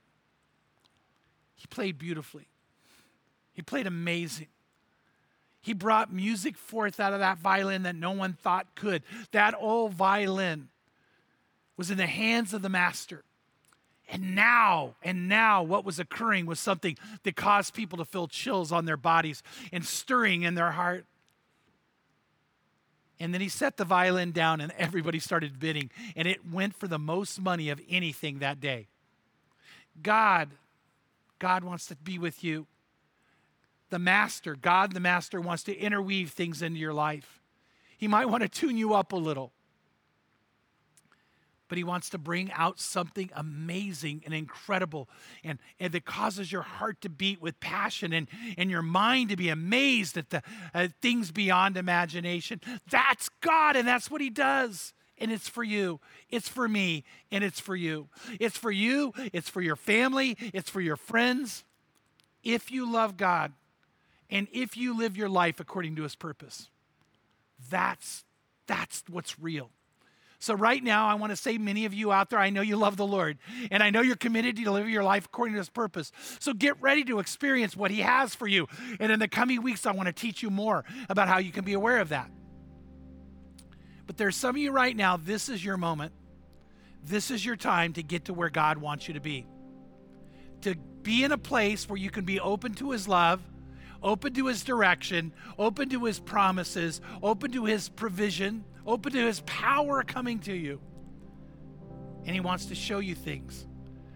He 1.55 1.67
played 1.67 1.97
beautifully, 1.97 2.47
he 3.53 3.61
played 3.61 3.87
amazing. 3.87 4.47
He 5.61 5.73
brought 5.73 6.11
music 6.11 6.57
forth 6.57 7.01
out 7.01 7.11
of 7.11 7.19
that 7.19 7.37
violin 7.37 7.83
that 7.83 7.93
no 7.93 8.11
one 8.11 8.31
thought 8.31 8.75
could. 8.75 9.03
That 9.31 9.53
old 9.59 9.93
violin 9.93 10.69
was 11.75 11.91
in 11.91 11.97
the 11.97 12.07
hands 12.07 12.53
of 12.53 12.61
the 12.61 12.69
master. 12.69 13.25
And 14.11 14.35
now, 14.35 14.95
and 15.03 15.27
now, 15.27 15.61
what 15.61 15.85
was 15.85 15.99
occurring 15.99 16.45
was 16.45 16.59
something 16.59 16.97
that 17.23 17.35
caused 17.35 17.73
people 17.73 17.97
to 17.99 18.05
feel 18.05 18.27
chills 18.27 18.71
on 18.71 18.85
their 18.85 18.97
bodies 18.97 19.43
and 19.71 19.85
stirring 19.85 20.41
in 20.43 20.55
their 20.55 20.71
heart. 20.71 21.05
And 23.19 23.33
then 23.33 23.41
he 23.41 23.49
set 23.49 23.77
the 23.77 23.85
violin 23.85 24.31
down 24.31 24.61
and 24.61 24.71
everybody 24.77 25.19
started 25.19 25.59
bidding. 25.59 25.91
And 26.15 26.27
it 26.27 26.49
went 26.49 26.75
for 26.75 26.87
the 26.87 26.99
most 26.99 27.39
money 27.41 27.69
of 27.69 27.81
anything 27.89 28.39
that 28.39 28.61
day. 28.61 28.87
God, 30.01 30.51
God 31.37 31.63
wants 31.63 31.85
to 31.87 31.95
be 31.95 32.17
with 32.17 32.43
you. 32.43 32.67
The 33.89 33.99
master, 33.99 34.55
God 34.55 34.93
the 34.93 34.99
master, 34.99 35.41
wants 35.41 35.63
to 35.63 35.75
interweave 35.75 36.31
things 36.31 36.61
into 36.61 36.79
your 36.79 36.93
life. 36.93 37.41
He 37.97 38.07
might 38.07 38.29
want 38.29 38.43
to 38.43 38.49
tune 38.49 38.77
you 38.77 38.93
up 38.93 39.11
a 39.11 39.17
little 39.17 39.51
but 41.69 41.77
he 41.77 41.83
wants 41.83 42.09
to 42.09 42.17
bring 42.17 42.51
out 42.51 42.79
something 42.79 43.29
amazing 43.33 44.23
and 44.25 44.33
incredible 44.33 45.07
and, 45.43 45.59
and 45.79 45.93
that 45.93 46.03
causes 46.03 46.51
your 46.51 46.63
heart 46.63 46.99
to 47.01 47.09
beat 47.09 47.41
with 47.41 47.59
passion 47.59 48.11
and, 48.11 48.27
and 48.57 48.69
your 48.69 48.81
mind 48.81 49.29
to 49.29 49.37
be 49.37 49.47
amazed 49.47 50.17
at 50.17 50.31
the 50.31 50.41
uh, 50.73 50.87
things 51.01 51.31
beyond 51.31 51.77
imagination. 51.77 52.59
That's 52.89 53.29
God, 53.41 53.75
and 53.75 53.87
that's 53.87 54.11
what 54.11 54.19
he 54.19 54.29
does. 54.29 54.93
And 55.17 55.31
it's 55.31 55.49
for 55.49 55.63
you, 55.63 55.99
it's 56.29 56.47
for 56.47 56.67
me, 56.67 57.03
and 57.31 57.43
it's 57.43 57.59
for 57.59 57.75
you. 57.75 58.07
It's 58.39 58.57
for 58.57 58.71
you, 58.71 59.13
it's 59.33 59.49
for 59.49 59.61
your 59.61 59.75
family, 59.75 60.37
it's 60.53 60.69
for 60.69 60.81
your 60.81 60.95
friends. 60.95 61.65
If 62.43 62.71
you 62.71 62.91
love 62.91 63.17
God 63.17 63.51
and 64.29 64.47
if 64.53 64.77
you 64.77 64.97
live 64.97 65.17
your 65.17 65.29
life 65.29 65.59
according 65.59 65.97
to 65.97 66.03
his 66.03 66.15
purpose, 66.15 66.69
that's, 67.69 68.23
that's 68.65 69.03
what's 69.09 69.37
real. 69.39 69.71
So, 70.41 70.53
right 70.53 70.81
now, 70.81 71.07
I 71.07 71.15
want 71.15 71.31
to 71.31 71.35
say, 71.35 71.57
many 71.57 71.83
of 71.83 71.93
you 71.93 72.13
out 72.13 72.29
there, 72.29 72.39
I 72.39 72.49
know 72.49 72.61
you 72.61 72.77
love 72.77 72.95
the 72.95 73.05
Lord, 73.05 73.37
and 73.71 73.83
I 73.83 73.89
know 73.89 73.99
you're 73.99 74.15
committed 74.15 74.55
to 74.55 74.71
live 74.71 74.87
your 74.87 75.03
life 75.03 75.25
according 75.25 75.55
to 75.55 75.59
His 75.59 75.69
purpose. 75.69 76.13
So, 76.39 76.53
get 76.53 76.81
ready 76.81 77.03
to 77.05 77.19
experience 77.19 77.75
what 77.75 77.91
He 77.91 77.99
has 77.99 78.33
for 78.33 78.47
you. 78.47 78.67
And 79.01 79.11
in 79.11 79.19
the 79.19 79.27
coming 79.27 79.61
weeks, 79.61 79.85
I 79.85 79.91
want 79.91 80.07
to 80.07 80.13
teach 80.13 80.41
you 80.41 80.49
more 80.49 80.85
about 81.09 81.27
how 81.27 81.39
you 81.39 81.51
can 81.51 81.65
be 81.65 81.73
aware 81.73 81.99
of 81.99 82.09
that. 82.09 82.31
But 84.07 84.15
there's 84.15 84.37
some 84.37 84.55
of 84.55 84.57
you 84.61 84.71
right 84.71 84.95
now, 84.95 85.17
this 85.17 85.49
is 85.49 85.63
your 85.63 85.75
moment. 85.77 86.13
This 87.03 87.31
is 87.31 87.45
your 87.45 87.57
time 87.57 87.93
to 87.93 88.03
get 88.03 88.25
to 88.25 88.33
where 88.33 88.49
God 88.49 88.77
wants 88.77 89.07
you 89.07 89.15
to 89.15 89.19
be. 89.19 89.45
To 90.61 90.75
be 91.03 91.23
in 91.25 91.33
a 91.33 91.37
place 91.37 91.87
where 91.89 91.97
you 91.97 92.09
can 92.09 92.23
be 92.23 92.39
open 92.39 92.73
to 92.75 92.91
His 92.91 93.09
love, 93.09 93.41
open 94.01 94.33
to 94.33 94.47
His 94.47 94.63
direction, 94.63 95.33
open 95.57 95.89
to 95.89 96.05
His 96.05 96.19
promises, 96.19 97.01
open 97.21 97.51
to 97.51 97.65
His 97.65 97.89
provision, 97.89 98.63
open 98.85 99.11
to 99.13 99.25
His 99.25 99.41
power 99.41 100.03
coming 100.03 100.39
to 100.39 100.53
you. 100.53 100.79
And 102.25 102.33
He 102.33 102.39
wants 102.39 102.65
to 102.65 102.75
show 102.75 102.99
you 102.99 103.15
things. 103.15 103.65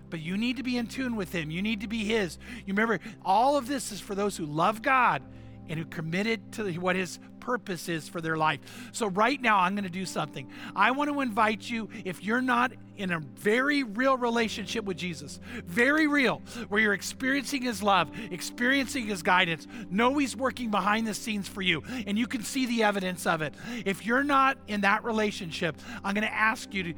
But 0.10 0.20
you 0.20 0.38
need 0.38 0.58
to 0.58 0.64
be 0.64 0.78
in 0.78 0.88
tune 0.88 1.16
with 1.16 1.32
Him. 1.32 1.50
You 1.50 1.62
need 1.62 1.82
to 1.82 1.88
be 1.88 2.06
His. 2.06 2.38
You 2.66 2.74
remember, 2.74 3.00
all 3.24 3.58
of 3.58 3.68
this 3.68 3.92
is 3.92 4.00
for 4.00 4.16
those 4.16 4.38
who 4.38 4.46
love 4.46 4.82
God 4.82 5.24
and 5.70 5.80
who 5.80 5.86
committed 5.86 6.52
to 6.54 6.72
what 6.74 6.96
his 6.96 7.20
purpose 7.44 7.90
is 7.90 8.08
for 8.08 8.22
their 8.22 8.38
life. 8.38 8.60
So, 8.92 9.08
right 9.08 9.40
now, 9.42 9.60
I'm 9.60 9.76
going 9.76 9.84
to 9.84 9.90
do 9.90 10.06
something. 10.06 10.50
I 10.76 10.92
want 10.92 11.12
to 11.12 11.22
invite 11.22 11.70
you, 11.70 11.90
if 12.06 12.24
you're 12.24 12.42
not 12.42 12.72
in 12.96 13.12
a 13.12 13.20
very 13.20 13.84
real 13.84 14.18
relationship 14.18 14.86
with 14.86 14.98
Jesus, 14.98 15.40
very 15.66 16.08
real, 16.08 16.42
where 16.70 16.82
you're 16.82 16.94
experiencing 16.94 17.64
his 17.64 17.84
love, 17.84 18.10
experiencing 18.32 19.08
his 19.08 19.22
guidance, 19.22 19.68
know 19.90 20.18
he's 20.18 20.36
working 20.36 20.72
behind 20.72 21.06
the 21.08 21.14
scenes 21.14 21.48
for 21.48 21.62
you, 21.62 21.84
and 22.08 22.18
you 22.18 22.28
can 22.28 22.44
see 22.44 22.66
the 22.66 22.84
evidence 22.84 23.26
of 23.26 23.42
it. 23.42 23.54
If 23.86 24.06
you're 24.06 24.24
not 24.24 24.58
in 24.68 24.82
that 24.82 25.04
relationship, 25.04 25.78
I'm 26.04 26.14
going 26.14 26.28
to 26.28 26.34
ask 26.34 26.74
you 26.74 26.84
to, 26.84 26.94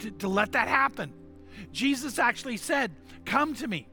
to, 0.00 0.10
to 0.10 0.28
let 0.28 0.52
that 0.52 0.68
happen. 0.68 1.12
Jesus 1.72 2.18
actually 2.18 2.56
said, 2.56 2.92
Come 3.24 3.54
to 3.54 3.66
me, 3.66 3.88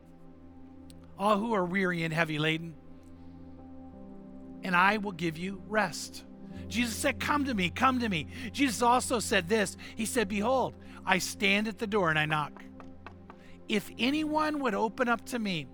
all 1.17 1.37
who 1.37 1.53
are 1.53 1.65
weary 1.65 2.03
and 2.03 2.13
heavy 2.13 2.37
laden 2.37 2.75
and 4.63 4.75
I 4.75 4.97
will 4.97 5.11
give 5.11 5.37
you 5.37 5.61
rest. 5.67 6.23
Jesus 6.67 6.95
said, 6.95 7.19
Come 7.19 7.45
to 7.45 7.53
me, 7.53 7.69
come 7.69 7.99
to 7.99 8.09
me. 8.09 8.27
Jesus 8.51 8.81
also 8.81 9.19
said 9.19 9.47
this 9.47 9.77
He 9.95 10.05
said, 10.05 10.27
Behold, 10.27 10.73
I 11.05 11.19
stand 11.19 11.67
at 11.67 11.77
the 11.77 11.87
door 11.87 12.09
and 12.09 12.17
I 12.17 12.25
knock. 12.25 12.63
If 13.67 13.89
anyone 13.99 14.59
would 14.59 14.73
open 14.73 15.07
up 15.07 15.25
to 15.27 15.39
me, 15.39 15.67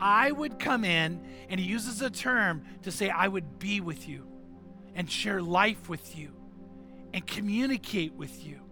I 0.00 0.32
would 0.32 0.58
come 0.58 0.84
in, 0.84 1.24
and 1.48 1.60
he 1.60 1.66
uses 1.66 2.02
a 2.02 2.10
term 2.10 2.64
to 2.82 2.90
say, 2.90 3.10
I 3.10 3.28
would 3.28 3.58
be 3.58 3.80
with 3.80 4.08
you 4.08 4.26
and 4.94 5.10
share 5.10 5.40
life 5.40 5.88
with 5.88 6.16
you 6.16 6.32
and 7.12 7.24
communicate 7.26 8.14
with 8.14 8.44
you 8.44 8.63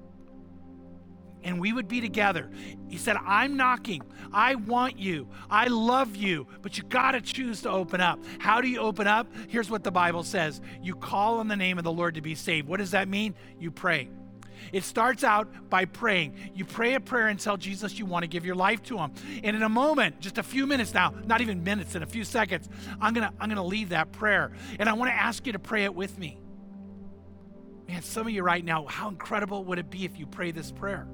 and 1.44 1.60
we 1.60 1.72
would 1.72 1.88
be 1.88 2.00
together. 2.00 2.50
He 2.88 2.96
said, 2.96 3.16
I'm 3.24 3.56
knocking. 3.56 4.02
I 4.32 4.54
want 4.54 4.98
you. 4.98 5.28
I 5.50 5.66
love 5.68 6.16
you, 6.16 6.46
but 6.62 6.78
you 6.78 6.84
got 6.84 7.12
to 7.12 7.20
choose 7.20 7.62
to 7.62 7.70
open 7.70 8.00
up. 8.00 8.18
How 8.38 8.60
do 8.60 8.68
you 8.68 8.80
open 8.80 9.06
up? 9.06 9.26
Here's 9.48 9.70
what 9.70 9.84
the 9.84 9.90
Bible 9.90 10.22
says 10.22 10.60
You 10.82 10.94
call 10.94 11.38
on 11.38 11.48
the 11.48 11.56
name 11.56 11.78
of 11.78 11.84
the 11.84 11.92
Lord 11.92 12.14
to 12.14 12.20
be 12.20 12.34
saved. 12.34 12.68
What 12.68 12.78
does 12.78 12.92
that 12.92 13.08
mean? 13.08 13.34
You 13.58 13.70
pray. 13.70 14.08
It 14.72 14.84
starts 14.84 15.24
out 15.24 15.48
by 15.68 15.86
praying. 15.86 16.34
You 16.54 16.64
pray 16.64 16.94
a 16.94 17.00
prayer 17.00 17.28
and 17.28 17.40
tell 17.40 17.56
Jesus 17.56 17.98
you 17.98 18.06
want 18.06 18.22
to 18.22 18.28
give 18.28 18.44
your 18.44 18.54
life 18.54 18.82
to 18.84 18.98
him. 18.98 19.12
And 19.42 19.56
in 19.56 19.62
a 19.62 19.68
moment, 19.68 20.20
just 20.20 20.38
a 20.38 20.42
few 20.42 20.66
minutes 20.66 20.94
now, 20.94 21.14
not 21.26 21.40
even 21.40 21.64
minutes, 21.64 21.96
in 21.96 22.02
a 22.02 22.06
few 22.06 22.22
seconds, 22.22 22.68
I'm 23.00 23.12
going 23.12 23.28
to 23.28 23.34
I'm 23.40 23.48
going 23.48 23.56
to 23.56 23.62
leave 23.62 23.88
that 23.88 24.12
prayer. 24.12 24.52
And 24.78 24.88
I 24.88 24.92
want 24.92 25.10
to 25.10 25.14
ask 25.14 25.46
you 25.46 25.52
to 25.52 25.58
pray 25.58 25.84
it 25.84 25.94
with 25.94 26.16
me. 26.18 26.38
Man, 27.88 28.02
some 28.02 28.26
of 28.26 28.32
you 28.32 28.42
right 28.42 28.64
now, 28.64 28.86
how 28.86 29.08
incredible 29.08 29.64
would 29.64 29.78
it 29.78 29.90
be 29.90 30.04
if 30.04 30.18
you 30.18 30.26
pray 30.26 30.52
this 30.52 30.70
prayer? 30.70 31.06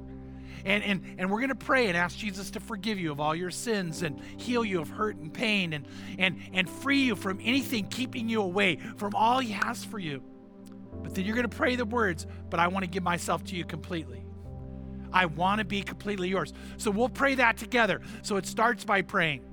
And, 0.64 0.82
and, 0.82 1.02
and 1.18 1.30
we're 1.30 1.38
going 1.38 1.48
to 1.48 1.54
pray 1.54 1.88
and 1.88 1.96
ask 1.96 2.16
Jesus 2.16 2.50
to 2.52 2.60
forgive 2.60 2.98
you 2.98 3.12
of 3.12 3.20
all 3.20 3.34
your 3.34 3.50
sins 3.50 4.02
and 4.02 4.20
heal 4.36 4.64
you 4.64 4.80
of 4.80 4.88
hurt 4.88 5.16
and 5.16 5.32
pain 5.32 5.72
and, 5.72 5.86
and, 6.18 6.40
and 6.52 6.68
free 6.68 7.02
you 7.04 7.16
from 7.16 7.38
anything 7.42 7.86
keeping 7.88 8.28
you 8.28 8.42
away 8.42 8.76
from 8.96 9.14
all 9.14 9.38
He 9.38 9.52
has 9.52 9.84
for 9.84 9.98
you. 9.98 10.22
But 11.02 11.14
then 11.14 11.24
you're 11.24 11.36
going 11.36 11.48
to 11.48 11.56
pray 11.56 11.76
the 11.76 11.84
words, 11.84 12.26
but 12.50 12.60
I 12.60 12.68
want 12.68 12.84
to 12.84 12.90
give 12.90 13.02
myself 13.02 13.44
to 13.44 13.56
you 13.56 13.64
completely. 13.64 14.24
I 15.12 15.26
want 15.26 15.60
to 15.60 15.64
be 15.64 15.82
completely 15.82 16.28
yours. 16.28 16.52
So 16.76 16.90
we'll 16.90 17.08
pray 17.08 17.36
that 17.36 17.56
together. 17.56 18.00
So 18.22 18.36
it 18.36 18.46
starts 18.46 18.84
by 18.84 19.02
praying. 19.02 19.44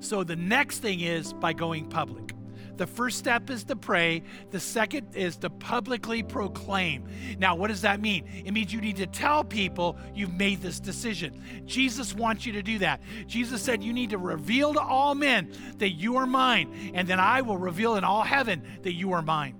So 0.00 0.24
the 0.24 0.36
next 0.36 0.80
thing 0.80 1.00
is 1.00 1.32
by 1.32 1.52
going 1.52 1.88
public. 1.88 2.33
The 2.76 2.86
first 2.86 3.18
step 3.18 3.50
is 3.50 3.64
to 3.64 3.76
pray. 3.76 4.22
The 4.50 4.60
second 4.60 5.14
is 5.14 5.36
to 5.38 5.50
publicly 5.50 6.22
proclaim. 6.22 7.08
Now, 7.38 7.54
what 7.54 7.68
does 7.68 7.82
that 7.82 8.00
mean? 8.00 8.26
It 8.44 8.52
means 8.52 8.72
you 8.72 8.80
need 8.80 8.96
to 8.96 9.06
tell 9.06 9.44
people 9.44 9.96
you've 10.14 10.34
made 10.34 10.60
this 10.60 10.80
decision. 10.80 11.42
Jesus 11.66 12.14
wants 12.14 12.46
you 12.46 12.52
to 12.54 12.62
do 12.62 12.78
that. 12.78 13.00
Jesus 13.26 13.62
said, 13.62 13.82
You 13.82 13.92
need 13.92 14.10
to 14.10 14.18
reveal 14.18 14.74
to 14.74 14.80
all 14.80 15.14
men 15.14 15.52
that 15.78 15.90
you 15.90 16.16
are 16.16 16.26
mine, 16.26 16.92
and 16.94 17.06
then 17.06 17.20
I 17.20 17.42
will 17.42 17.58
reveal 17.58 17.96
in 17.96 18.04
all 18.04 18.22
heaven 18.22 18.62
that 18.82 18.94
you 18.94 19.12
are 19.12 19.22
mine. 19.22 19.56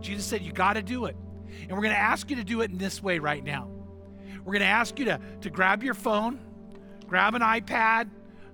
Jesus 0.00 0.24
said, 0.24 0.42
You 0.42 0.52
got 0.52 0.74
to 0.74 0.82
do 0.82 1.04
it. 1.06 1.16
And 1.62 1.72
we're 1.72 1.82
going 1.82 1.94
to 1.94 2.00
ask 2.00 2.30
you 2.30 2.36
to 2.36 2.44
do 2.44 2.62
it 2.62 2.70
in 2.70 2.78
this 2.78 3.02
way 3.02 3.18
right 3.18 3.44
now. 3.44 3.68
We're 4.44 4.52
going 4.52 4.60
to 4.60 4.66
ask 4.66 4.98
you 4.98 5.04
to, 5.06 5.20
to 5.42 5.50
grab 5.50 5.82
your 5.82 5.94
phone, 5.94 6.40
grab 7.06 7.34
an 7.34 7.42
iPad, 7.42 8.10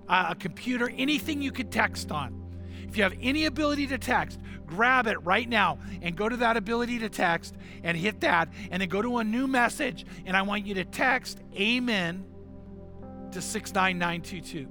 uh, 0.07 0.27
a 0.29 0.35
computer, 0.35 0.91
anything 0.95 1.41
you 1.41 1.51
could 1.51 1.71
text 1.71 2.11
on. 2.11 2.38
If 2.89 2.97
you 2.97 3.03
have 3.03 3.13
any 3.21 3.45
ability 3.45 3.85
to 3.87 3.99
text, 3.99 4.39
grab 4.65 5.05
it 5.05 5.23
right 5.23 5.47
now 5.47 5.77
and 6.01 6.15
go 6.15 6.27
to 6.27 6.35
that 6.37 6.57
ability 6.57 6.97
to 6.99 7.09
text 7.09 7.55
and 7.83 7.95
hit 7.95 8.21
that, 8.21 8.51
and 8.71 8.81
then 8.81 8.89
go 8.89 9.03
to 9.03 9.19
a 9.19 9.23
new 9.23 9.45
message. 9.45 10.07
And 10.25 10.35
I 10.35 10.41
want 10.41 10.65
you 10.65 10.73
to 10.73 10.85
text 10.85 11.39
Amen 11.55 12.25
to 13.31 13.41
69922. 13.41 14.67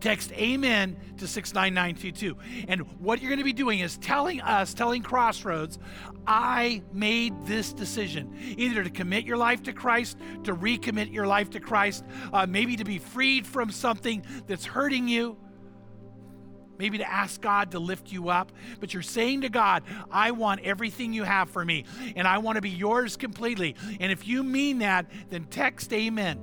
Text 0.00 0.32
Amen 0.32 0.96
to 1.18 1.28
69922. 1.28 2.66
And 2.66 2.80
what 2.98 3.22
you're 3.22 3.28
going 3.28 3.38
to 3.38 3.44
be 3.44 3.52
doing 3.52 3.78
is 3.78 3.96
telling 3.98 4.40
us, 4.40 4.74
telling 4.74 5.02
Crossroads, 5.02 5.78
I 6.26 6.82
made 6.92 7.46
this 7.46 7.72
decision 7.72 8.36
either 8.58 8.82
to 8.82 8.90
commit 8.90 9.24
your 9.24 9.36
life 9.36 9.62
to 9.62 9.72
Christ, 9.72 10.18
to 10.42 10.56
recommit 10.56 11.12
your 11.12 11.28
life 11.28 11.50
to 11.50 11.60
Christ, 11.60 12.02
uh, 12.32 12.44
maybe 12.44 12.74
to 12.74 12.84
be 12.84 12.98
freed 12.98 13.46
from 13.46 13.70
something 13.70 14.26
that's 14.48 14.64
hurting 14.64 15.06
you 15.06 15.36
maybe 16.82 16.98
to 16.98 17.08
ask 17.08 17.40
God 17.40 17.70
to 17.70 17.78
lift 17.78 18.10
you 18.10 18.28
up, 18.28 18.50
but 18.80 18.92
you're 18.92 19.04
saying 19.04 19.42
to 19.42 19.48
God, 19.48 19.84
I 20.10 20.32
want 20.32 20.62
everything 20.64 21.12
you 21.12 21.22
have 21.22 21.48
for 21.48 21.64
me, 21.64 21.84
and 22.16 22.26
I 22.26 22.38
want 22.38 22.56
to 22.56 22.60
be 22.60 22.70
yours 22.70 23.16
completely. 23.16 23.76
And 24.00 24.10
if 24.10 24.26
you 24.26 24.42
mean 24.42 24.80
that, 24.80 25.06
then 25.30 25.44
text 25.44 25.92
Amen 25.92 26.40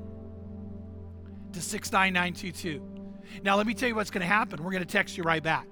to 1.52 1.62
69922. 1.62 3.42
Now, 3.44 3.58
let 3.58 3.68
me 3.68 3.74
tell 3.74 3.90
you 3.90 3.96
what's 3.96 4.12
going 4.12 4.22
to 4.22 4.28
happen. 4.28 4.64
We're 4.64 4.72
going 4.72 4.82
to 4.82 4.90
text 4.90 5.18
you 5.18 5.24
right 5.24 5.44
back. 5.44 5.68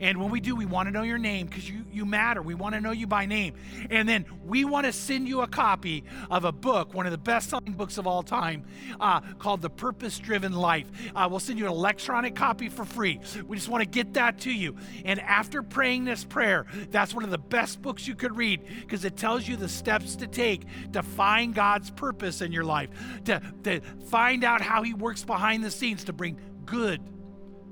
And 0.00 0.20
when 0.20 0.30
we 0.30 0.40
do, 0.40 0.54
we 0.54 0.66
want 0.66 0.86
to 0.86 0.92
know 0.92 1.02
your 1.02 1.18
name 1.18 1.46
because 1.46 1.68
you, 1.68 1.84
you 1.90 2.04
matter. 2.04 2.42
We 2.42 2.54
want 2.54 2.74
to 2.74 2.80
know 2.80 2.92
you 2.92 3.06
by 3.06 3.26
name. 3.26 3.54
And 3.90 4.08
then 4.08 4.26
we 4.44 4.64
want 4.64 4.86
to 4.86 4.92
send 4.92 5.28
you 5.28 5.40
a 5.40 5.46
copy 5.46 6.04
of 6.30 6.44
a 6.44 6.52
book, 6.52 6.94
one 6.94 7.06
of 7.06 7.12
the 7.12 7.18
best 7.18 7.50
selling 7.50 7.72
books 7.72 7.98
of 7.98 8.06
all 8.06 8.22
time, 8.22 8.64
uh, 9.00 9.20
called 9.38 9.62
The 9.62 9.70
Purpose 9.70 10.18
Driven 10.18 10.52
Life. 10.52 10.86
Uh, 11.14 11.26
we'll 11.30 11.40
send 11.40 11.58
you 11.58 11.66
an 11.66 11.72
electronic 11.72 12.34
copy 12.34 12.68
for 12.68 12.84
free. 12.84 13.20
We 13.46 13.56
just 13.56 13.68
want 13.68 13.82
to 13.82 13.88
get 13.88 14.14
that 14.14 14.38
to 14.40 14.52
you. 14.52 14.76
And 15.04 15.20
after 15.20 15.62
praying 15.62 16.04
this 16.04 16.24
prayer, 16.24 16.66
that's 16.90 17.14
one 17.14 17.24
of 17.24 17.30
the 17.30 17.38
best 17.38 17.82
books 17.82 18.06
you 18.06 18.14
could 18.14 18.36
read 18.36 18.62
because 18.80 19.04
it 19.04 19.16
tells 19.16 19.48
you 19.48 19.56
the 19.56 19.68
steps 19.68 20.16
to 20.16 20.26
take 20.26 20.64
to 20.92 21.02
find 21.02 21.54
God's 21.54 21.90
purpose 21.90 22.40
in 22.40 22.52
your 22.52 22.64
life, 22.64 22.90
to, 23.24 23.40
to 23.64 23.80
find 24.08 24.44
out 24.44 24.60
how 24.60 24.82
He 24.82 24.94
works 24.94 25.24
behind 25.24 25.64
the 25.64 25.70
scenes 25.70 26.04
to 26.04 26.12
bring 26.12 26.38
good, 26.64 27.00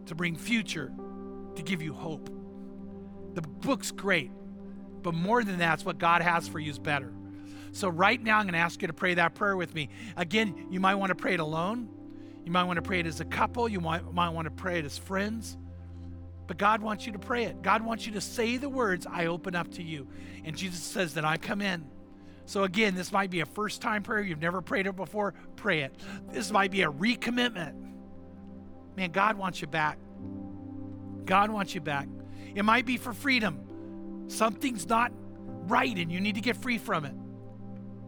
to 0.06 0.14
bring 0.14 0.36
future 0.36 0.92
to 1.56 1.62
give 1.62 1.82
you 1.82 1.92
hope. 1.92 2.30
The 3.34 3.42
book's 3.42 3.90
great, 3.90 4.30
but 5.02 5.14
more 5.14 5.44
than 5.44 5.58
that, 5.58 5.82
what 5.82 5.98
God 5.98 6.22
has 6.22 6.48
for 6.48 6.58
you 6.58 6.70
is 6.70 6.78
better. 6.78 7.12
So, 7.72 7.88
right 7.88 8.22
now, 8.22 8.38
I'm 8.38 8.44
going 8.44 8.54
to 8.54 8.58
ask 8.58 8.80
you 8.80 8.88
to 8.88 8.94
pray 8.94 9.14
that 9.14 9.34
prayer 9.34 9.54
with 9.56 9.74
me. 9.74 9.90
Again, 10.16 10.68
you 10.70 10.80
might 10.80 10.94
want 10.94 11.10
to 11.10 11.14
pray 11.14 11.34
it 11.34 11.40
alone. 11.40 11.90
You 12.44 12.50
might 12.50 12.64
want 12.64 12.78
to 12.78 12.82
pray 12.82 13.00
it 13.00 13.06
as 13.06 13.20
a 13.20 13.24
couple. 13.26 13.68
You 13.68 13.80
might, 13.80 14.10
might 14.14 14.30
want 14.30 14.46
to 14.46 14.50
pray 14.50 14.78
it 14.78 14.86
as 14.86 14.96
friends. 14.96 15.58
But 16.46 16.56
God 16.56 16.80
wants 16.80 17.04
you 17.04 17.12
to 17.12 17.18
pray 17.18 17.44
it. 17.44 17.60
God 17.60 17.84
wants 17.84 18.06
you 18.06 18.12
to 18.12 18.20
say 18.20 18.56
the 18.56 18.68
words, 18.68 19.06
I 19.06 19.26
open 19.26 19.54
up 19.54 19.72
to 19.72 19.82
you. 19.82 20.08
And 20.44 20.56
Jesus 20.56 20.80
says 20.80 21.14
that 21.14 21.24
I 21.24 21.36
come 21.36 21.60
in. 21.60 21.84
So, 22.46 22.62
again, 22.64 22.94
this 22.94 23.12
might 23.12 23.28
be 23.28 23.40
a 23.40 23.46
first 23.46 23.82
time 23.82 24.02
prayer. 24.02 24.22
You've 24.22 24.40
never 24.40 24.62
prayed 24.62 24.86
it 24.86 24.96
before. 24.96 25.34
Pray 25.56 25.80
it. 25.80 25.94
This 26.30 26.50
might 26.50 26.70
be 26.70 26.82
a 26.82 26.90
recommitment. 26.90 27.74
Man, 28.96 29.10
God 29.10 29.36
wants 29.36 29.60
you 29.60 29.66
back. 29.66 29.98
God 31.26 31.50
wants 31.50 31.74
you 31.74 31.80
back. 31.80 32.08
It 32.54 32.64
might 32.64 32.86
be 32.86 32.96
for 32.96 33.12
freedom. 33.12 34.24
Something's 34.28 34.88
not 34.88 35.12
right 35.68 35.96
and 35.96 36.10
you 36.10 36.20
need 36.20 36.36
to 36.36 36.40
get 36.40 36.56
free 36.56 36.78
from 36.78 37.04
it. 37.04 37.14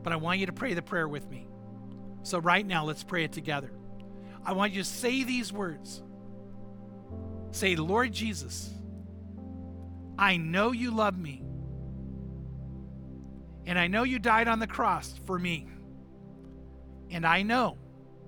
But 0.02 0.12
I 0.12 0.16
want 0.16 0.38
you 0.38 0.46
to 0.46 0.52
pray 0.52 0.74
the 0.74 0.82
prayer 0.82 1.06
with 1.06 1.28
me. 1.28 1.46
So, 2.22 2.38
right 2.38 2.66
now, 2.66 2.84
let's 2.84 3.04
pray 3.04 3.24
it 3.24 3.32
together. 3.32 3.70
I 4.44 4.52
want 4.52 4.72
you 4.72 4.82
to 4.82 4.88
say 4.88 5.24
these 5.24 5.52
words 5.52 6.02
Say, 7.50 7.76
Lord 7.76 8.12
Jesus, 8.12 8.70
I 10.18 10.36
know 10.36 10.72
you 10.72 10.90
love 10.90 11.18
me. 11.18 11.42
And 13.66 13.78
I 13.78 13.86
know 13.86 14.02
you 14.02 14.18
died 14.18 14.48
on 14.48 14.58
the 14.58 14.66
cross 14.66 15.14
for 15.26 15.38
me. 15.38 15.66
And 17.10 17.26
I 17.26 17.42
know, 17.42 17.78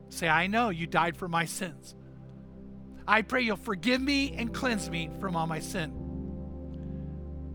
say, 0.09 0.28
I 0.28 0.47
know 0.47 0.70
you 0.70 0.86
died 0.86 1.16
for 1.16 1.28
my 1.28 1.45
sins. 1.45 1.95
I 3.11 3.23
pray 3.23 3.43
you'll 3.43 3.57
forgive 3.57 4.01
me 4.01 4.37
and 4.39 4.55
cleanse 4.55 4.89
me 4.89 5.11
from 5.19 5.35
all 5.35 5.49
my 5.49 5.59
sin. 5.59 5.93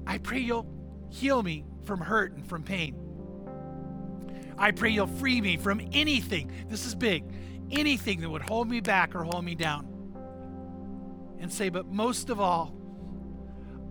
I 0.05 0.17
pray 0.17 0.39
you'll 0.39 0.67
heal 1.07 1.41
me 1.41 1.63
from 1.85 2.01
hurt 2.01 2.33
and 2.33 2.45
from 2.45 2.63
pain. 2.63 2.97
I 4.57 4.71
pray 4.71 4.89
you'll 4.89 5.07
free 5.07 5.39
me 5.39 5.55
from 5.55 5.79
anything, 5.93 6.51
this 6.67 6.85
is 6.85 6.93
big, 6.93 7.23
anything 7.71 8.19
that 8.19 8.29
would 8.29 8.41
hold 8.41 8.69
me 8.69 8.81
back 8.81 9.15
or 9.15 9.23
hold 9.23 9.45
me 9.45 9.55
down. 9.55 9.87
And 11.39 11.49
say, 11.49 11.69
but 11.69 11.85
most 11.85 12.29
of 12.29 12.41
all, 12.41 12.75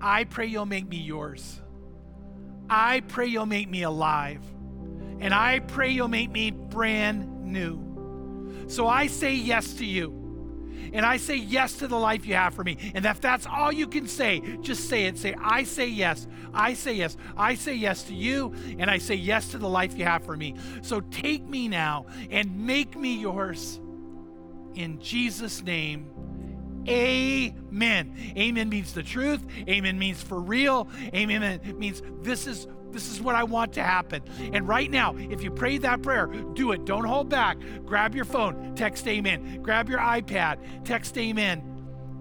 I 0.02 0.24
pray 0.24 0.44
you'll 0.44 0.66
make 0.66 0.86
me 0.86 0.98
yours. 0.98 1.62
I 2.68 3.00
pray 3.08 3.28
you'll 3.28 3.46
make 3.46 3.70
me 3.70 3.84
alive. 3.84 4.42
And 5.18 5.32
I 5.32 5.60
pray 5.60 5.92
you'll 5.92 6.08
make 6.08 6.30
me 6.30 6.50
brand 6.50 7.42
new. 7.42 8.66
So 8.68 8.86
I 8.86 9.06
say 9.06 9.34
yes 9.34 9.72
to 9.76 9.86
you. 9.86 10.23
And 10.92 11.04
I 11.04 11.16
say 11.16 11.36
yes 11.36 11.74
to 11.78 11.88
the 11.88 11.98
life 11.98 12.26
you 12.26 12.34
have 12.34 12.54
for 12.54 12.64
me. 12.64 12.78
And 12.94 13.04
if 13.04 13.20
that's 13.20 13.46
all 13.46 13.72
you 13.72 13.86
can 13.86 14.06
say, 14.06 14.40
just 14.60 14.88
say 14.88 15.06
it. 15.06 15.18
Say, 15.18 15.34
I 15.40 15.64
say 15.64 15.88
yes. 15.88 16.26
I 16.52 16.74
say 16.74 16.94
yes. 16.94 17.16
I 17.36 17.54
say 17.54 17.74
yes 17.74 18.04
to 18.04 18.14
you. 18.14 18.54
And 18.78 18.90
I 18.90 18.98
say 18.98 19.14
yes 19.14 19.48
to 19.48 19.58
the 19.58 19.68
life 19.68 19.96
you 19.96 20.04
have 20.04 20.24
for 20.24 20.36
me. 20.36 20.54
So 20.82 21.00
take 21.00 21.44
me 21.44 21.68
now 21.68 22.06
and 22.30 22.66
make 22.66 22.96
me 22.96 23.16
yours. 23.16 23.80
In 24.74 25.00
Jesus' 25.00 25.62
name. 25.62 26.10
Amen. 26.88 28.14
Amen 28.36 28.68
means 28.68 28.92
the 28.92 29.02
truth. 29.02 29.44
Amen 29.68 29.98
means 29.98 30.22
for 30.22 30.40
real. 30.40 30.88
Amen 31.14 31.60
means 31.78 32.02
this 32.22 32.46
is 32.46 32.66
this 32.94 33.10
is 33.10 33.20
what 33.20 33.34
I 33.34 33.44
want 33.44 33.72
to 33.74 33.82
happen. 33.82 34.22
And 34.52 34.66
right 34.66 34.90
now, 34.90 35.14
if 35.16 35.42
you 35.42 35.50
pray 35.50 35.76
that 35.78 36.00
prayer, 36.00 36.28
do 36.28 36.72
it. 36.72 36.84
Don't 36.84 37.04
hold 37.04 37.28
back. 37.28 37.58
Grab 37.84 38.14
your 38.14 38.24
phone, 38.24 38.74
text 38.76 39.06
amen. 39.08 39.60
Grab 39.62 39.90
your 39.90 39.98
iPad, 39.98 40.58
text 40.84 41.18
amen. 41.18 41.70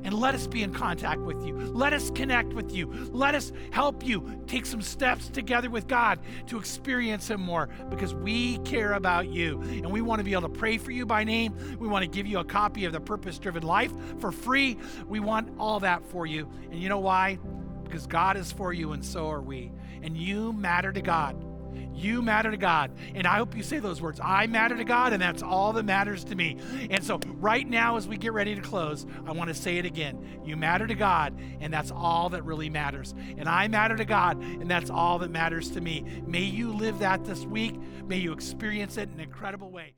And 0.04 0.14
let 0.14 0.36
us 0.36 0.48
be 0.48 0.64
in 0.64 0.74
contact 0.74 1.22
with 1.22 1.46
you. 1.46 1.56
Let 1.56 1.94
us 1.94 2.12
connect 2.12 2.54
with 2.54 2.74
you. 2.74 2.92
Let 3.14 3.36
us 3.36 3.54
help 3.72 4.06
you 4.06 4.44
take 4.48 4.66
some 4.66 4.82
steps 4.82 5.30
together 5.30 5.70
with 5.70 5.88
God 5.88 6.20
to 6.48 6.58
experience 6.58 7.30
Him 7.30 7.40
more 7.40 7.70
because 7.90 8.14
we 8.14 8.58
care 8.60 8.94
about 8.94 9.30
you. 9.30 9.62
And 9.62 9.92
we 9.92 10.02
want 10.02 10.20
to 10.20 10.26
be 10.26 10.34
able 10.34 10.50
to 10.50 10.50
pray 10.50 10.78
for 10.78 10.92
you 10.92 11.06
by 11.06 11.24
name. 11.24 11.78
We 11.80 11.88
want 11.88 12.04
to 12.04 12.10
give 12.10 12.28
you 12.28 12.40
a 12.40 12.44
copy 12.44 12.84
of 12.84 12.92
the 12.92 13.00
Purpose 13.00 13.40
Driven 13.40 13.64
Life 13.64 13.94
for 14.20 14.32
free. 14.34 14.78
We 15.08 15.22
want 15.22 15.54
all 15.58 15.80
that 15.80 16.04
for 16.10 16.26
you. 16.26 16.50
And 16.70 16.82
you 16.82 16.90
know 16.90 17.00
why? 17.00 17.40
Because 17.86 18.06
God 18.08 18.36
is 18.38 18.52
for 18.52 18.74
you, 18.74 18.94
and 18.94 19.06
so 19.06 19.30
are 19.30 19.42
we 19.42 19.72
and 20.04 20.18
you 20.18 20.54
matter 20.54 20.92
to 20.92 21.02
God. 21.02 21.36
You 21.96 22.22
matter 22.22 22.52
to 22.52 22.58
God. 22.58 22.92
And 23.14 23.28
I 23.28 23.38
hope 23.38 23.56
you 23.56 23.64
say 23.64 23.80
those 23.80 24.02
words. 24.02 24.20
I 24.22 24.48
matter 24.48 24.76
to 24.76 24.84
God, 24.84 25.14
and 25.14 25.22
that's 25.22 25.44
all 25.44 25.74
that 25.74 25.84
matters 25.84 26.24
to 26.26 26.36
me. 26.36 26.58
And 26.90 27.04
so, 27.04 27.20
right 27.40 27.68
now, 27.68 27.98
as 27.98 28.08
we 28.08 28.18
get 28.18 28.34
ready 28.34 28.56
to 28.56 28.62
close, 28.62 29.06
I 29.26 29.32
want 29.32 29.50
to 29.50 29.54
say 29.54 29.78
it 29.78 29.86
again. 29.86 30.42
You 30.44 30.58
matter 30.58 30.88
to 30.88 30.96
God, 30.96 31.40
and 31.62 31.72
that's 31.72 31.92
all 31.92 32.30
that 32.30 32.44
really 32.44 32.70
matters. 32.70 33.14
And 33.38 33.48
I 33.48 33.68
matter 33.68 33.96
to 33.96 34.06
God, 34.06 34.38
and 34.38 34.70
that's 34.70 34.90
all 34.90 35.20
that 35.20 35.32
matters 35.32 35.70
to 35.72 35.82
me. 35.82 36.04
May 36.26 36.44
you 36.44 36.74
live 36.74 37.00
that 37.00 37.26
this 37.26 37.46
week. 37.46 37.76
May 38.06 38.18
you 38.18 38.34
experience 38.34 38.98
it 38.98 39.10
in 39.10 39.16
an 39.16 39.20
incredible 39.20 39.70
way. 39.70 39.92